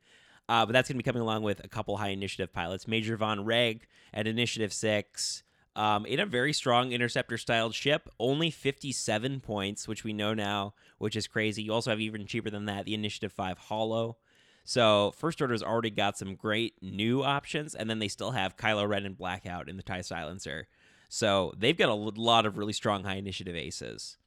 Uh, 0.47 0.65
but 0.65 0.73
that's 0.73 0.89
going 0.89 0.97
to 0.97 1.03
be 1.03 1.09
coming 1.09 1.21
along 1.21 1.41
with 1.41 1.63
a 1.63 1.67
couple 1.67 1.97
high 1.97 2.09
initiative 2.09 2.53
pilots. 2.53 2.87
Major 2.87 3.17
Von 3.17 3.45
Reg 3.45 3.87
at 4.13 4.27
Initiative 4.27 4.73
6, 4.73 5.43
um, 5.75 6.05
in 6.05 6.19
a 6.19 6.25
very 6.25 6.53
strong 6.53 6.91
interceptor 6.91 7.37
styled 7.37 7.73
ship, 7.73 8.09
only 8.19 8.51
57 8.51 9.39
points, 9.39 9.87
which 9.87 10.03
we 10.03 10.13
know 10.13 10.33
now, 10.33 10.73
which 10.97 11.15
is 11.15 11.27
crazy. 11.27 11.63
You 11.63 11.73
also 11.73 11.89
have 11.89 12.01
even 12.01 12.25
cheaper 12.27 12.49
than 12.49 12.65
that, 12.65 12.85
the 12.85 12.93
Initiative 12.93 13.31
5 13.31 13.57
Holo. 13.57 14.17
So 14.63 15.13
First 15.17 15.41
Order's 15.41 15.63
already 15.63 15.89
got 15.89 16.17
some 16.17 16.35
great 16.35 16.75
new 16.81 17.23
options, 17.23 17.75
and 17.75 17.89
then 17.89 17.99
they 17.99 18.07
still 18.07 18.31
have 18.31 18.55
Kylo 18.55 18.87
Ren 18.87 19.05
and 19.05 19.17
Blackout 19.17 19.67
in 19.67 19.77
the 19.77 19.83
TIE 19.83 20.01
Silencer. 20.01 20.67
So 21.09 21.53
they've 21.57 21.77
got 21.77 21.89
a 21.89 21.93
lot 21.93 22.45
of 22.45 22.57
really 22.57 22.73
strong 22.73 23.03
high 23.03 23.15
initiative 23.15 23.55
aces. 23.55 24.17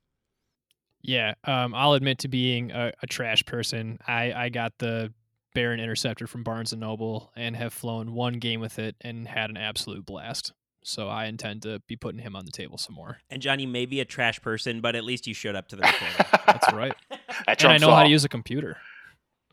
Yeah, 1.02 1.34
um, 1.44 1.74
I'll 1.74 1.92
admit 1.92 2.18
to 2.20 2.28
being 2.28 2.72
a, 2.72 2.92
a 3.02 3.06
trash 3.06 3.44
person. 3.44 3.98
I, 4.06 4.32
I 4.32 4.48
got 4.48 4.72
the 4.78 5.12
Baron 5.54 5.80
Interceptor 5.80 6.26
from 6.26 6.42
Barnes 6.42 6.72
and 6.72 6.80
Noble 6.80 7.32
and 7.36 7.56
have 7.56 7.72
flown 7.72 8.12
one 8.12 8.34
game 8.34 8.60
with 8.60 8.78
it 8.78 8.96
and 9.00 9.26
had 9.26 9.48
an 9.48 9.56
absolute 9.56 10.04
blast. 10.04 10.52
So 10.86 11.08
I 11.08 11.24
intend 11.24 11.62
to 11.62 11.80
be 11.88 11.96
putting 11.96 12.20
him 12.20 12.36
on 12.36 12.44
the 12.44 12.52
table 12.52 12.78
some 12.78 12.94
more. 12.94 13.18
And 13.28 13.42
Johnny 13.42 13.66
may 13.66 13.86
be 13.86 13.98
a 13.98 14.04
trash 14.04 14.40
person, 14.40 14.80
but 14.80 14.94
at 14.94 15.02
least 15.02 15.26
you 15.26 15.34
showed 15.34 15.56
up 15.56 15.66
to 15.68 15.76
the 15.76 15.82
recording. 15.82 16.26
That's 16.46 16.72
right. 16.72 16.94
That 17.46 17.60
and 17.62 17.72
I 17.72 17.76
trumps 17.76 17.80
know 17.82 17.94
how 17.94 18.02
to 18.04 18.08
use 18.08 18.24
a 18.24 18.30
computer. 18.30 18.78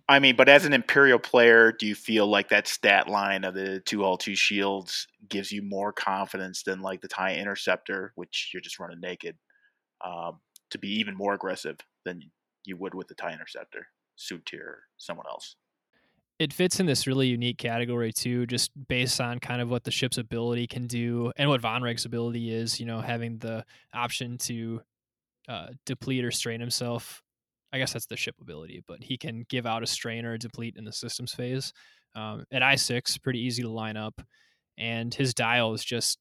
I 0.07 0.19
mean, 0.19 0.35
but 0.37 0.47
as 0.47 0.63
an 0.63 0.73
Imperial 0.73 1.19
player, 1.19 1.71
do 1.71 1.85
you 1.85 1.95
feel 1.95 2.27
like 2.27 2.49
that 2.49 2.67
stat 2.67 3.09
line 3.09 3.43
of 3.43 3.55
the 3.55 3.81
two 3.81 4.03
all 4.03 4.17
two 4.17 4.35
shields 4.35 5.07
gives 5.27 5.51
you 5.51 5.61
more 5.61 5.91
confidence 5.91 6.63
than 6.63 6.81
like 6.81 7.01
the 7.01 7.09
TIE 7.09 7.35
Interceptor, 7.35 8.13
which 8.15 8.51
you're 8.53 8.61
just 8.61 8.79
running 8.79 9.01
naked, 9.01 9.35
um, 10.05 10.39
to 10.69 10.77
be 10.77 10.99
even 10.99 11.15
more 11.15 11.33
aggressive 11.33 11.77
than 12.05 12.21
you 12.63 12.77
would 12.77 12.93
with 12.93 13.07
the 13.09 13.15
TIE 13.15 13.33
Interceptor? 13.33 13.87
Soontir, 14.17 14.75
someone 14.97 15.25
else. 15.27 15.57
It 16.39 16.51
fits 16.51 16.79
in 16.79 16.85
this 16.85 17.07
really 17.07 17.27
unique 17.27 17.57
category 17.57 18.11
too, 18.11 18.45
just 18.47 18.71
based 18.87 19.21
on 19.21 19.39
kind 19.39 19.61
of 19.61 19.69
what 19.69 19.83
the 19.83 19.91
ship's 19.91 20.17
ability 20.17 20.67
can 20.67 20.87
do 20.87 21.31
and 21.37 21.49
what 21.49 21.61
Vonreg's 21.61 22.05
ability 22.05 22.53
is. 22.53 22.79
You 22.79 22.85
know, 22.85 23.01
having 23.01 23.37
the 23.37 23.63
option 23.93 24.37
to 24.39 24.81
uh, 25.47 25.67
deplete 25.85 26.25
or 26.25 26.31
strain 26.31 26.59
himself. 26.59 27.21
I 27.71 27.79
guess 27.79 27.93
that's 27.93 28.05
the 28.05 28.17
ship 28.17 28.35
ability, 28.39 28.83
but 28.87 29.03
he 29.03 29.17
can 29.17 29.45
give 29.49 29.65
out 29.65 29.81
a 29.81 29.87
strain 29.87 30.25
or 30.25 30.33
a 30.33 30.39
deplete 30.39 30.75
in 30.77 30.85
the 30.85 30.91
systems 30.91 31.33
phase. 31.33 31.73
Um, 32.15 32.45
at 32.51 32.61
I 32.61 32.75
six, 32.75 33.17
pretty 33.17 33.39
easy 33.39 33.63
to 33.63 33.69
line 33.69 33.97
up, 33.97 34.21
and 34.77 35.13
his 35.13 35.33
dial 35.33 35.73
is 35.73 35.83
just 35.83 36.19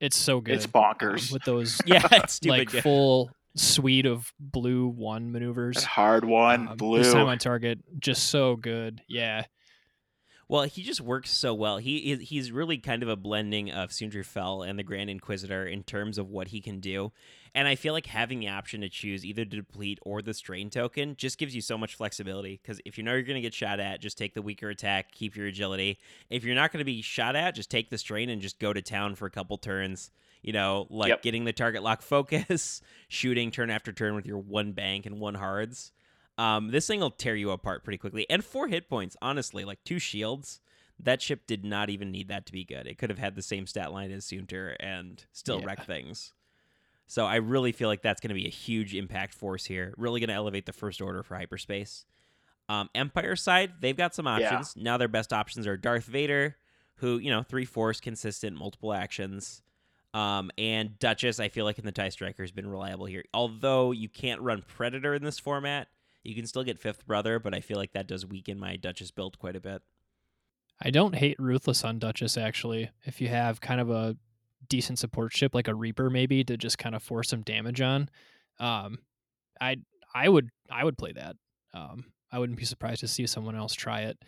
it's 0.00 0.16
so 0.16 0.40
good. 0.40 0.54
It's 0.54 0.66
um, 0.66 0.72
bonkers. 0.72 1.32
with 1.32 1.42
those 1.44 1.80
Yeah, 1.86 2.06
it's 2.12 2.44
like 2.44 2.70
full 2.70 3.30
suite 3.54 4.06
of 4.06 4.32
blue 4.38 4.86
one 4.88 5.32
maneuvers. 5.32 5.76
That 5.76 5.84
hard 5.84 6.24
one, 6.24 6.68
Um, 6.68 6.76
blue. 6.76 6.98
This 7.02 7.12
time 7.12 7.26
on 7.26 7.38
target, 7.38 7.80
just 7.98 8.28
so 8.28 8.56
good. 8.56 9.02
Yeah. 9.08 9.44
Well, 10.48 10.62
he 10.64 10.82
just 10.82 11.00
works 11.00 11.30
so 11.30 11.54
well. 11.54 11.78
He 11.78 12.10
is 12.10 12.28
he's 12.28 12.50
really 12.50 12.78
kind 12.78 13.04
of 13.04 13.08
a 13.08 13.14
blending 13.14 13.70
of 13.70 13.90
Soontir 13.90 14.24
Fel 14.26 14.62
and 14.62 14.76
the 14.76 14.82
Grand 14.82 15.08
Inquisitor 15.08 15.64
in 15.64 15.84
terms 15.84 16.18
of 16.18 16.28
what 16.28 16.48
he 16.48 16.60
can 16.60 16.80
do. 16.80 17.12
And 17.54 17.68
I 17.68 17.76
feel 17.76 17.92
like 17.92 18.06
having 18.06 18.40
the 18.40 18.48
option 18.48 18.80
to 18.80 18.88
choose 18.88 19.24
either 19.24 19.44
to 19.44 19.56
deplete 19.56 20.00
or 20.02 20.22
the 20.22 20.34
strain 20.34 20.68
token 20.68 21.14
just 21.16 21.38
gives 21.38 21.54
you 21.54 21.60
so 21.60 21.78
much 21.78 21.94
flexibility. 21.94 22.58
Because 22.60 22.80
if 22.84 22.98
you 22.98 23.04
know 23.04 23.12
you're 23.12 23.22
going 23.22 23.36
to 23.36 23.40
get 23.40 23.54
shot 23.54 23.78
at, 23.78 24.00
just 24.00 24.18
take 24.18 24.34
the 24.34 24.42
weaker 24.42 24.70
attack, 24.70 25.12
keep 25.12 25.36
your 25.36 25.46
agility. 25.46 25.98
If 26.30 26.42
you're 26.42 26.56
not 26.56 26.72
going 26.72 26.80
to 26.80 26.84
be 26.84 27.00
shot 27.00 27.36
at, 27.36 27.54
just 27.54 27.70
take 27.70 27.90
the 27.90 27.98
strain 27.98 28.28
and 28.28 28.42
just 28.42 28.58
go 28.58 28.72
to 28.72 28.82
town 28.82 29.14
for 29.14 29.26
a 29.26 29.30
couple 29.30 29.56
turns. 29.56 30.10
You 30.42 30.52
know, 30.52 30.86
like 30.90 31.10
Yep. 31.10 31.22
getting 31.22 31.44
the 31.44 31.52
target 31.52 31.82
lock 31.82 32.02
focus, 32.14 32.80
shooting 33.08 33.50
turn 33.50 33.70
after 33.70 33.92
turn 33.92 34.14
with 34.14 34.26
your 34.26 34.38
one 34.38 34.72
bank 34.72 35.06
and 35.06 35.20
one 35.20 35.34
hards. 35.34 35.92
Um, 36.38 36.70
this 36.70 36.86
thing 36.86 37.00
will 37.00 37.10
tear 37.10 37.36
you 37.36 37.50
apart 37.50 37.84
pretty 37.84 37.98
quickly. 37.98 38.24
And 38.30 38.42
four 38.44 38.68
hit 38.68 38.88
points, 38.88 39.16
honestly, 39.20 39.64
like 39.64 39.84
two 39.84 39.98
shields. 39.98 40.60
That 40.98 41.20
ship 41.22 41.46
did 41.46 41.64
not 41.64 41.90
even 41.90 42.10
need 42.10 42.28
that 42.28 42.46
to 42.46 42.52
be 42.52 42.64
good. 42.64 42.86
It 42.86 42.96
could 42.98 43.10
have 43.10 43.18
had 43.18 43.34
the 43.34 43.42
same 43.42 43.66
stat 43.66 43.92
line 43.92 44.10
as 44.10 44.24
Soontir 44.26 44.76
and 44.80 45.22
still 45.32 45.60
Yeah. 45.60 45.66
wreck 45.66 45.84
things. 45.84 46.32
So 47.06 47.26
I 47.26 47.36
really 47.36 47.72
feel 47.72 47.88
like 47.88 48.02
that's 48.02 48.20
going 48.20 48.28
to 48.28 48.34
be 48.34 48.46
a 48.46 48.50
huge 48.50 48.94
impact 48.94 49.34
force 49.34 49.64
here. 49.64 49.92
Really 49.96 50.20
going 50.20 50.28
to 50.28 50.34
elevate 50.34 50.66
the 50.66 50.72
first 50.72 51.00
order 51.02 51.22
for 51.22 51.36
hyperspace. 51.36 52.04
Um, 52.68 52.88
Empire 52.94 53.34
side, 53.34 53.72
they've 53.80 53.96
got 53.96 54.14
some 54.14 54.26
Yeah. 54.26 54.34
options. 54.54 54.76
Now 54.76 54.96
their 54.96 55.08
best 55.08 55.32
options 55.32 55.66
are 55.66 55.76
Darth 55.76 56.04
Vader, 56.04 56.56
who, 56.96 57.18
you 57.18 57.30
know, 57.30 57.42
three 57.42 57.64
force, 57.64 58.00
consistent, 58.00 58.56
multiple 58.56 58.92
actions. 58.92 59.62
Um, 60.12 60.50
and 60.58 60.98
Duchess, 60.98 61.38
I 61.38 61.48
feel 61.48 61.64
like 61.64 61.78
in 61.78 61.84
the 61.84 61.92
TIE 61.92 62.08
Striker 62.08 62.42
has 62.42 62.50
been 62.50 62.68
reliable 62.68 63.06
here. 63.06 63.24
Although 63.32 63.92
you 63.92 64.08
can't 64.08 64.40
run 64.40 64.64
Predator 64.66 65.14
in 65.14 65.22
this 65.22 65.38
format, 65.38 65.88
you 66.24 66.34
can 66.34 66.46
still 66.46 66.64
get 66.64 66.78
Fifth 66.78 67.06
Brother, 67.06 67.38
but 67.38 67.54
I 67.54 67.60
feel 67.60 67.76
like 67.76 67.92
that 67.92 68.06
does 68.06 68.26
weaken 68.26 68.58
my 68.58 68.76
Duchess 68.76 69.10
build 69.10 69.38
quite 69.38 69.56
a 69.56 69.60
bit. 69.60 69.82
I 70.82 70.90
don't 70.90 71.14
hate 71.14 71.38
Ruthless 71.38 71.84
on 71.84 71.98
Duchess 71.98 72.36
actually. 72.36 72.90
If 73.04 73.20
you 73.20 73.28
have 73.28 73.60
kind 73.60 73.80
of 73.80 73.90
a 73.90 74.16
decent 74.68 74.98
support 74.98 75.32
ship 75.32 75.54
like 75.54 75.68
a 75.68 75.74
Reaper 75.74 76.10
maybe 76.10 76.42
to 76.44 76.56
just 76.56 76.78
kind 76.78 76.94
of 76.94 77.02
force 77.02 77.28
some 77.28 77.42
damage 77.42 77.80
on, 77.80 78.08
um, 78.58 78.98
I 79.60 79.76
I 80.14 80.28
would 80.28 80.50
I 80.70 80.84
would 80.84 80.98
play 80.98 81.12
that. 81.12 81.36
Um, 81.74 82.06
I 82.32 82.38
wouldn't 82.38 82.58
be 82.58 82.64
surprised 82.64 83.00
to 83.00 83.08
see 83.08 83.26
someone 83.26 83.56
else 83.56 83.74
try 83.74 84.02
it. 84.02 84.18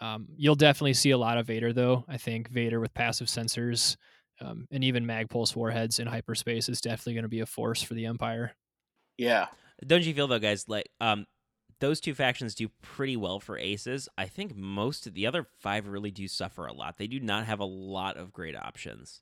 Um, 0.00 0.28
you'll 0.36 0.54
definitely 0.54 0.94
see 0.94 1.10
a 1.10 1.18
lot 1.18 1.38
of 1.38 1.46
Vader 1.46 1.72
though. 1.72 2.04
I 2.08 2.18
think 2.18 2.48
Vader 2.48 2.80
with 2.80 2.94
passive 2.94 3.28
sensors 3.28 3.96
um, 4.40 4.66
and 4.70 4.84
even 4.84 5.06
mag 5.06 5.28
pulse 5.28 5.54
warheads 5.56 5.98
in 5.98 6.06
hyperspace 6.06 6.68
is 6.68 6.80
definitely 6.80 7.14
going 7.14 7.22
to 7.24 7.28
be 7.28 7.40
a 7.40 7.46
force 7.46 7.82
for 7.82 7.94
the 7.94 8.06
Empire. 8.06 8.52
yeah. 9.16 9.46
Don't 9.86 10.04
you 10.04 10.14
feel 10.14 10.26
though, 10.26 10.38
guys? 10.38 10.66
Like, 10.68 10.88
um, 11.00 11.26
those 11.80 12.00
two 12.00 12.14
factions 12.14 12.54
do 12.54 12.68
pretty 12.80 13.16
well 13.16 13.40
for 13.40 13.58
aces. 13.58 14.08
I 14.16 14.26
think 14.26 14.56
most 14.56 15.06
of 15.06 15.12
the 15.12 15.26
other 15.26 15.46
five 15.60 15.86
really 15.86 16.10
do 16.10 16.26
suffer 16.28 16.66
a 16.66 16.72
lot. 16.72 16.96
They 16.96 17.06
do 17.06 17.20
not 17.20 17.44
have 17.44 17.60
a 17.60 17.66
lot 17.66 18.16
of 18.16 18.32
great 18.32 18.56
options. 18.56 19.20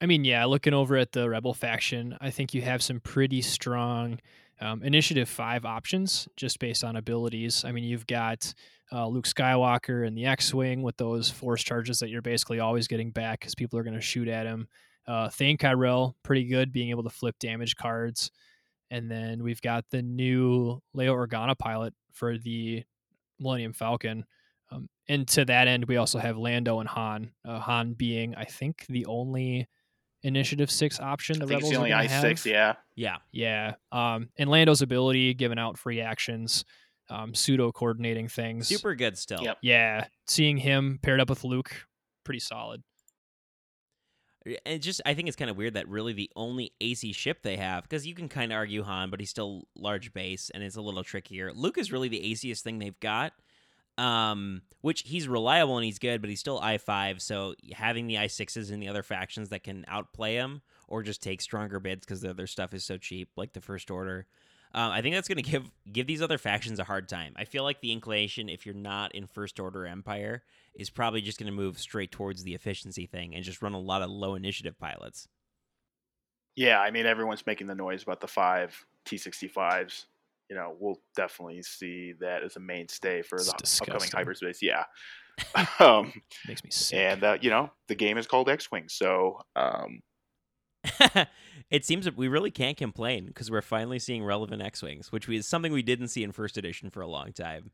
I 0.00 0.06
mean, 0.06 0.24
yeah, 0.24 0.44
looking 0.44 0.74
over 0.74 0.96
at 0.96 1.12
the 1.12 1.28
Rebel 1.28 1.54
faction, 1.54 2.16
I 2.20 2.30
think 2.30 2.54
you 2.54 2.62
have 2.62 2.82
some 2.82 3.00
pretty 3.00 3.42
strong 3.42 4.20
um, 4.60 4.82
Initiative 4.82 5.28
5 5.28 5.64
options 5.64 6.28
just 6.36 6.58
based 6.58 6.84
on 6.84 6.96
abilities. 6.96 7.64
I 7.64 7.72
mean, 7.72 7.84
you've 7.84 8.06
got 8.06 8.52
uh, 8.92 9.06
Luke 9.06 9.26
Skywalker 9.26 10.06
and 10.06 10.16
the 10.16 10.26
X 10.26 10.54
Wing 10.54 10.82
with 10.82 10.96
those 10.96 11.30
force 11.30 11.62
charges 11.62 11.98
that 11.98 12.08
you're 12.08 12.22
basically 12.22 12.60
always 12.60 12.88
getting 12.88 13.10
back 13.10 13.40
because 13.40 13.54
people 13.54 13.78
are 13.78 13.82
going 13.82 13.94
to 13.94 14.00
shoot 14.00 14.28
at 14.28 14.46
him. 14.46 14.68
Uh, 15.06 15.28
Thane 15.28 15.58
Kyrell, 15.58 16.14
pretty 16.22 16.44
good, 16.44 16.72
being 16.72 16.90
able 16.90 17.02
to 17.04 17.10
flip 17.10 17.38
damage 17.38 17.76
cards. 17.76 18.30
And 18.90 19.10
then 19.10 19.42
we've 19.42 19.60
got 19.60 19.84
the 19.90 20.02
new 20.02 20.80
Leia 20.96 21.10
Organa 21.10 21.58
pilot 21.58 21.94
for 22.12 22.38
the 22.38 22.84
Millennium 23.38 23.72
Falcon. 23.72 24.24
Um, 24.70 24.88
and 25.08 25.26
to 25.28 25.44
that 25.44 25.68
end, 25.68 25.86
we 25.86 25.96
also 25.96 26.18
have 26.18 26.36
Lando 26.36 26.80
and 26.80 26.88
Han. 26.88 27.32
Uh, 27.44 27.60
Han 27.60 27.92
being, 27.92 28.34
I 28.34 28.44
think, 28.44 28.86
the 28.88 29.06
only 29.06 29.68
Initiative 30.26 30.70
Six 30.70 31.00
option 31.00 31.38
the 31.38 31.44
I 31.44 31.48
think 31.48 31.50
Rebels 31.58 31.70
it's 31.70 31.76
the 31.76 31.78
only 31.78 31.92
I 31.92 32.06
six. 32.06 32.44
Yeah. 32.46 32.74
Yeah, 32.94 33.16
Yeah. 33.32 33.74
Um, 33.92 34.28
and 34.36 34.50
Lando's 34.50 34.82
ability, 34.82 35.34
giving 35.34 35.58
out 35.58 35.78
free 35.78 36.00
actions, 36.00 36.64
um, 37.10 37.34
pseudo 37.34 37.70
coordinating 37.72 38.28
things. 38.28 38.66
super 38.66 38.94
good 38.94 39.16
still. 39.18 39.40
Yep. 39.42 39.58
Yeah. 39.62 40.06
Seeing 40.26 40.56
him 40.56 40.98
paired 41.02 41.20
up 41.20 41.28
with 41.30 41.44
Luke, 41.44 41.86
pretty 42.24 42.40
solid. 42.40 42.82
And 44.64 44.80
just, 44.80 45.00
I 45.04 45.14
think 45.14 45.26
it's 45.26 45.36
kind 45.36 45.50
of 45.50 45.56
weird 45.56 45.74
that 45.74 45.88
really 45.88 46.12
the 46.12 46.30
only 46.36 46.72
AC 46.80 47.12
ship 47.12 47.38
they 47.42 47.56
have, 47.56 47.82
because 47.82 48.06
you 48.06 48.14
can 48.14 48.28
kind 48.28 48.52
of 48.52 48.56
argue 48.56 48.82
Han, 48.84 49.10
but 49.10 49.18
he's 49.18 49.30
still 49.30 49.64
large 49.74 50.12
base 50.12 50.50
and 50.54 50.62
it's 50.62 50.76
a 50.76 50.80
little 50.80 51.02
trickier. 51.02 51.52
Luke 51.52 51.78
is 51.78 51.90
really 51.90 52.08
the 52.08 52.20
ACest 52.32 52.60
thing 52.62 52.78
they've 52.78 52.98
got. 53.00 53.32
Um, 53.98 54.62
which 54.82 55.02
he's 55.06 55.26
reliable 55.26 55.78
and 55.78 55.84
he's 55.84 55.98
good, 55.98 56.20
but 56.20 56.28
he's 56.30 56.40
still 56.40 56.60
I 56.60 56.78
five. 56.78 57.22
So 57.22 57.54
having 57.72 58.06
the 58.06 58.18
I 58.18 58.26
sixes 58.26 58.70
and 58.70 58.82
the 58.82 58.88
other 58.88 59.02
factions 59.02 59.48
that 59.48 59.64
can 59.64 59.84
outplay 59.88 60.34
him 60.34 60.62
or 60.86 61.02
just 61.02 61.22
take 61.22 61.40
stronger 61.40 61.80
bids 61.80 62.04
because 62.04 62.20
the 62.20 62.30
other 62.30 62.46
stuff 62.46 62.74
is 62.74 62.84
so 62.84 62.98
cheap, 62.98 63.30
like 63.36 63.52
the 63.52 63.60
First 63.60 63.90
Order. 63.90 64.26
Um, 64.74 64.92
I 64.92 65.00
think 65.00 65.14
that's 65.14 65.28
going 65.28 65.36
to 65.42 65.50
give 65.50 65.70
give 65.90 66.06
these 66.06 66.22
other 66.22 66.38
factions 66.38 66.78
a 66.78 66.84
hard 66.84 67.08
time. 67.08 67.32
I 67.36 67.44
feel 67.44 67.64
like 67.64 67.80
the 67.80 67.92
inclination, 67.92 68.48
if 68.48 68.66
you're 68.66 68.74
not 68.74 69.14
in 69.14 69.26
First 69.26 69.58
Order 69.58 69.86
Empire, 69.86 70.42
is 70.74 70.90
probably 70.90 71.22
just 71.22 71.38
going 71.38 71.50
to 71.50 71.56
move 71.56 71.78
straight 71.78 72.12
towards 72.12 72.44
the 72.44 72.54
efficiency 72.54 73.06
thing 73.06 73.34
and 73.34 73.42
just 73.42 73.62
run 73.62 73.72
a 73.72 73.80
lot 73.80 74.02
of 74.02 74.10
low 74.10 74.34
initiative 74.34 74.78
pilots. 74.78 75.28
Yeah. 76.54 76.80
I 76.80 76.90
mean, 76.90 77.06
everyone's 77.06 77.46
making 77.46 77.66
the 77.66 77.74
noise 77.74 78.02
about 78.02 78.20
the 78.20 78.28
five 78.28 78.86
T65s. 79.06 80.06
You 80.48 80.56
know, 80.56 80.76
we'll 80.78 81.00
definitely 81.16 81.62
see 81.62 82.14
that 82.20 82.42
as 82.42 82.56
a 82.56 82.60
mainstay 82.60 83.22
for 83.22 83.36
It's 83.36 83.52
the 83.78 83.82
upcoming 83.82 84.10
hyperspace. 84.12 84.62
Yeah. 84.62 84.84
um, 85.80 86.12
Makes 86.48 86.64
me 86.64 86.70
sick. 86.70 86.98
and 86.98 87.22
uh, 87.22 87.38
you 87.40 87.50
know, 87.50 87.70
the 87.88 87.94
game 87.94 88.16
is 88.16 88.26
called 88.26 88.48
X 88.48 88.70
Wing, 88.70 88.84
so 88.88 89.40
um, 89.54 90.00
it 91.70 91.84
seems 91.84 92.04
that 92.04 92.16
we 92.16 92.28
really 92.28 92.50
can't 92.50 92.76
complain 92.76 93.26
because 93.26 93.50
we're 93.50 93.62
finally 93.62 93.98
seeing 93.98 94.24
relevant 94.24 94.62
X-wings, 94.62 95.12
which 95.12 95.28
is 95.28 95.46
something 95.46 95.72
we 95.72 95.82
didn't 95.82 96.08
see 96.08 96.22
in 96.22 96.32
first 96.32 96.56
edition 96.56 96.90
for 96.90 97.00
a 97.00 97.06
long 97.06 97.32
time. 97.32 97.70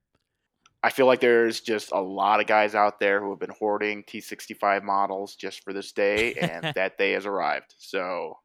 I 0.83 0.91
feel 0.91 1.07
like 1.07 1.21
there's 1.21 1.61
just 1.61 1.93
a 1.93 2.01
lot 2.01 2.41
of 2.41 2.47
guys 2.47 2.75
out 2.75 2.99
there 2.99 3.21
who 3.21 3.31
have 3.31 3.39
been 3.39 3.55
hoarding 3.57 4.03
T65 4.03 4.83
models 4.83 5.37
just 5.37 5.63
for 5.63 5.73
this 5.73 5.93
day, 5.93 6.35
and 6.35 6.75
that 6.75 6.99
day 6.99 7.13
has 7.13 7.25
arrived. 7.25 7.75
So, 7.79 8.39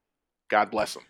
God 0.50 0.70
bless 0.70 0.94
them. 0.94 1.04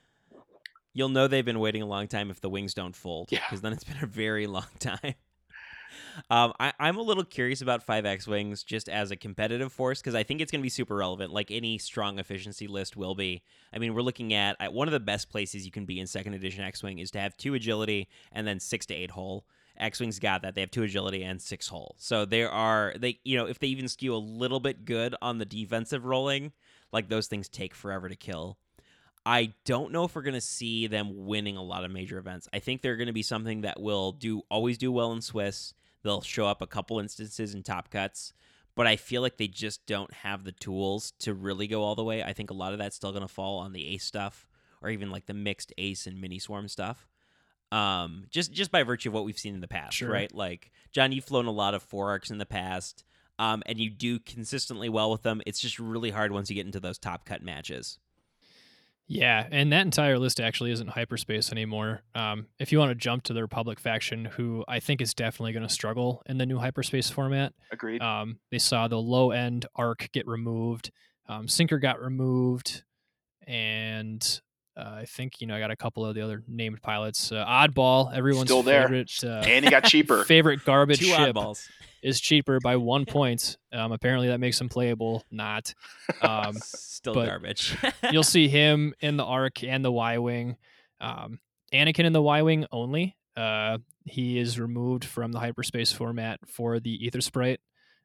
You'll 0.97 1.09
know 1.09 1.27
they've 1.27 1.45
been 1.45 1.59
waiting 1.59 1.83
a 1.83 1.85
long 1.85 2.07
time 2.07 2.31
if 2.31 2.41
the 2.41 2.49
wings 2.49 2.73
don't 2.73 2.95
fold, 2.95 3.27
Yeah. 3.31 3.41
because 3.47 3.61
then 3.61 3.71
it's 3.71 3.83
been 3.83 4.01
a 4.01 4.07
very 4.07 4.47
long 4.47 4.65
time. 4.79 5.13
Um, 6.31 6.53
I, 6.59 6.73
I'm 6.79 6.97
a 6.97 7.01
little 7.03 7.23
curious 7.23 7.61
about 7.61 7.85
5X 7.85 8.27
wings 8.27 8.63
just 8.63 8.89
as 8.89 9.11
a 9.11 9.15
competitive 9.15 9.71
force 9.71 10.01
because 10.01 10.15
I 10.15 10.23
think 10.23 10.41
it's 10.41 10.51
going 10.51 10.61
to 10.61 10.63
be 10.63 10.69
super 10.69 10.95
relevant, 10.95 11.31
like 11.31 11.51
any 11.51 11.77
strong 11.77 12.17
efficiency 12.17 12.65
list 12.67 12.97
will 12.97 13.13
be. 13.13 13.43
I 13.71 13.77
mean, 13.77 13.93
we're 13.93 14.01
looking 14.01 14.33
at, 14.33 14.55
at 14.59 14.73
one 14.73 14.87
of 14.87 14.91
the 14.91 14.99
best 14.99 15.29
places 15.29 15.65
you 15.65 15.71
can 15.71 15.85
be 15.85 15.99
in 15.99 16.07
second 16.07 16.33
edition 16.33 16.63
X 16.63 16.81
Wing 16.81 16.97
is 16.97 17.11
to 17.11 17.19
have 17.19 17.37
two 17.37 17.53
agility 17.53 18.07
and 18.31 18.47
then 18.47 18.59
six 18.59 18.87
to 18.87 18.95
eight 18.95 19.11
hull. 19.11 19.45
X 19.77 19.99
Wings 19.99 20.17
got 20.17 20.41
that. 20.41 20.55
They 20.55 20.61
have 20.61 20.71
two 20.71 20.81
agility 20.81 21.21
and 21.23 21.39
six 21.39 21.67
hull. 21.67 21.93
So 21.99 22.25
there 22.25 22.49
are, 22.49 22.95
they, 22.97 23.19
you 23.23 23.37
know, 23.37 23.45
if 23.45 23.59
they 23.59 23.67
even 23.67 23.87
skew 23.87 24.15
a 24.15 24.17
little 24.17 24.59
bit 24.59 24.83
good 24.85 25.15
on 25.21 25.37
the 25.37 25.45
defensive 25.45 26.03
rolling, 26.05 26.51
like 26.91 27.09
those 27.09 27.27
things 27.27 27.47
take 27.47 27.75
forever 27.75 28.09
to 28.09 28.15
kill. 28.15 28.57
I 29.27 29.53
don't 29.65 29.91
know 29.91 30.05
if 30.05 30.15
we're 30.15 30.21
going 30.21 30.35
to 30.35 30.41
see 30.41 30.87
them 30.87 31.25
winning 31.25 31.57
a 31.57 31.61
lot 31.61 31.83
of 31.83 31.91
major 31.91 32.17
events. 32.17 32.47
I 32.53 32.59
think 32.59 32.81
they're 32.81 32.95
going 32.95 33.07
to 33.07 33.13
be 33.13 33.23
something 33.23 33.61
that 33.61 33.77
will 33.79 34.13
do 34.13 34.43
always 34.49 34.77
do 34.77 34.89
well 34.89 35.11
in 35.11 35.19
Swiss. 35.21 35.73
They'll 36.03 36.21
show 36.21 36.47
up 36.47 36.61
a 36.61 36.67
couple 36.67 36.97
instances 37.01 37.53
in 37.53 37.61
top 37.63 37.89
cuts, 37.91 38.31
but 38.73 38.87
I 38.87 38.95
feel 38.95 39.21
like 39.21 39.35
they 39.35 39.49
just 39.49 39.85
don't 39.85 40.13
have 40.13 40.45
the 40.45 40.53
tools 40.53 41.11
to 41.19 41.33
really 41.33 41.67
go 41.67 41.83
all 41.83 41.93
the 41.95 42.05
way. 42.05 42.23
I 42.23 42.31
think 42.31 42.51
a 42.51 42.53
lot 42.53 42.71
of 42.71 42.79
that's 42.79 42.95
still 42.95 43.11
going 43.11 43.21
to 43.21 43.27
fall 43.27 43.59
on 43.59 43.73
the 43.73 43.85
ace 43.93 44.05
stuff 44.05 44.47
or 44.81 44.89
even 44.89 45.11
like 45.11 45.25
the 45.25 45.33
mixed 45.33 45.73
ace 45.77 46.07
and 46.07 46.21
mini 46.21 46.39
swarm 46.39 46.69
stuff. 46.69 47.09
Um, 47.69 48.27
just 48.29 48.53
just 48.53 48.71
by 48.71 48.83
virtue 48.83 49.09
of 49.09 49.13
what 49.13 49.25
we've 49.25 49.37
seen 49.37 49.53
in 49.53 49.59
the 49.59 49.67
past, 49.67 49.97
Sure. 49.97 50.09
right? 50.09 50.33
Like 50.33 50.71
John, 50.93 51.11
you've 51.11 51.25
flown 51.25 51.47
a 51.47 51.51
lot 51.51 51.73
of 51.73 51.83
four 51.83 52.09
arcs 52.11 52.31
in 52.31 52.37
the 52.37 52.45
past, 52.45 53.03
um, 53.39 53.61
and 53.65 53.77
you 53.77 53.89
do 53.89 54.19
consistently 54.19 54.87
well 54.87 55.11
with 55.11 55.23
them. 55.23 55.41
It's 55.45 55.59
just 55.59 55.77
really 55.79 56.11
hard 56.11 56.31
once 56.31 56.49
you 56.49 56.55
get 56.55 56.65
into 56.65 56.79
those 56.79 56.97
top 56.97 57.25
cut 57.25 57.43
matches. 57.43 57.99
Yeah, 59.09 59.47
and 59.51 59.71
that 59.71 59.85
entire 59.85 60.19
list 60.19 60.41
actually 60.41 60.71
isn't 60.71 60.89
hyperspace 60.89 61.51
anymore. 61.51 62.01
Um, 62.13 62.47
if 62.59 62.71
you 62.73 62.79
want 62.79 62.89
to 62.91 62.95
jump 62.95 63.23
to 63.23 63.33
the 63.33 63.41
Republic 63.41 63.79
faction, 63.79 64.25
who 64.25 64.65
I 64.67 64.81
think 64.81 64.99
is 65.01 65.13
definitely 65.13 65.53
going 65.53 65.65
to 65.65 65.73
struggle 65.73 66.21
in 66.25 66.37
the 66.37 66.45
new 66.45 66.57
hyperspace 66.57 67.09
format, 67.09 67.53
Agreed. 67.71 68.01
um, 68.01 68.39
they 68.51 68.57
saw 68.59 68.87
the 68.89 68.97
low 68.99 69.31
end 69.31 69.65
arc 69.75 70.09
get 70.11 70.27
removed, 70.27 70.91
um, 71.29 71.47
sinker 71.47 71.79
got 71.79 72.01
removed, 72.01 72.83
and 73.45 74.41
uh, 74.77 74.97
I 75.01 75.05
think 75.05 75.41
you 75.41 75.47
know 75.47 75.55
I 75.55 75.59
got 75.59 75.71
a 75.71 75.75
couple 75.75 76.05
of 76.05 76.13
the 76.15 76.21
other 76.21 76.43
named 76.47 76.81
pilots. 76.81 77.31
Uh, 77.31 77.43
Oddball, 77.45 78.13
everyone's 78.15 78.47
Still 78.49 78.63
there. 78.63 78.83
favorite 78.83 79.11
uh, 79.23 79.41
and 79.45 79.65
he 79.65 79.71
got 79.71 79.83
cheaper. 79.85 80.23
favorite 80.25 80.63
garbage 80.65 80.99
Two 80.99 81.05
ship 81.05 81.35
oddballs. 81.35 81.67
is 82.03 82.19
cheaper 82.21 82.59
by 82.59 82.75
one 82.77 83.05
point. 83.07 83.57
Um, 83.73 83.91
apparently 83.91 84.27
that 84.27 84.39
makes 84.39 84.59
him 84.61 84.69
playable. 84.69 85.23
Not. 85.31 85.73
Um, 86.21 86.53
Still 86.61 87.13
garbage. 87.15 87.75
you'll 88.11 88.23
see 88.23 88.47
him 88.47 88.93
in 88.99 89.17
the 89.17 89.23
arc 89.25 89.63
and 89.63 89.83
the 89.83 89.91
Y 89.91 90.17
wing. 90.19 90.57
Um, 91.01 91.39
Anakin 91.73 92.05
in 92.05 92.13
the 92.13 92.21
Y 92.21 92.41
wing 92.43 92.65
only. 92.71 93.15
Uh, 93.35 93.77
he 94.05 94.39
is 94.39 94.59
removed 94.59 95.05
from 95.05 95.31
the 95.31 95.39
hyperspace 95.39 95.91
format 95.91 96.39
for 96.47 96.79
the 96.79 96.99
Aethersprite. 97.07 97.57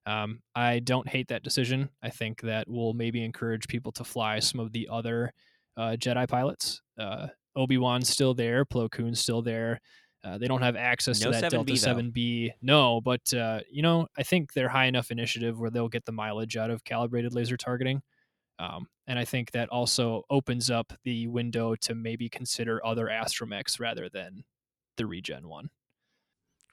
Um, 0.05 0.41
I 0.55 0.81
don't 0.81 1.09
hate 1.09 1.29
that 1.29 1.43
decision. 1.45 1.89
I 2.03 2.11
think 2.11 2.41
that 2.43 2.68
will 2.68 2.93
maybe 2.93 3.25
encourage 3.25 3.68
people 3.68 3.93
to 3.93 4.05
fly 4.05 4.41
some 4.41 4.59
of 4.61 4.73
the 4.73 4.89
other 4.91 5.33
uh, 5.77 5.97
Jedi 5.99 6.29
pilots. 6.29 6.81
Uh, 6.99 7.29
Obi 7.57 7.79
Wan's 7.79 8.09
still 8.09 8.35
there. 8.35 8.64
Plo 8.64 8.91
Koon's 8.91 9.20
still 9.20 9.43
there. 9.43 9.81
Uh, 10.25 10.39
they 10.39 10.47
don't 10.47 10.62
have 10.62 10.77
access 10.77 11.20
No 11.20 11.33
to 11.33 11.41
that 11.41 11.51
7B 11.51 11.51
Delta. 11.51 11.77
Seven 11.77 12.11
B. 12.11 12.53
No, 12.62 13.01
but 13.01 13.35
uh, 13.35 13.61
you 13.70 13.83
know, 13.83 14.07
I 14.16 14.23
think 14.23 14.53
they're 14.53 14.68
high 14.68 14.87
enough 14.87 15.11
initiative 15.11 15.59
where 15.59 15.70
they'll 15.70 15.89
get 15.89 16.05
the 16.05 16.12
mileage 16.12 16.57
out 16.57 16.70
of 16.70 16.85
calibrated 16.85 17.35
laser 17.35 17.57
targeting. 17.57 18.03
Um, 18.59 18.87
and 19.09 19.18
I 19.18 19.25
think 19.25 19.51
that 19.51 19.68
also 19.70 20.23
opens 20.31 20.70
up 20.70 20.93
the 21.05 21.27
window 21.27 21.75
to 21.81 21.95
maybe 21.95 22.29
consider 22.29 22.85
other 22.87 23.07
astromechs 23.07 23.81
rather 23.81 24.09
than 24.09 24.45
the 24.97 25.07
regen 25.07 25.49
one. 25.49 25.70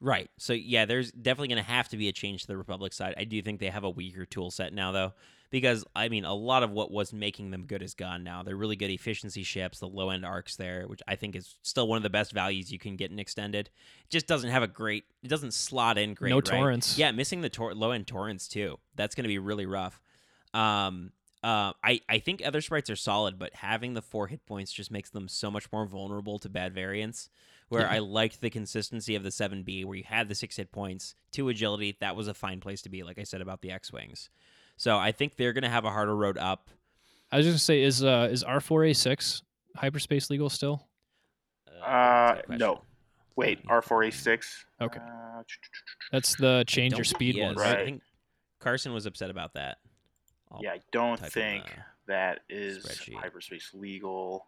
Right. 0.02 0.30
So 0.38 0.54
yeah, 0.54 0.86
there's 0.86 1.12
definitely 1.12 1.50
going 1.50 1.64
to 1.64 1.70
have 1.70 1.89
to 1.89 1.97
be 1.97 2.08
a 2.08 2.14
change 2.14 2.41
to 2.41 2.47
the 2.47 2.58
Republic 2.58 2.93
side. 2.93 3.16
I 3.18 3.26
do 3.26 3.41
think 3.41 3.60
they 3.60 3.68
have 3.70 3.84
a 3.84 3.89
weaker 3.89 4.26
tool 4.26 4.52
set 4.52 4.74
now 4.74 4.91
though 4.91 5.14
because 5.50 5.84
I 5.95 6.10
mean 6.10 6.26
a 6.26 6.34
lot 6.34 6.64
of 6.64 6.72
what 6.72 6.91
was 6.91 7.12
making 7.12 7.52
them 7.52 7.66
good 7.66 7.82
is 7.82 7.93
gone 7.93 8.24
now. 8.24 8.43
They're 8.43 8.56
really 8.56 8.76
good 8.76 8.91
efficiency 8.91 9.43
ships, 9.43 9.80
the 9.80 9.88
low 9.88 10.10
end 10.10 10.26
arcs 10.26 10.56
there, 10.56 10.88
which 10.88 11.02
I 11.08 11.16
think 11.16 11.36
is 11.36 11.56
still 11.64 11.88
one 11.88 11.97
of 11.97 12.04
the 12.04 12.10
best 12.10 12.32
values 12.32 12.72
you 12.72 12.80
can 12.80 12.95
get 12.95 13.12
in 13.12 13.20
extended. 13.20 13.70
It 14.06 14.10
just 14.10 14.28
doesn't 14.28 14.50
have 14.50 14.64
a 14.64 14.68
great 14.68 15.04
it 15.22 15.28
doesn't 15.28 15.54
slot 15.54 15.97
in 15.97 16.14
great, 16.14 16.30
no 16.30 16.38
right? 16.38 16.45
torrents. 16.45 16.97
Yeah, 16.97 17.12
missing 17.12 17.41
the 17.41 17.50
tor- 17.50 17.76
low 17.76 17.91
end 17.91 18.08
torrents 18.08 18.47
too. 18.47 18.78
That's 18.95 19.16
going 19.16 19.26
to 19.26 19.30
be 19.30 19.39
really 19.39 19.66
rough. 19.66 20.02
Um 20.54 21.12
uh, 21.41 21.72
I, 21.82 22.02
I 22.10 22.20
think 22.20 22.41
Aethersprites 22.41 22.91
are 22.91 22.97
solid, 22.97 23.39
but 23.39 23.54
having 23.54 23.93
the 23.93 24.02
four 24.02 24.28
hit 24.28 24.45
points 24.45 24.74
just 24.74 24.91
makes 24.91 25.10
them 25.10 25.30
so 25.30 25.50
much 25.50 25.72
more 25.72 25.86
vulnerable 25.86 26.38
to 26.38 26.50
bad 26.50 26.74
variants 26.74 27.30
where 27.70 27.82
Yeah. 27.84 27.91
I 27.93 27.99
liked 27.99 28.41
the 28.41 28.49
consistency 28.49 29.15
of 29.15 29.24
the 29.24 29.30
7B, 29.32 29.86
where 29.86 29.95
you 29.97 30.03
had 30.03 30.28
the 30.30 30.36
six 30.36 30.57
hit 30.57 30.72
points, 30.72 31.15
two 31.32 31.49
agility. 31.49 31.97
That 32.01 32.15
was 32.15 32.28
a 32.28 32.34
fine 32.34 32.59
place 32.59 32.82
to 32.84 32.89
be, 32.89 33.03
like 33.03 33.17
I 33.17 33.24
said 33.24 33.41
about 33.41 33.61
the 33.61 33.72
X 33.72 33.91
Wings. 33.93 34.30
So 34.78 34.97
I 34.97 35.11
think 35.11 35.36
they're 35.36 35.53
going 35.53 35.63
to 35.63 35.70
have 35.70 35.86
a 35.86 35.91
harder 35.91 36.15
road 36.15 36.38
up. 36.38 36.70
I 37.32 37.38
was 37.38 37.45
just 37.45 37.53
gonna 37.53 37.59
say, 37.59 37.84
is 37.84 38.03
uh 38.03 38.28
is 38.32 38.43
R 38.43 38.59
four 38.59 38.84
A 38.86 38.93
six 38.93 39.43
hyperspace 39.76 40.30
legal 40.32 40.49
still? 40.49 40.88
Uh, 41.67 41.84
Uh, 41.86 42.34
that's 42.36 42.45
a 42.45 42.47
good 42.53 42.59
no. 42.59 42.82
Wait, 43.36 43.59
R 43.67 43.82
four 43.84 44.03
A 44.03 44.11
six. 44.11 44.65
Okay. 44.82 44.99
Uh, 44.99 45.43
That's 46.11 46.36
the 46.38 46.63
change 46.67 46.95
your 46.95 47.03
speed 47.03 47.39
one, 47.39 47.55
right? 47.55 47.78
I 47.78 47.86
think 47.86 48.01
Carson 48.59 48.93
was 48.93 49.05
upset 49.05 49.30
about 49.30 49.53
that. 49.53 49.78
I'll- 50.51 50.59
yeah, 50.63 50.72
I 50.72 50.80
don't 50.91 51.20
think 51.20 51.65
that 52.07 52.39
is 52.49 52.84
hyperspace 53.15 53.70
legal. 53.76 54.47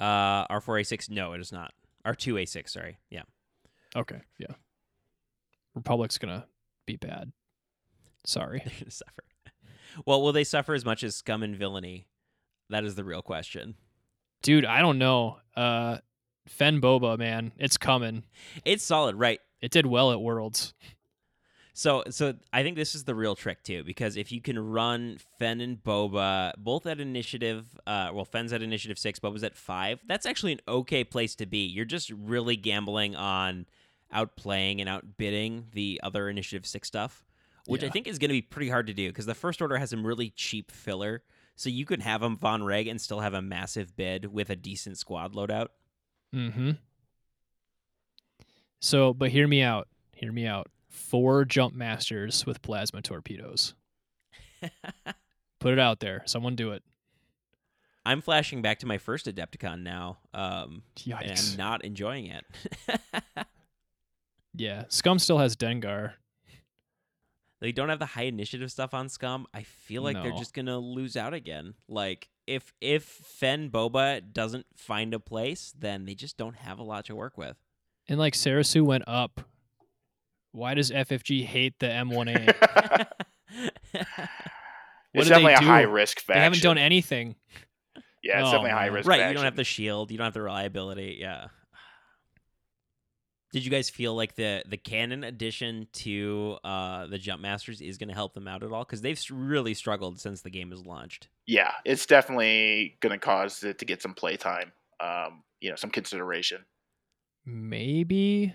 Uh, 0.00 0.46
R4A6, 0.48 1.08
no, 1.10 1.34
it 1.34 1.40
is 1.40 1.52
not. 1.52 1.72
R2A6, 2.06 2.68
sorry. 2.70 2.98
Yeah. 3.10 3.22
Okay, 3.96 4.20
yeah. 4.38 4.54
Republic's 5.74 6.18
gonna 6.18 6.46
be 6.86 6.96
bad. 6.96 7.32
Sorry. 8.24 8.62
They're 8.64 8.84
to 8.84 8.90
suffer. 8.90 9.24
Well, 10.06 10.22
will 10.22 10.32
they 10.32 10.44
suffer 10.44 10.74
as 10.74 10.84
much 10.84 11.02
as 11.02 11.16
scum 11.16 11.42
and 11.42 11.56
villainy? 11.56 12.06
That 12.68 12.84
is 12.84 12.94
the 12.94 13.04
real 13.04 13.22
question. 13.22 13.74
Dude, 14.42 14.64
I 14.64 14.80
don't 14.80 14.98
know. 14.98 15.38
Uh 15.56 15.98
Fenn 16.46 16.80
Boba, 16.80 17.18
man, 17.18 17.52
it's 17.58 17.76
coming. 17.76 18.24
It's 18.64 18.82
solid, 18.84 19.14
right? 19.16 19.40
It 19.60 19.70
did 19.70 19.86
well 19.86 20.10
at 20.10 20.20
Worlds. 20.20 20.74
So, 21.80 22.04
so 22.10 22.34
I 22.52 22.62
think 22.62 22.76
this 22.76 22.94
is 22.94 23.04
the 23.04 23.14
real 23.14 23.34
trick 23.34 23.62
too, 23.62 23.82
because 23.84 24.18
if 24.18 24.30
you 24.30 24.42
can 24.42 24.58
run 24.58 25.16
Fenn 25.38 25.62
and 25.62 25.82
Boba 25.82 26.52
both 26.58 26.86
at 26.86 27.00
initiative, 27.00 27.64
uh, 27.86 28.10
well, 28.12 28.26
Fenn's 28.26 28.52
at 28.52 28.60
initiative 28.60 28.98
six, 28.98 29.18
Boba's 29.18 29.42
at 29.42 29.56
five. 29.56 29.98
That's 30.06 30.26
actually 30.26 30.52
an 30.52 30.60
okay 30.68 31.04
place 31.04 31.34
to 31.36 31.46
be. 31.46 31.64
You're 31.64 31.86
just 31.86 32.10
really 32.10 32.54
gambling 32.54 33.16
on 33.16 33.64
outplaying 34.14 34.80
and 34.80 34.90
outbidding 34.90 35.68
the 35.72 35.98
other 36.02 36.28
initiative 36.28 36.66
six 36.66 36.86
stuff, 36.86 37.24
which 37.64 37.82
I 37.82 37.88
think 37.88 38.06
is 38.06 38.18
going 38.18 38.28
to 38.28 38.34
be 38.34 38.42
pretty 38.42 38.68
hard 38.68 38.86
to 38.88 38.92
do 38.92 39.08
because 39.08 39.24
the 39.24 39.34
first 39.34 39.62
order 39.62 39.78
has 39.78 39.88
some 39.88 40.06
really 40.06 40.28
cheap 40.28 40.70
filler. 40.70 41.22
So 41.56 41.70
you 41.70 41.86
could 41.86 42.02
have 42.02 42.20
them 42.20 42.36
Vonreg 42.36 42.90
and 42.90 43.00
still 43.00 43.20
have 43.20 43.32
a 43.32 43.40
massive 43.40 43.96
bid 43.96 44.26
with 44.26 44.50
a 44.50 44.56
decent 44.56 44.98
squad 44.98 45.32
loadout. 45.32 45.68
Mm-hmm. 46.34 46.72
So, 48.80 49.14
but 49.14 49.30
hear 49.30 49.48
me 49.48 49.62
out. 49.62 49.88
Hear 50.14 50.30
me 50.30 50.46
out. 50.46 50.68
Four 50.90 51.44
jump 51.46 51.74
masters 51.74 52.44
with 52.44 52.60
plasma 52.62 53.00
torpedoes. 53.00 53.74
Put 55.60 55.72
it 55.72 55.78
out 55.78 56.00
there. 56.00 56.22
Someone 56.26 56.54
do 56.56 56.72
it. 56.72 56.82
I'm 58.04 58.20
flashing 58.20 58.60
back 58.60 58.80
to 58.80 58.86
my 58.86 58.98
first 58.98 59.26
Adepticon 59.26 59.82
now, 59.82 60.18
um, 60.34 60.82
and 61.06 61.30
I'm 61.52 61.56
not 61.56 61.84
enjoying 61.84 62.26
it. 62.26 62.44
Yeah. 64.54 64.84
Scum 64.88 65.18
still 65.20 65.38
has 65.38 65.54
Dengar. 65.56 66.14
they 67.60 67.70
don't 67.72 67.88
have 67.88 68.00
the 68.00 68.06
high 68.06 68.24
initiative 68.24 68.70
stuff 68.72 68.94
on 68.94 69.08
Scum. 69.08 69.46
I 69.54 69.62
feel 69.62 70.02
like 70.02 70.16
they're 70.22 70.32
just 70.32 70.54
gonna 70.54 70.78
lose 70.78 71.16
out 71.16 71.34
again. 71.34 71.74
Like 71.88 72.28
if 72.48 72.74
if 72.80 73.04
Fenn 73.04 73.70
Boba 73.70 74.20
doesn't 74.32 74.66
find 74.76 75.14
a 75.14 75.20
place, 75.20 75.72
then 75.78 76.04
they 76.04 76.14
just 76.14 76.36
don't 76.36 76.56
have 76.56 76.78
a 76.80 76.82
lot 76.82 77.04
to 77.06 77.14
work 77.14 77.38
with. 77.38 77.56
And 78.08 78.18
like 78.18 78.34
Serissu 78.34 78.82
went 78.82 79.04
up. 79.06 79.40
Why 80.52 80.74
does 80.74 80.90
FFG 80.90 81.44
hate 81.44 81.74
the 81.78 81.86
M1A? 81.86 82.48
it's 83.50 83.70
What 85.12 85.24
they 85.24 85.28
definitely 85.28 85.54
a 85.54 85.60
do? 85.60 85.66
high 85.66 85.82
risk 85.82 86.20
faction. 86.20 86.38
they 86.40 86.44
haven't 86.44 86.62
done 86.62 86.78
anything. 86.78 87.36
Yeah, 88.22 88.40
it's 88.40 88.48
Oh, 88.48 88.52
definitely 88.52 88.70
a 88.70 88.74
high 88.74 88.86
risk. 88.86 89.08
right, 89.08 89.18
faction. 89.18 89.30
you 89.30 89.34
don't 89.36 89.44
have 89.44 89.56
the 89.56 89.64
shield, 89.64 90.10
you 90.10 90.18
don't 90.18 90.24
have 90.26 90.34
the 90.34 90.42
reliability. 90.42 91.18
Yeah. 91.20 91.48
Did 93.52 93.64
you 93.64 93.70
guys 93.70 93.90
feel 93.90 94.14
like 94.14 94.36
the 94.36 94.62
the 94.68 94.76
cannon 94.76 95.24
addition 95.24 95.88
to 95.94 96.56
uh, 96.62 97.06
the 97.06 97.18
Jump 97.18 97.42
Masters 97.42 97.80
is 97.80 97.98
going 97.98 98.08
to 98.08 98.14
help 98.14 98.32
them 98.32 98.46
out 98.46 98.62
at 98.62 98.70
all? 98.70 98.84
Because 98.84 99.00
they've 99.00 99.20
really 99.30 99.74
struggled 99.74 100.20
since 100.20 100.42
the 100.42 100.50
game 100.50 100.70
was 100.70 100.86
launched. 100.86 101.26
Yeah, 101.46 101.72
it's 101.84 102.06
definitely 102.06 102.96
going 103.00 103.10
to 103.12 103.18
cause 103.18 103.64
it 103.64 103.78
to 103.80 103.84
get 103.84 104.02
some 104.02 104.14
playtime. 104.14 104.70
Um, 105.00 105.42
you 105.60 105.68
know, 105.70 105.74
some 105.76 105.90
consideration. 105.90 106.64
Maybe. 107.44 108.54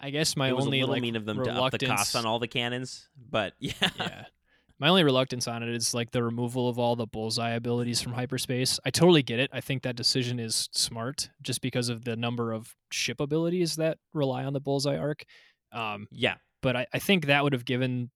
I 0.00 0.10
guess 0.10 0.36
my 0.36 0.50
only 0.50 0.84
like 0.84 1.02
mean 1.02 1.16
of 1.16 1.24
them 1.24 1.36
to 1.38 1.42
up 1.42 1.46
the 1.46 1.52
reluctance. 1.54 1.90
cost 1.90 2.16
on 2.16 2.24
all 2.24 2.38
the 2.38 2.48
cannons, 2.48 3.08
but 3.30 3.54
yeah, 3.58 3.72
yeah. 3.98 4.24
My 4.80 4.88
only 4.88 5.02
reluctance 5.02 5.48
on 5.48 5.64
it 5.64 5.68
is 5.70 5.92
like 5.92 6.12
the 6.12 6.22
removal 6.22 6.68
of 6.68 6.78
all 6.78 6.94
the 6.94 7.06
bullseye 7.06 7.50
abilities 7.50 8.00
from 8.00 8.12
hyperspace. 8.12 8.78
I 8.84 8.90
totally 8.90 9.24
get 9.24 9.40
it. 9.40 9.50
I 9.52 9.60
think 9.60 9.82
that 9.82 9.96
decision 9.96 10.38
is 10.38 10.68
smart 10.72 11.30
just 11.42 11.60
because 11.60 11.88
of 11.88 12.04
the 12.04 12.14
number 12.14 12.52
of 12.52 12.76
ship 12.92 13.20
abilities 13.20 13.74
that 13.76 13.98
rely 14.14 14.44
on 14.44 14.52
the 14.52 14.60
bullseye 14.60 14.96
arc. 14.96 15.24
Um, 15.72 16.06
yeah. 16.12 16.36
but 16.62 16.76
I, 16.76 16.86
I 16.94 17.00
think 17.00 17.26
that 17.26 17.42
would 17.42 17.52
have 17.54 17.64
given 17.64 18.10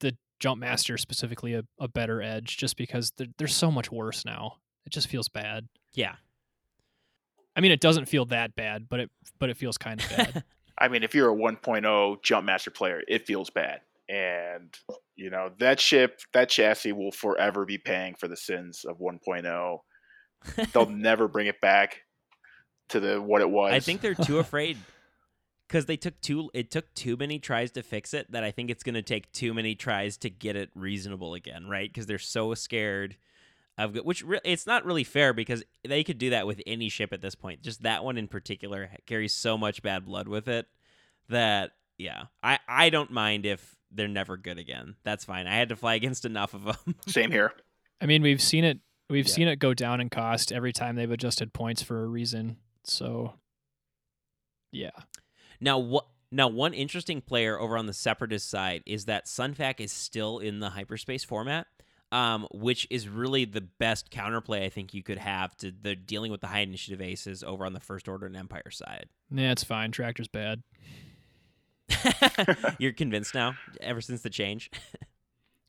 the 0.00 0.16
Jumpmaster 0.38 1.00
specifically 1.00 1.54
a, 1.54 1.62
a 1.80 1.88
better 1.88 2.20
edge 2.20 2.58
just 2.58 2.76
because 2.76 3.12
they're, 3.16 3.28
they're 3.38 3.48
so 3.48 3.70
much 3.70 3.90
worse 3.90 4.24
now. 4.26 4.58
It 4.84 4.92
just 4.92 5.08
feels 5.08 5.30
bad. 5.30 5.66
Yeah. 5.94 6.16
I 7.56 7.62
mean, 7.62 7.72
it 7.72 7.80
doesn't 7.80 8.04
feel 8.04 8.26
that 8.26 8.54
bad, 8.54 8.86
but 8.88 9.00
it 9.00 9.10
but 9.38 9.48
it 9.48 9.56
feels 9.56 9.78
kind 9.78 10.00
of 10.00 10.08
bad. 10.10 10.44
I 10.78 10.88
mean, 10.88 11.02
if 11.02 11.14
you're 11.14 11.30
a 11.30 11.36
1.0 11.36 12.22
jump 12.22 12.46
master 12.46 12.70
player, 12.70 13.02
it 13.08 13.26
feels 13.26 13.50
bad. 13.50 13.80
And, 14.08 14.74
you 15.16 15.30
know, 15.30 15.50
that 15.58 15.80
ship, 15.80 16.20
that 16.32 16.48
chassis 16.48 16.92
will 16.92 17.12
forever 17.12 17.64
be 17.64 17.78
paying 17.78 18.14
for 18.14 18.28
the 18.28 18.36
sins 18.36 18.84
of 18.84 18.98
1.0. 18.98 19.78
They'll 20.72 20.86
never 20.90 21.28
bring 21.28 21.46
it 21.46 21.60
back 21.60 22.02
to 22.90 23.00
the 23.00 23.20
what 23.20 23.40
it 23.40 23.50
was. 23.50 23.72
I 23.72 23.80
think 23.80 24.00
they're 24.00 24.14
too 24.14 24.38
afraid 24.38 24.76
because 25.68 25.86
they 25.86 25.96
took 25.96 26.20
too. 26.20 26.50
It 26.54 26.70
took 26.70 26.92
too 26.94 27.16
many 27.16 27.38
tries 27.38 27.72
to 27.72 27.82
fix 27.82 28.14
it. 28.14 28.30
That 28.30 28.44
I 28.44 28.52
think 28.52 28.70
it's 28.70 28.84
going 28.84 28.94
to 28.94 29.02
take 29.02 29.32
too 29.32 29.54
many 29.54 29.74
tries 29.74 30.16
to 30.18 30.30
get 30.30 30.54
it 30.54 30.70
reasonable 30.74 31.34
again. 31.34 31.66
Right? 31.66 31.92
Because 31.92 32.06
they're 32.06 32.18
so 32.18 32.54
scared 32.54 33.16
of 33.78 33.94
go- 33.94 34.00
which 34.02 34.22
re- 34.24 34.40
it's 34.44 34.66
not 34.66 34.84
really 34.84 35.04
fair 35.04 35.32
because 35.32 35.62
they 35.86 36.02
could 36.04 36.18
do 36.18 36.30
that 36.30 36.46
with 36.46 36.60
any 36.66 36.88
ship 36.88 37.12
at 37.12 37.20
this 37.22 37.34
point. 37.34 37.62
Just 37.62 37.82
that 37.82 38.04
one 38.04 38.16
in 38.16 38.28
particular 38.28 38.90
carries 39.06 39.32
so 39.34 39.58
much 39.58 39.82
bad 39.82 40.04
blood 40.06 40.28
with 40.28 40.48
it 40.48 40.66
that 41.28 41.72
yeah, 41.98 42.24
I 42.42 42.58
I 42.68 42.90
don't 42.90 43.10
mind 43.10 43.46
if 43.46 43.74
they're 43.90 44.08
never 44.08 44.36
good 44.36 44.58
again. 44.58 44.96
That's 45.04 45.24
fine. 45.24 45.46
I 45.46 45.54
had 45.56 45.68
to 45.70 45.76
fly 45.76 45.94
against 45.96 46.24
enough 46.24 46.54
of 46.54 46.64
them. 46.64 46.94
Same 47.06 47.30
here. 47.30 47.52
I 48.00 48.06
mean, 48.06 48.22
we've 48.22 48.42
seen 48.42 48.64
it 48.64 48.78
We've 49.08 49.28
Yeah. 49.28 49.34
seen 49.34 49.48
it 49.48 49.60
go 49.60 49.72
down 49.72 50.00
in 50.00 50.10
cost 50.10 50.50
every 50.50 50.72
time 50.72 50.96
they've 50.96 51.08
adjusted 51.10 51.52
points 51.52 51.80
for 51.80 52.02
a 52.02 52.06
reason. 52.08 52.56
So, 52.82 53.34
yeah. 54.72 54.90
Now 55.60 55.78
what? 55.78 56.06
Now, 56.32 56.48
one 56.48 56.74
interesting 56.74 57.20
player 57.20 57.58
over 57.58 57.78
on 57.78 57.86
the 57.86 57.92
Separatist 57.92 58.50
side 58.50 58.82
is 58.84 59.04
that 59.04 59.28
Sun 59.28 59.54
Fac 59.54 59.80
is 59.80 59.92
still 59.92 60.40
in 60.40 60.58
the 60.58 60.70
hyperspace 60.70 61.22
format, 61.22 61.68
um, 62.12 62.46
which 62.52 62.86
is 62.90 63.08
really 63.08 63.44
the 63.44 63.60
best 63.60 64.10
counterplay 64.10 64.62
I 64.64 64.68
think 64.68 64.94
you 64.94 65.02
could 65.02 65.18
have 65.18 65.56
to 65.58 65.72
the 65.72 65.96
dealing 65.96 66.30
with 66.30 66.40
the 66.40 66.46
high 66.46 66.60
initiative 66.60 67.00
aces 67.00 67.42
over 67.42 67.66
on 67.66 67.72
the 67.72 67.80
First 67.80 68.08
Order 68.08 68.26
and 68.26 68.36
Empire 68.36 68.70
side. 68.70 69.06
Yeah, 69.30 69.52
it's 69.52 69.64
fine. 69.64 69.92
Tractor's 69.92 70.28
bad. 70.28 70.62
You're 72.78 72.92
convinced 72.92 73.34
now, 73.34 73.54
ever 73.80 74.00
since 74.00 74.22
the 74.22 74.30
change. 74.30 74.70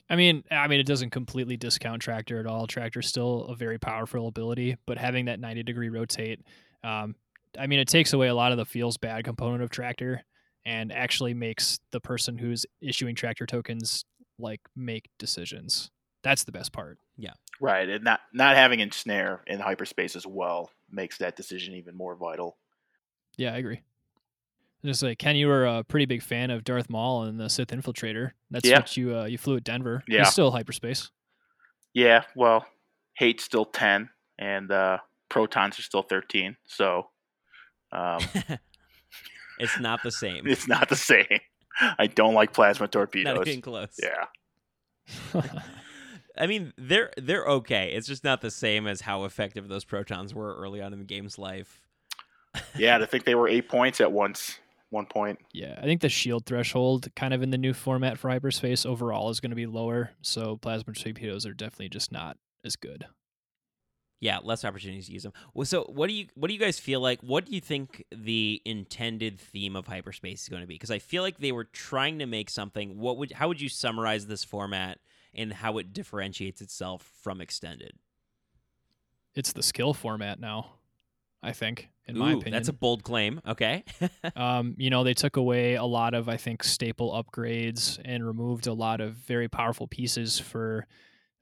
I 0.09 0.15
mean, 0.15 0.43
I 0.49 0.67
mean, 0.67 0.79
it 0.79 0.85
doesn't 0.85 1.09
completely 1.09 1.57
discount 1.57 2.01
Tractor 2.01 2.39
at 2.39 2.45
all. 2.45 2.65
Tractor's 2.65 3.07
still 3.07 3.45
a 3.45 3.55
very 3.55 3.77
powerful 3.77 4.27
ability, 4.27 4.77
but 4.85 4.97
having 4.97 5.25
that 5.25 5.39
90 5.39 5.63
degree 5.63 5.89
rotate, 5.89 6.41
um, 6.83 7.15
I 7.59 7.67
mean, 7.67 7.79
it 7.79 7.87
takes 7.87 8.13
away 8.13 8.27
a 8.27 8.35
lot 8.35 8.51
of 8.51 8.57
the 8.57 8.65
feels 8.65 8.97
bad 8.97 9.25
component 9.25 9.63
of 9.63 9.69
Tractor 9.69 10.23
and 10.65 10.91
actually 10.91 11.33
makes 11.33 11.79
the 11.91 11.99
person 11.99 12.37
who's 12.37 12.65
issuing 12.81 13.15
Tractor 13.15 13.45
tokens 13.45 14.05
like 14.39 14.61
make 14.75 15.09
decisions. 15.17 15.91
That's 16.23 16.43
the 16.43 16.51
best 16.51 16.71
part. 16.71 16.97
Yeah. 17.17 17.33
Right, 17.59 17.87
and 17.89 18.03
not 18.03 18.19
not 18.33 18.55
having 18.55 18.79
ensnare 18.79 19.41
in 19.47 19.59
hyperspace 19.59 20.15
as 20.15 20.25
well 20.27 20.71
makes 20.91 21.17
that 21.17 21.35
decision 21.35 21.73
even 21.75 21.95
more 21.95 22.15
vital. 22.15 22.57
Yeah, 23.37 23.53
I 23.53 23.57
agree. 23.57 23.81
Just 24.85 25.01
like 25.03 25.17
Ken, 25.17 25.35
you 25.35 25.47
were 25.47 25.65
a 25.65 25.83
pretty 25.83 26.05
big 26.05 26.21
fan 26.21 26.51
of 26.51 26.63
Darth 26.63 26.89
Maul 26.89 27.23
and 27.23 27.39
the 27.39 27.49
Sith 27.49 27.69
Infiltrator. 27.69 28.31
That's 28.51 28.67
Yeah. 28.67 28.79
what 28.79 28.95
you 28.95 29.17
uh, 29.17 29.25
you 29.25 29.37
flew 29.37 29.55
at 29.57 29.63
Denver. 29.63 30.03
Yeah. 30.07 30.19
He's 30.19 30.29
still 30.29 30.51
hyperspace. 30.51 31.09
Yeah, 31.93 32.23
well, 32.35 32.65
hate's 33.15 33.43
still 33.43 33.65
ten, 33.65 34.09
and 34.37 34.71
uh, 34.71 34.99
protons 35.29 35.79
are 35.79 35.83
still 35.83 36.03
thirteen, 36.03 36.57
so 36.67 37.09
um, 37.91 38.19
it's 39.59 39.79
not 39.79 40.03
the 40.03 40.11
same. 40.11 40.45
it's 40.47 40.67
not 40.67 40.89
the 40.89 40.95
same. 40.95 41.25
I 41.79 42.05
don't 42.07 42.33
like 42.35 42.53
plasma 42.53 42.87
torpedoes. 42.87 43.25
Not 43.25 43.33
torpedoes. 43.35 43.53
even 43.53 43.61
close. 43.61 43.99
Yeah, 44.01 45.41
I 46.39 46.47
mean, 46.47 46.73
they're 46.77 47.11
they're 47.17 47.45
okay. 47.45 47.91
It's 47.93 48.07
just 48.07 48.23
not 48.23 48.41
the 48.41 48.51
same 48.51 48.87
as 48.87 49.01
how 49.01 49.23
effective 49.25 49.67
those 49.67 49.85
protons 49.85 50.33
were 50.33 50.55
early 50.55 50.81
on 50.81 50.93
in 50.93 50.99
the 50.99 51.05
game's 51.05 51.37
life. 51.37 51.81
yeah. 52.77 52.97
To 52.97 53.05
think 53.05 53.25
they 53.25 53.35
were 53.35 53.47
eight 53.47 53.69
points 53.69 54.01
at 54.01 54.11
once, 54.11 54.59
one 54.89 55.05
point. 55.05 55.39
Yeah, 55.53 55.77
I 55.77 55.83
think 55.83 56.01
the 56.01 56.09
shield 56.09 56.45
threshold, 56.45 57.07
kind 57.15 57.33
of 57.33 57.41
in 57.41 57.51
the 57.51 57.57
new 57.57 57.73
format 57.73 58.17
for 58.17 58.29
hyperspace, 58.29 58.85
overall 58.85 59.29
is 59.29 59.39
going 59.39 59.51
to 59.51 59.55
be 59.55 59.65
lower. 59.65 60.11
So 60.21 60.57
plasma 60.57 60.93
torpedoes 60.93 61.45
are 61.45 61.53
definitely 61.53 61.89
just 61.89 62.11
not 62.11 62.37
as 62.63 62.75
good. 62.75 63.05
Yeah, 64.19 64.39
less 64.43 64.65
opportunities 64.65 65.07
to 65.07 65.13
use 65.13 65.23
them. 65.23 65.33
Well, 65.53 65.65
so 65.65 65.83
what 65.93 66.07
do 66.07 66.13
you 66.13 66.25
what 66.33 66.47
do 66.47 66.53
you 66.55 66.59
guys 66.59 66.79
feel 66.79 66.99
like? 66.99 67.21
What 67.21 67.45
do 67.45 67.53
you 67.53 67.61
think 67.61 68.03
the 68.11 68.61
intended 68.65 69.39
theme 69.39 69.75
of 69.75 69.85
hyperspace 69.85 70.41
is 70.43 70.49
going 70.49 70.61
to 70.63 70.67
be? 70.67 70.73
Because 70.73 70.89
I 70.89 70.97
feel 70.97 71.21
like 71.21 71.37
they 71.37 71.51
were 71.51 71.65
trying 71.65 72.17
to 72.19 72.25
make 72.25 72.49
something. 72.49 72.97
What 72.97 73.17
would 73.17 73.31
how 73.33 73.47
would 73.47 73.61
you 73.61 73.69
summarize 73.69 74.25
this 74.25 74.43
format 74.43 74.97
and 75.37 75.53
how 75.53 75.77
it 75.77 75.93
differentiates 75.93 76.61
itself 76.61 77.09
from 77.21 77.41
extended? 77.41 77.93
It's 79.35 79.53
the 79.53 79.63
skill 79.63 79.93
format 79.93 80.39
now, 80.39 80.71
I 81.43 81.51
think, 81.53 81.89
in 82.07 82.17
my 82.17 82.31
opinion. 82.31 82.51
that's 82.53 82.69
a 82.69 82.73
bold 82.73 83.03
claim. 83.03 83.39
Okay. 83.47 83.83
um, 84.35 84.73
you 84.77 84.89
know, 84.89 85.03
they 85.03 85.13
took 85.13 85.37
away 85.37 85.75
a 85.75 85.83
lot 85.83 86.13
of, 86.15 86.27
I 86.27 86.37
think, 86.37 86.63
staple 86.63 87.11
upgrades 87.11 87.99
and 88.03 88.25
removed 88.25 88.65
a 88.67 88.73
lot 88.73 88.99
of 88.99 89.13
very 89.13 89.47
powerful 89.47 89.87
pieces 89.87 90.39
for, 90.39 90.87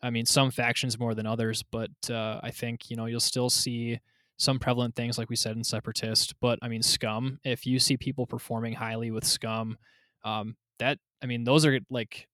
I 0.02 0.10
mean, 0.10 0.26
some 0.26 0.52
factions 0.52 1.00
more 1.00 1.16
than 1.16 1.26
others, 1.26 1.64
but 1.64 1.92
uh, 2.10 2.42
I 2.44 2.52
think, 2.52 2.90
you 2.90 2.98
know, 2.98 3.06
you'll 3.06 3.22
still 3.22 3.50
see 3.50 4.00
some 4.38 4.60
prevalent 4.60 4.96
things 4.96 5.18
like 5.18 5.30
we 5.30 5.38
said 5.38 5.56
in 5.56 5.64
Separatist, 5.64 6.34
but 6.42 6.60
I 6.62 6.68
mean, 6.68 6.82
Scum, 6.82 7.40
if 7.46 7.66
you 7.66 7.80
see 7.80 7.96
people 7.96 8.28
performing 8.28 8.74
highly 8.74 9.12
with 9.12 9.24
Scum, 9.24 9.78
um, 10.26 10.58
that, 10.80 11.00
I 11.24 11.28
mean, 11.28 11.46
those 11.46 11.66
are 11.66 11.80
like, 11.90 12.28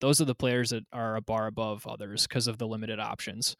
those 0.00 0.20
are 0.20 0.24
the 0.24 0.34
players 0.34 0.70
that 0.70 0.84
are 0.92 1.16
a 1.16 1.22
bar 1.22 1.46
above 1.46 1.86
others 1.86 2.26
because 2.26 2.46
of 2.46 2.58
the 2.58 2.66
limited 2.66 3.00
options. 3.00 3.56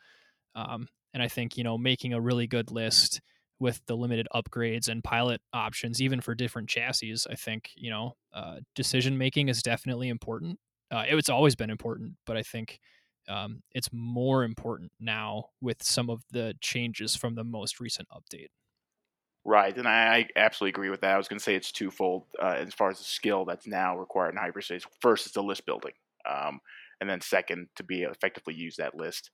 Um, 0.55 0.89
and 1.15 1.23
I 1.23 1.29
think, 1.29 1.57
you 1.57 1.65
know, 1.65 1.79
making 1.79 2.13
a 2.13 2.21
really 2.21 2.47
good 2.47 2.71
list 2.71 3.21
with 3.61 3.81
the 3.87 3.97
limited 3.97 4.29
upgrades 4.35 4.89
and 4.89 5.03
pilot 5.03 5.41
options, 5.53 6.01
even 6.01 6.21
for 6.21 6.35
different 6.35 6.69
chassis, 6.69 7.15
I 7.29 7.35
think 7.35 7.71
you 7.77 7.91
know 7.91 8.15
uh, 8.33 8.61
decision 8.75 9.19
making 9.19 9.49
is 9.49 9.63
definitely 9.63 10.09
important. 10.09 10.59
Uh, 10.91 11.05
it's 11.07 11.29
always 11.29 11.57
been 11.57 11.71
important, 11.71 12.15
but 12.25 12.37
I 12.37 12.43
think 12.43 12.79
um, 13.29 13.63
it's 13.73 13.91
more 13.93 14.45
important 14.45 14.93
now 15.01 15.47
with 15.61 15.83
some 15.83 16.09
of 16.09 16.23
the 16.31 16.55
changes 16.61 17.15
from 17.17 17.35
the 17.35 17.45
most 17.45 17.81
recent 17.81 18.09
update. 18.11 18.49
Right, 19.45 19.77
and 19.77 19.89
I, 19.89 20.17
I 20.17 20.29
absolutely 20.37 20.71
agree 20.71 20.91
with 20.91 21.01
that. 21.01 21.15
I 21.15 21.19
was 21.19 21.29
going 21.29 21.39
to 21.39 21.43
say 21.43 21.55
it's 21.55 21.73
twofold 21.73 22.25
uh, 22.41 22.57
as 22.59 22.75
far 22.75 22.91
as 22.91 22.99
the 22.99 23.05
skill 23.05 23.45
that's 23.45 23.67
now 23.67 23.97
required 23.97 24.31
in 24.31 24.37
hyperspace. 24.37 24.85
First, 25.01 25.27
is 25.27 25.33
the 25.33 25.43
list 25.43 25.65
building, 25.65 25.93
um, 26.29 26.61
and 27.01 27.09
then 27.09 27.21
second, 27.21 27.69
to 27.77 27.85
be 27.85 28.03
effectively 28.03 28.55
use 28.55 28.77
that 28.77 28.95
list. 28.95 29.31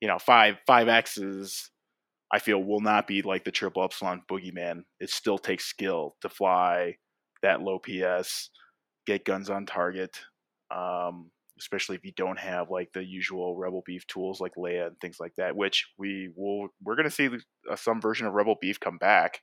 You 0.00 0.08
know, 0.08 0.18
five 0.18 0.56
five 0.66 0.88
X's, 0.88 1.70
I 2.32 2.38
feel 2.38 2.62
will 2.62 2.80
not 2.80 3.06
be 3.06 3.22
like 3.22 3.44
the 3.44 3.50
triple 3.50 3.84
epsilon 3.84 4.22
boogeyman. 4.30 4.82
It 5.00 5.10
still 5.10 5.38
takes 5.38 5.64
skill 5.64 6.16
to 6.22 6.28
fly 6.28 6.96
that 7.42 7.60
low 7.60 7.78
PS, 7.78 8.50
get 9.06 9.24
guns 9.24 9.50
on 9.50 9.66
target, 9.66 10.16
um, 10.74 11.30
especially 11.58 11.96
if 11.96 12.04
you 12.04 12.12
don't 12.16 12.38
have 12.38 12.70
like 12.70 12.88
the 12.94 13.04
usual 13.04 13.56
Rebel 13.56 13.82
Beef 13.84 14.06
tools 14.06 14.40
like 14.40 14.54
Leia 14.56 14.88
and 14.88 14.96
things 15.00 15.16
like 15.20 15.34
that. 15.36 15.54
Which 15.54 15.86
we 15.98 16.30
will 16.36 16.68
we're 16.82 16.96
going 16.96 17.08
to 17.08 17.10
see 17.10 17.28
uh, 17.70 17.76
some 17.76 18.00
version 18.00 18.26
of 18.26 18.32
Rebel 18.32 18.56
Beef 18.60 18.80
come 18.80 18.98
back 18.98 19.40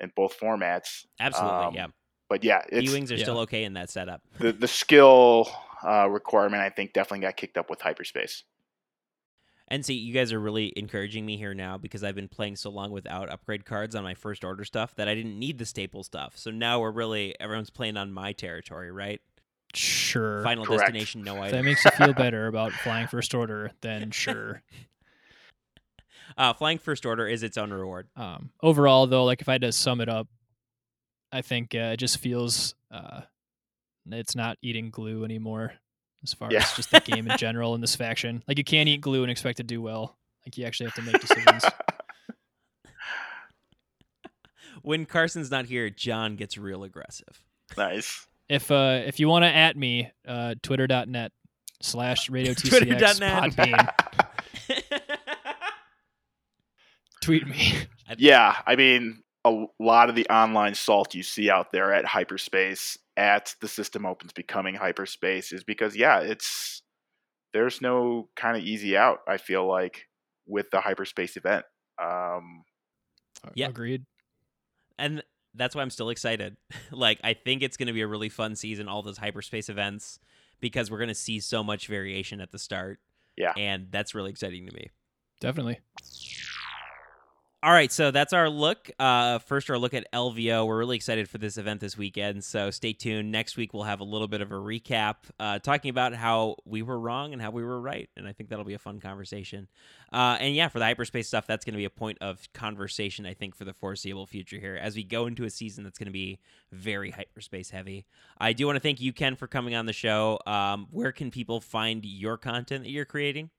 in 0.00 0.12
both 0.14 0.38
formats. 0.38 1.04
Absolutely. 1.18 1.58
Um, 1.58 1.74
yeah. 1.74 1.86
But 2.28 2.42
yeah, 2.44 2.62
B 2.68 2.78
it's 2.78 2.92
wings 2.92 3.12
are 3.12 3.16
yeah. 3.16 3.22
still 3.22 3.38
okay 3.40 3.64
in 3.64 3.74
that 3.74 3.88
setup. 3.88 4.20
the 4.38 4.52
the 4.52 4.68
skill 4.68 5.48
uh, 5.84 6.08
requirement. 6.08 6.62
I 6.62 6.70
think 6.70 6.92
definitely 6.92 7.26
got 7.26 7.36
kicked 7.36 7.58
up 7.58 7.70
with 7.70 7.80
hyperspace. 7.80 8.44
And 9.68 9.84
see, 9.84 9.94
you 9.94 10.14
guys 10.14 10.32
are 10.32 10.38
really 10.38 10.72
encouraging 10.76 11.26
me 11.26 11.36
here 11.36 11.52
now 11.52 11.76
because 11.76 12.04
I've 12.04 12.14
been 12.14 12.28
playing 12.28 12.54
so 12.56 12.70
long 12.70 12.92
without 12.92 13.28
upgrade 13.28 13.64
cards 13.64 13.96
on 13.96 14.04
my 14.04 14.14
first 14.14 14.44
order 14.44 14.64
stuff 14.64 14.94
that 14.94 15.08
I 15.08 15.14
didn't 15.14 15.38
need 15.38 15.58
the 15.58 15.66
staple 15.66 16.04
stuff. 16.04 16.38
So 16.38 16.52
now 16.52 16.78
we're 16.80 16.92
really 16.92 17.34
everyone's 17.40 17.70
playing 17.70 17.96
on 17.96 18.12
my 18.12 18.32
territory, 18.32 18.92
right? 18.92 19.20
Sure, 19.74 20.42
Final 20.44 20.64
Correct. 20.64 20.82
destination, 20.82 21.24
no 21.24 21.42
if 21.42 21.50
that 21.50 21.64
makes 21.64 21.84
you 21.84 21.90
feel 21.90 22.14
better 22.14 22.46
about 22.46 22.72
flying 22.72 23.08
first 23.08 23.34
order, 23.34 23.72
then 23.80 24.10
sure. 24.10 24.62
Uh, 26.36 26.52
flying 26.52 26.76
first 26.76 27.06
order 27.06 27.26
is 27.26 27.42
its 27.42 27.56
own 27.56 27.72
reward. 27.72 28.08
Um, 28.14 28.50
overall, 28.62 29.06
though, 29.06 29.24
like 29.24 29.40
if 29.40 29.48
I 29.48 29.52
had 29.52 29.62
to 29.62 29.72
sum 29.72 30.00
it 30.02 30.08
up, 30.08 30.28
I 31.32 31.40
think 31.40 31.74
uh, 31.74 31.92
it 31.94 31.96
just 31.98 32.18
feels 32.18 32.74
uh, 32.90 33.22
it's 34.12 34.34
not 34.36 34.56
eating 34.62 34.90
glue 34.90 35.24
anymore 35.24 35.72
as 36.22 36.32
far 36.34 36.50
Yeah. 36.52 36.58
as 36.58 36.72
just 36.74 36.90
the 36.90 37.00
game 37.00 37.30
in 37.30 37.36
general 37.38 37.74
in 37.74 37.80
this 37.80 37.96
faction. 37.96 38.42
Like 38.48 38.58
you 38.58 38.64
can't 38.64 38.88
eat 38.88 39.00
glue 39.00 39.22
and 39.22 39.30
expect 39.30 39.56
to 39.58 39.62
do 39.64 39.80
well. 39.82 40.16
Like 40.44 40.56
you 40.58 40.64
actually 40.64 40.86
have 40.90 40.94
to 40.96 41.02
make 41.02 41.20
decisions. 41.20 41.64
When 44.82 45.04
Carson's 45.04 45.50
not 45.50 45.66
here, 45.66 45.90
John 45.90 46.36
gets 46.36 46.56
real 46.56 46.84
aggressive. 46.84 47.42
nice. 47.76 48.26
if 48.48 48.70
uh, 48.70 49.02
if 49.04 49.18
you 49.18 49.26
want 49.28 49.42
to 49.44 49.48
at 49.48 49.76
me, 49.76 50.12
uh, 50.28 50.54
twitter.net 50.62 51.32
slash 51.82 52.30
radio 52.30 52.52
TCX 52.54 52.68
Twitter.net. 52.68 53.52
Podbean. 53.56 53.88
Tweet 57.20 57.46
me. 57.48 57.74
Yeah, 58.18 58.54
I 58.64 58.76
mean, 58.76 59.22
a 59.44 59.64
lot 59.80 60.08
of 60.08 60.14
the 60.14 60.28
online 60.28 60.74
salt 60.76 61.14
you 61.14 61.24
see 61.24 61.50
out 61.50 61.72
there 61.72 61.92
at 61.92 62.04
hyperspace, 62.04 62.96
at 63.16 63.54
the 63.60 63.68
system 63.68 64.04
opens 64.04 64.32
becoming 64.32 64.74
hyperspace, 64.74 65.52
is 65.52 65.64
because 65.64 65.96
yeah, 65.96 66.20
it's 66.20 66.82
there's 67.52 67.80
no 67.80 68.28
kind 68.36 68.56
of 68.56 68.62
easy 68.62 68.96
out. 68.96 69.20
I 69.26 69.38
feel 69.38 69.66
like 69.66 70.06
with 70.46 70.70
the 70.70 70.80
hyperspace 70.80 71.36
event. 71.36 71.64
Um, 72.02 72.64
Yeah. 73.54 73.68
Agreed. 73.68 74.04
and 74.98 75.22
that's 75.54 75.74
why 75.74 75.82
I'm 75.82 75.90
still 75.90 76.10
excited. 76.10 76.56
like 76.92 77.18
I 77.24 77.34
think 77.34 77.62
it's 77.62 77.76
going 77.76 77.86
to 77.86 77.92
be 77.92 78.02
a 78.02 78.06
really 78.06 78.28
fun 78.28 78.56
season 78.56 78.88
all 78.88 79.02
those 79.02 79.18
hyperspace 79.18 79.68
events 79.68 80.18
because 80.60 80.90
we're 80.90 80.98
going 80.98 81.08
to 81.08 81.14
see 81.14 81.40
so 81.40 81.64
much 81.64 81.86
variation 81.86 82.40
at 82.40 82.52
the 82.52 82.58
start. 82.58 82.98
Yeah. 83.36 83.52
And 83.56 83.88
that's 83.90 84.14
really 84.14 84.30
exciting 84.30 84.66
to 84.66 84.74
me. 84.74 84.90
Definitely. 85.40 85.80
All 87.66 87.72
right, 87.72 87.90
so 87.90 88.12
that's 88.12 88.32
our 88.32 88.48
look. 88.48 88.92
Uh, 88.96 89.40
first, 89.40 89.68
our 89.70 89.76
look 89.76 89.92
at 89.92 90.06
LVO. 90.12 90.64
We're 90.68 90.78
really 90.78 90.94
excited 90.94 91.28
for 91.28 91.38
this 91.38 91.58
event 91.58 91.80
this 91.80 91.98
weekend, 91.98 92.44
so 92.44 92.70
stay 92.70 92.92
tuned. 92.92 93.32
Next 93.32 93.56
week, 93.56 93.74
we'll 93.74 93.82
have 93.82 93.98
a 93.98 94.04
little 94.04 94.28
bit 94.28 94.40
of 94.40 94.52
a 94.52 94.54
recap, 94.54 95.16
uh, 95.40 95.58
talking 95.58 95.88
about 95.88 96.14
how 96.14 96.58
we 96.64 96.82
were 96.82 96.96
wrong 96.96 97.32
and 97.32 97.42
how 97.42 97.50
we 97.50 97.64
were 97.64 97.80
right, 97.80 98.08
and 98.16 98.28
I 98.28 98.32
think 98.32 98.50
that'll 98.50 98.64
be 98.64 98.74
a 98.74 98.78
fun 98.78 99.00
conversation. 99.00 99.66
Uh, 100.12 100.36
and 100.38 100.54
yeah, 100.54 100.68
for 100.68 100.78
the 100.78 100.84
hyperspace 100.84 101.26
stuff, 101.26 101.48
that's 101.48 101.64
going 101.64 101.74
to 101.74 101.78
be 101.78 101.84
a 101.84 101.90
point 101.90 102.18
of 102.20 102.48
conversation, 102.52 103.26
I 103.26 103.34
think, 103.34 103.56
for 103.56 103.64
the 103.64 103.74
foreseeable 103.74 104.26
future 104.26 104.60
here 104.60 104.78
as 104.80 104.94
we 104.94 105.02
go 105.02 105.26
into 105.26 105.42
a 105.42 105.50
season 105.50 105.82
that's 105.82 105.98
going 105.98 106.06
to 106.06 106.12
be 106.12 106.38
very 106.70 107.10
hyperspace 107.10 107.70
heavy. 107.70 108.06
I 108.38 108.52
do 108.52 108.66
want 108.66 108.76
to 108.76 108.80
thank 108.80 109.00
you, 109.00 109.12
Ken, 109.12 109.34
for 109.34 109.48
coming 109.48 109.74
on 109.74 109.86
the 109.86 109.92
show. 109.92 110.38
Um, 110.46 110.86
where 110.92 111.10
can 111.10 111.32
people 111.32 111.60
find 111.60 112.04
your 112.04 112.36
content 112.36 112.84
that 112.84 112.90
you're 112.90 113.04
creating? 113.04 113.50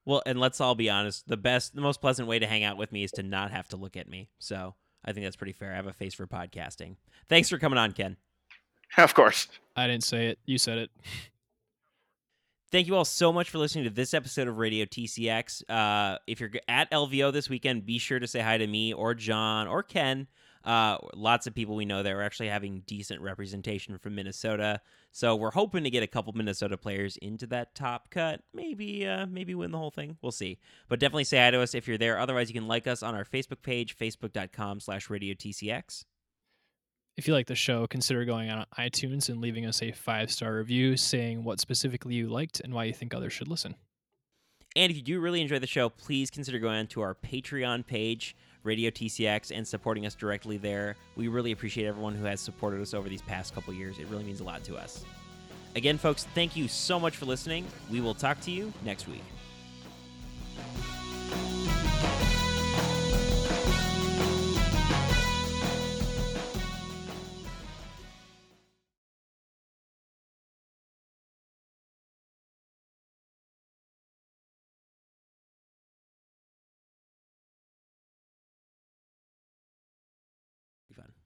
Well, 0.06 0.24
and 0.26 0.40
let's 0.40 0.60
all 0.60 0.76
be 0.76 0.90
honest. 0.90 1.28
The 1.28 1.38
best, 1.38 1.76
the 1.76 1.82
most 1.82 2.02
pleasant 2.02 2.28
way 2.28 2.40
to 2.40 2.48
hang 2.48 2.64
out 2.64 2.78
with 2.78 2.92
me 2.92 3.04
is 3.04 3.12
to 3.12 3.24
not 3.24 3.52
have 3.52 3.68
to 3.70 3.78
look 3.78 3.96
at 3.96 4.10
me. 4.10 4.30
So 4.40 4.76
I 5.06 5.14
think 5.14 5.26
that's 5.26 5.36
pretty 5.36 5.54
fair. 5.54 5.72
I 5.72 5.76
have 5.76 5.88
a 5.88 5.94
face 5.94 6.16
for 6.16 6.28
podcasting. 6.28 6.96
Thanks 7.30 7.50
for 7.50 7.58
coming 7.58 7.78
on, 7.78 7.92
Ken. 7.92 8.18
of 8.98 9.14
course, 9.14 9.48
I 9.76 9.88
didn't 9.88 10.04
say 10.04 10.28
it. 10.28 10.40
You 10.46 10.58
said 10.58 10.80
it. 10.80 10.92
Thank 12.70 12.88
you 12.88 12.96
all 12.98 13.06
so 13.06 13.32
much 13.32 13.50
for 13.50 13.60
listening 13.60 13.86
to 13.86 13.90
this 13.90 14.14
episode 14.14 14.50
of 14.50 14.58
Radio 14.58 14.84
TCX. 14.84 15.64
Uh, 15.70 16.18
if 16.28 16.42
you're 16.42 16.52
at 16.68 16.92
LVO 16.92 17.32
this 17.32 17.50
weekend, 17.50 17.86
be 17.86 17.98
sure 17.98 18.20
to 18.20 18.28
say 18.28 18.42
hi 18.42 18.58
to 18.58 18.68
me 18.68 18.92
or 18.92 19.14
John 19.14 19.70
or 19.70 19.84
Ken. 19.84 20.28
Uh, 20.68 20.98
lots 21.14 21.48
of 21.48 21.56
people 21.56 21.78
we 21.78 21.86
know 21.86 22.04
there 22.04 22.20
are 22.20 22.24
actually 22.24 22.50
having 22.50 22.84
decent 22.86 23.22
representation 23.22 23.98
from 23.98 24.16
Minnesota, 24.16 24.82
so 25.14 25.34
we're 25.34 25.52
hoping 25.52 25.86
to 25.86 25.90
get 25.90 26.04
a 26.04 26.08
couple 26.08 26.34
Minnesota 26.34 26.76
players 26.76 27.16
into 27.18 27.48
that 27.48 27.74
top 27.74 28.10
cut. 28.10 28.42
Maybe, 28.54 29.08
uh, 29.08 29.28
maybe 29.28 29.56
win 29.56 29.72
the 29.72 29.78
whole 29.78 29.92
thing. 29.92 30.18
We'll 30.22 30.34
see. 30.34 30.60
But 30.90 31.00
definitely 31.00 31.24
say 31.24 31.38
hi 31.38 31.52
to 31.52 31.62
us 31.62 31.74
if 31.74 31.88
you're 31.88 31.98
there. 31.98 32.20
Otherwise, 32.20 32.50
you 32.50 32.54
can 32.54 32.68
like 32.68 32.86
us 32.86 33.02
on 33.02 33.16
our 33.16 33.24
Facebook 33.24 33.62
page, 33.62 33.98
facebook.com/slash 33.98 35.10
Radio 35.10 35.34
TCX. 35.34 36.04
If 37.16 37.30
you 37.30 37.34
like 37.34 37.48
the 37.48 37.56
show, 37.56 37.88
consider 37.88 38.26
going 38.26 38.50
on 38.50 38.66
iTunes 38.78 39.30
and 39.30 39.40
leaving 39.40 39.66
us 39.66 39.82
a 39.82 39.94
five 39.94 40.30
star 40.32 40.54
review 40.54 40.98
saying 40.98 41.46
what 41.46 41.62
specifically 41.62 42.16
you 42.16 42.28
liked 42.28 42.60
and 42.60 42.74
why 42.74 42.84
you 42.84 42.94
think 42.94 43.14
others 43.14 43.32
should 43.32 43.48
listen. 43.48 43.76
And 44.76 44.92
if 44.92 44.98
you 44.98 45.02
do 45.02 45.20
really 45.20 45.42
enjoy 45.42 45.58
the 45.58 45.66
show, 45.66 45.90
please 45.90 46.30
consider 46.30 46.60
going 46.60 46.78
on 46.78 46.88
to 46.88 47.02
our 47.02 47.16
Patreon 47.16 47.88
page, 47.88 48.36
Radio 48.68 48.92
TCX, 48.92 49.52
and 49.56 49.68
supporting 49.68 50.06
us 50.06 50.14
directly 50.14 50.58
there. 50.58 50.96
We 51.16 51.30
really 51.30 51.54
appreciate 51.54 51.88
everyone 51.88 52.14
who 52.14 52.26
has 52.26 52.40
supported 52.40 52.82
us 52.82 52.94
over 52.94 53.10
these 53.10 53.22
past 53.24 53.56
couple 53.56 53.74
years. 53.74 53.98
It 53.98 54.08
really 54.10 54.24
means 54.24 54.42
a 54.42 54.44
lot 54.44 54.64
to 54.66 54.76
us. 54.76 55.04
Again, 55.76 55.98
folks, 55.98 56.26
thank 56.36 56.56
you 56.56 56.68
so 56.68 57.00
much 57.00 57.16
for 57.18 57.26
listening. 57.26 57.66
We 57.90 58.02
will 58.02 58.14
talk 58.14 58.40
to 58.42 58.52
you 58.52 58.74
next 58.84 59.08
week. 59.08 59.24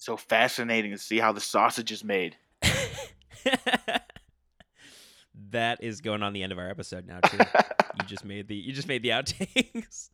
So 0.02 0.18
fascinating 0.18 0.90
to 0.90 0.98
see 0.98 1.20
how 1.20 1.32
the 1.32 1.40
sausage 1.40 1.92
is 1.92 2.04
made. 2.04 2.36
that 5.52 5.84
is 5.84 6.02
going 6.02 6.24
on 6.24 6.34
the 6.34 6.42
end 6.42 6.52
of 6.52 6.58
our 6.58 6.68
episode 6.68 7.06
now 7.06 7.20
too. 7.20 7.38
you 8.00 8.06
just 8.08 8.26
made 8.26 8.48
the 8.48 8.56
you 8.56 8.74
just 8.74 8.88
made 8.88 9.04
the 9.04 9.10
outtakes. 9.10 10.10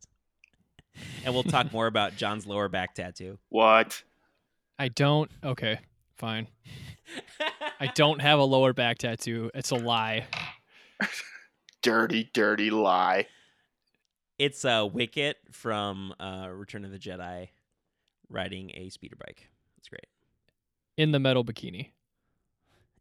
and 1.24 1.32
we'll 1.32 1.42
talk 1.42 1.72
more 1.72 1.86
about 1.86 2.16
John's 2.16 2.46
lower 2.46 2.68
back 2.68 2.94
tattoo. 2.94 3.38
What? 3.48 4.02
I 4.78 4.88
don't. 4.88 5.30
Okay, 5.42 5.78
fine. 6.18 6.48
I 7.80 7.86
don't 7.94 8.20
have 8.20 8.38
a 8.38 8.44
lower 8.44 8.74
back 8.74 8.98
tattoo. 8.98 9.50
It's 9.54 9.70
a 9.70 9.76
lie. 9.76 10.26
Dirty, 11.80 12.28
dirty 12.34 12.68
lie. 12.68 13.26
It's 14.38 14.66
a 14.66 14.82
uh, 14.82 14.84
Wicket 14.84 15.38
from 15.50 16.12
uh, 16.20 16.48
Return 16.52 16.84
of 16.84 16.90
the 16.90 16.98
Jedi 16.98 17.48
riding 18.28 18.70
a 18.74 18.90
speeder 18.90 19.16
bike. 19.16 19.48
That's 20.98 21.04
great. 21.04 21.04
In 21.04 21.12
the 21.12 21.18
metal 21.20 21.44
bikini, 21.44 21.90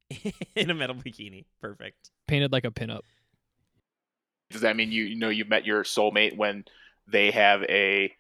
In 0.56 0.70
a 0.70 0.74
metal 0.74 0.96
bikini. 0.96 1.46
Perfect. 1.62 2.12
painted 2.28 2.52
like 2.52 2.66
a 2.66 2.72
pinup. 2.72 3.02
Does 4.50 4.62
that 4.62 4.76
mean 4.78 4.92
you, 4.92 5.04
you 5.04 5.16
know 5.18 5.30
you 5.30 5.44
met 5.46 5.66
your 5.66 5.84
soulmate 5.84 6.38
when 6.38 6.64
they 7.08 7.32
have 7.32 7.64
a 7.64 8.14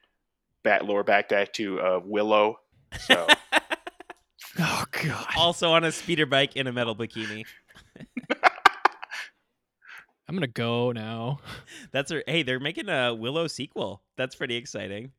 back, 0.64 0.84
lower 0.84 1.04
back 1.04 1.30
tattoo 1.30 1.80
of 1.80 2.06
Willow? 2.06 2.60
So 3.00 3.28
Oh 4.60 4.84
god. 4.92 5.28
also 5.38 5.72
on 5.72 5.84
a 5.84 5.92
speeder 5.92 6.26
bike 6.26 6.56
in 6.56 6.68
a 6.68 6.74
metal 6.74 6.96
bikini. 6.96 7.46
I'm 10.30 10.36
gonna 10.36 10.48
go 10.48 10.92
now. 10.92 11.40
That's 11.92 12.12
a, 12.12 12.22
hey, 12.28 12.44
they're 12.44 12.60
making 12.60 12.90
a 12.90 13.14
Willow 13.16 13.48
sequel. 13.48 14.02
That's 14.18 14.36
pretty 14.36 14.56
exciting. 14.58 15.12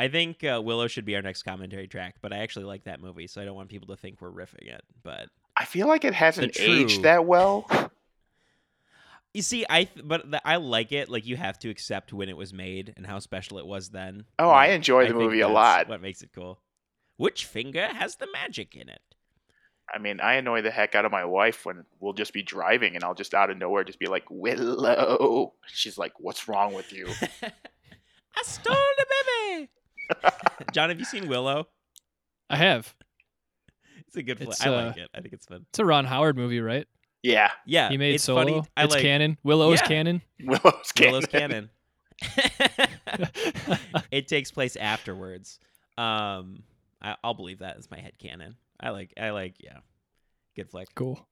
I 0.00 0.08
think 0.08 0.42
uh, 0.42 0.62
Willow 0.64 0.86
should 0.86 1.04
be 1.04 1.14
our 1.14 1.20
next 1.20 1.42
commentary 1.42 1.86
track, 1.86 2.14
but 2.22 2.32
I 2.32 2.38
actually 2.38 2.64
like 2.64 2.84
that 2.84 3.02
movie, 3.02 3.26
so 3.26 3.42
I 3.42 3.44
don't 3.44 3.54
want 3.54 3.68
people 3.68 3.88
to 3.88 4.00
think 4.00 4.22
we're 4.22 4.30
riffing 4.30 4.66
it. 4.66 4.80
But 5.02 5.28
I 5.58 5.66
feel 5.66 5.88
like 5.88 6.06
it 6.06 6.14
hasn't 6.14 6.54
The 6.54 6.62
aged 6.62 7.02
that 7.02 7.26
well. 7.26 7.66
you 9.34 9.42
see, 9.42 9.66
I 9.68 9.84
th- 9.84 10.06
but 10.06 10.30
the, 10.30 10.40
I 10.48 10.56
like 10.56 10.90
it. 10.92 11.10
Like 11.10 11.26
you 11.26 11.36
have 11.36 11.58
to 11.58 11.68
accept 11.68 12.14
when 12.14 12.30
it 12.30 12.36
was 12.38 12.54
made 12.54 12.94
and 12.96 13.06
how 13.06 13.18
special 13.18 13.58
it 13.58 13.66
was 13.66 13.90
then. 13.90 14.24
Oh, 14.38 14.48
Like, 14.48 14.70
I 14.70 14.72
enjoy 14.72 15.02
the 15.02 15.08
think 15.08 15.18
movie 15.20 15.42
a 15.42 15.48
that's 15.48 15.54
lot. 15.54 15.88
What 15.90 16.00
makes 16.00 16.22
it 16.22 16.30
cool? 16.34 16.60
Which 17.18 17.44
finger 17.44 17.86
has 17.88 18.16
the 18.16 18.28
magic 18.32 18.74
in 18.74 18.88
it? 18.88 19.02
I 19.92 19.98
mean, 19.98 20.18
I 20.22 20.36
annoy 20.36 20.62
the 20.62 20.70
heck 20.70 20.94
out 20.94 21.04
of 21.04 21.12
my 21.12 21.26
wife 21.26 21.66
when 21.66 21.84
we'll 21.98 22.14
just 22.14 22.32
be 22.32 22.42
driving 22.42 22.94
and 22.94 23.04
I'll 23.04 23.12
just 23.12 23.34
out 23.34 23.50
of 23.50 23.58
nowhere 23.58 23.84
just 23.84 23.98
be 23.98 24.06
like, 24.06 24.24
Willow. 24.30 25.52
She's 25.66 25.98
like, 25.98 26.14
What's 26.18 26.48
wrong 26.48 26.72
with 26.72 26.90
you? 26.90 27.06
I 27.42 28.42
stole 28.44 28.74
the 28.96 29.06
baby. 29.50 29.68
John, 30.72 30.88
have 30.90 30.98
you 30.98 31.04
seen 31.04 31.28
Willow? 31.28 31.68
I 32.48 32.56
have. 32.56 32.94
It's 34.06 34.16
a 34.16 34.22
good 34.22 34.38
flick. 34.38 34.50
It's, 34.50 34.64
I 34.66 34.68
uh, 34.70 34.86
like 34.86 34.96
it. 34.96 35.08
I 35.14 35.20
think 35.20 35.32
it's 35.34 35.46
fun. 35.46 35.66
It's 35.70 35.78
a 35.78 35.84
Ron 35.84 36.04
Howard 36.04 36.36
movie, 36.36 36.60
right? 36.60 36.86
Yeah, 37.22 37.50
Yeah, 37.66 37.90
He 37.90 37.98
made 37.98 38.14
it's 38.14 38.24
Solo. 38.24 38.40
funny. 38.40 38.62
I 38.76 38.84
it's 38.84 38.94
like 38.94 39.02
canon. 39.02 39.36
Willow 39.44 39.72
is 39.72 39.80
Yeah. 39.82 39.86
canon. 39.88 40.22
Willow's 40.42 40.92
canon. 40.92 41.10
Willow's 41.12 41.26
canon. 41.26 41.70
it 44.10 44.26
takes 44.26 44.50
place 44.50 44.76
afterwards. 44.76 45.58
Um, 45.98 46.62
I, 47.02 47.16
I'll 47.22 47.34
believe 47.34 47.58
that. 47.60 47.76
as 47.76 47.90
my 47.90 48.00
head 48.00 48.18
canon. 48.18 48.56
I 48.80 48.90
like. 48.90 49.12
I 49.20 49.30
like. 49.30 49.56
Yeah, 49.60 49.78
good 50.56 50.70
flick. 50.70 50.88
cool. 50.94 51.26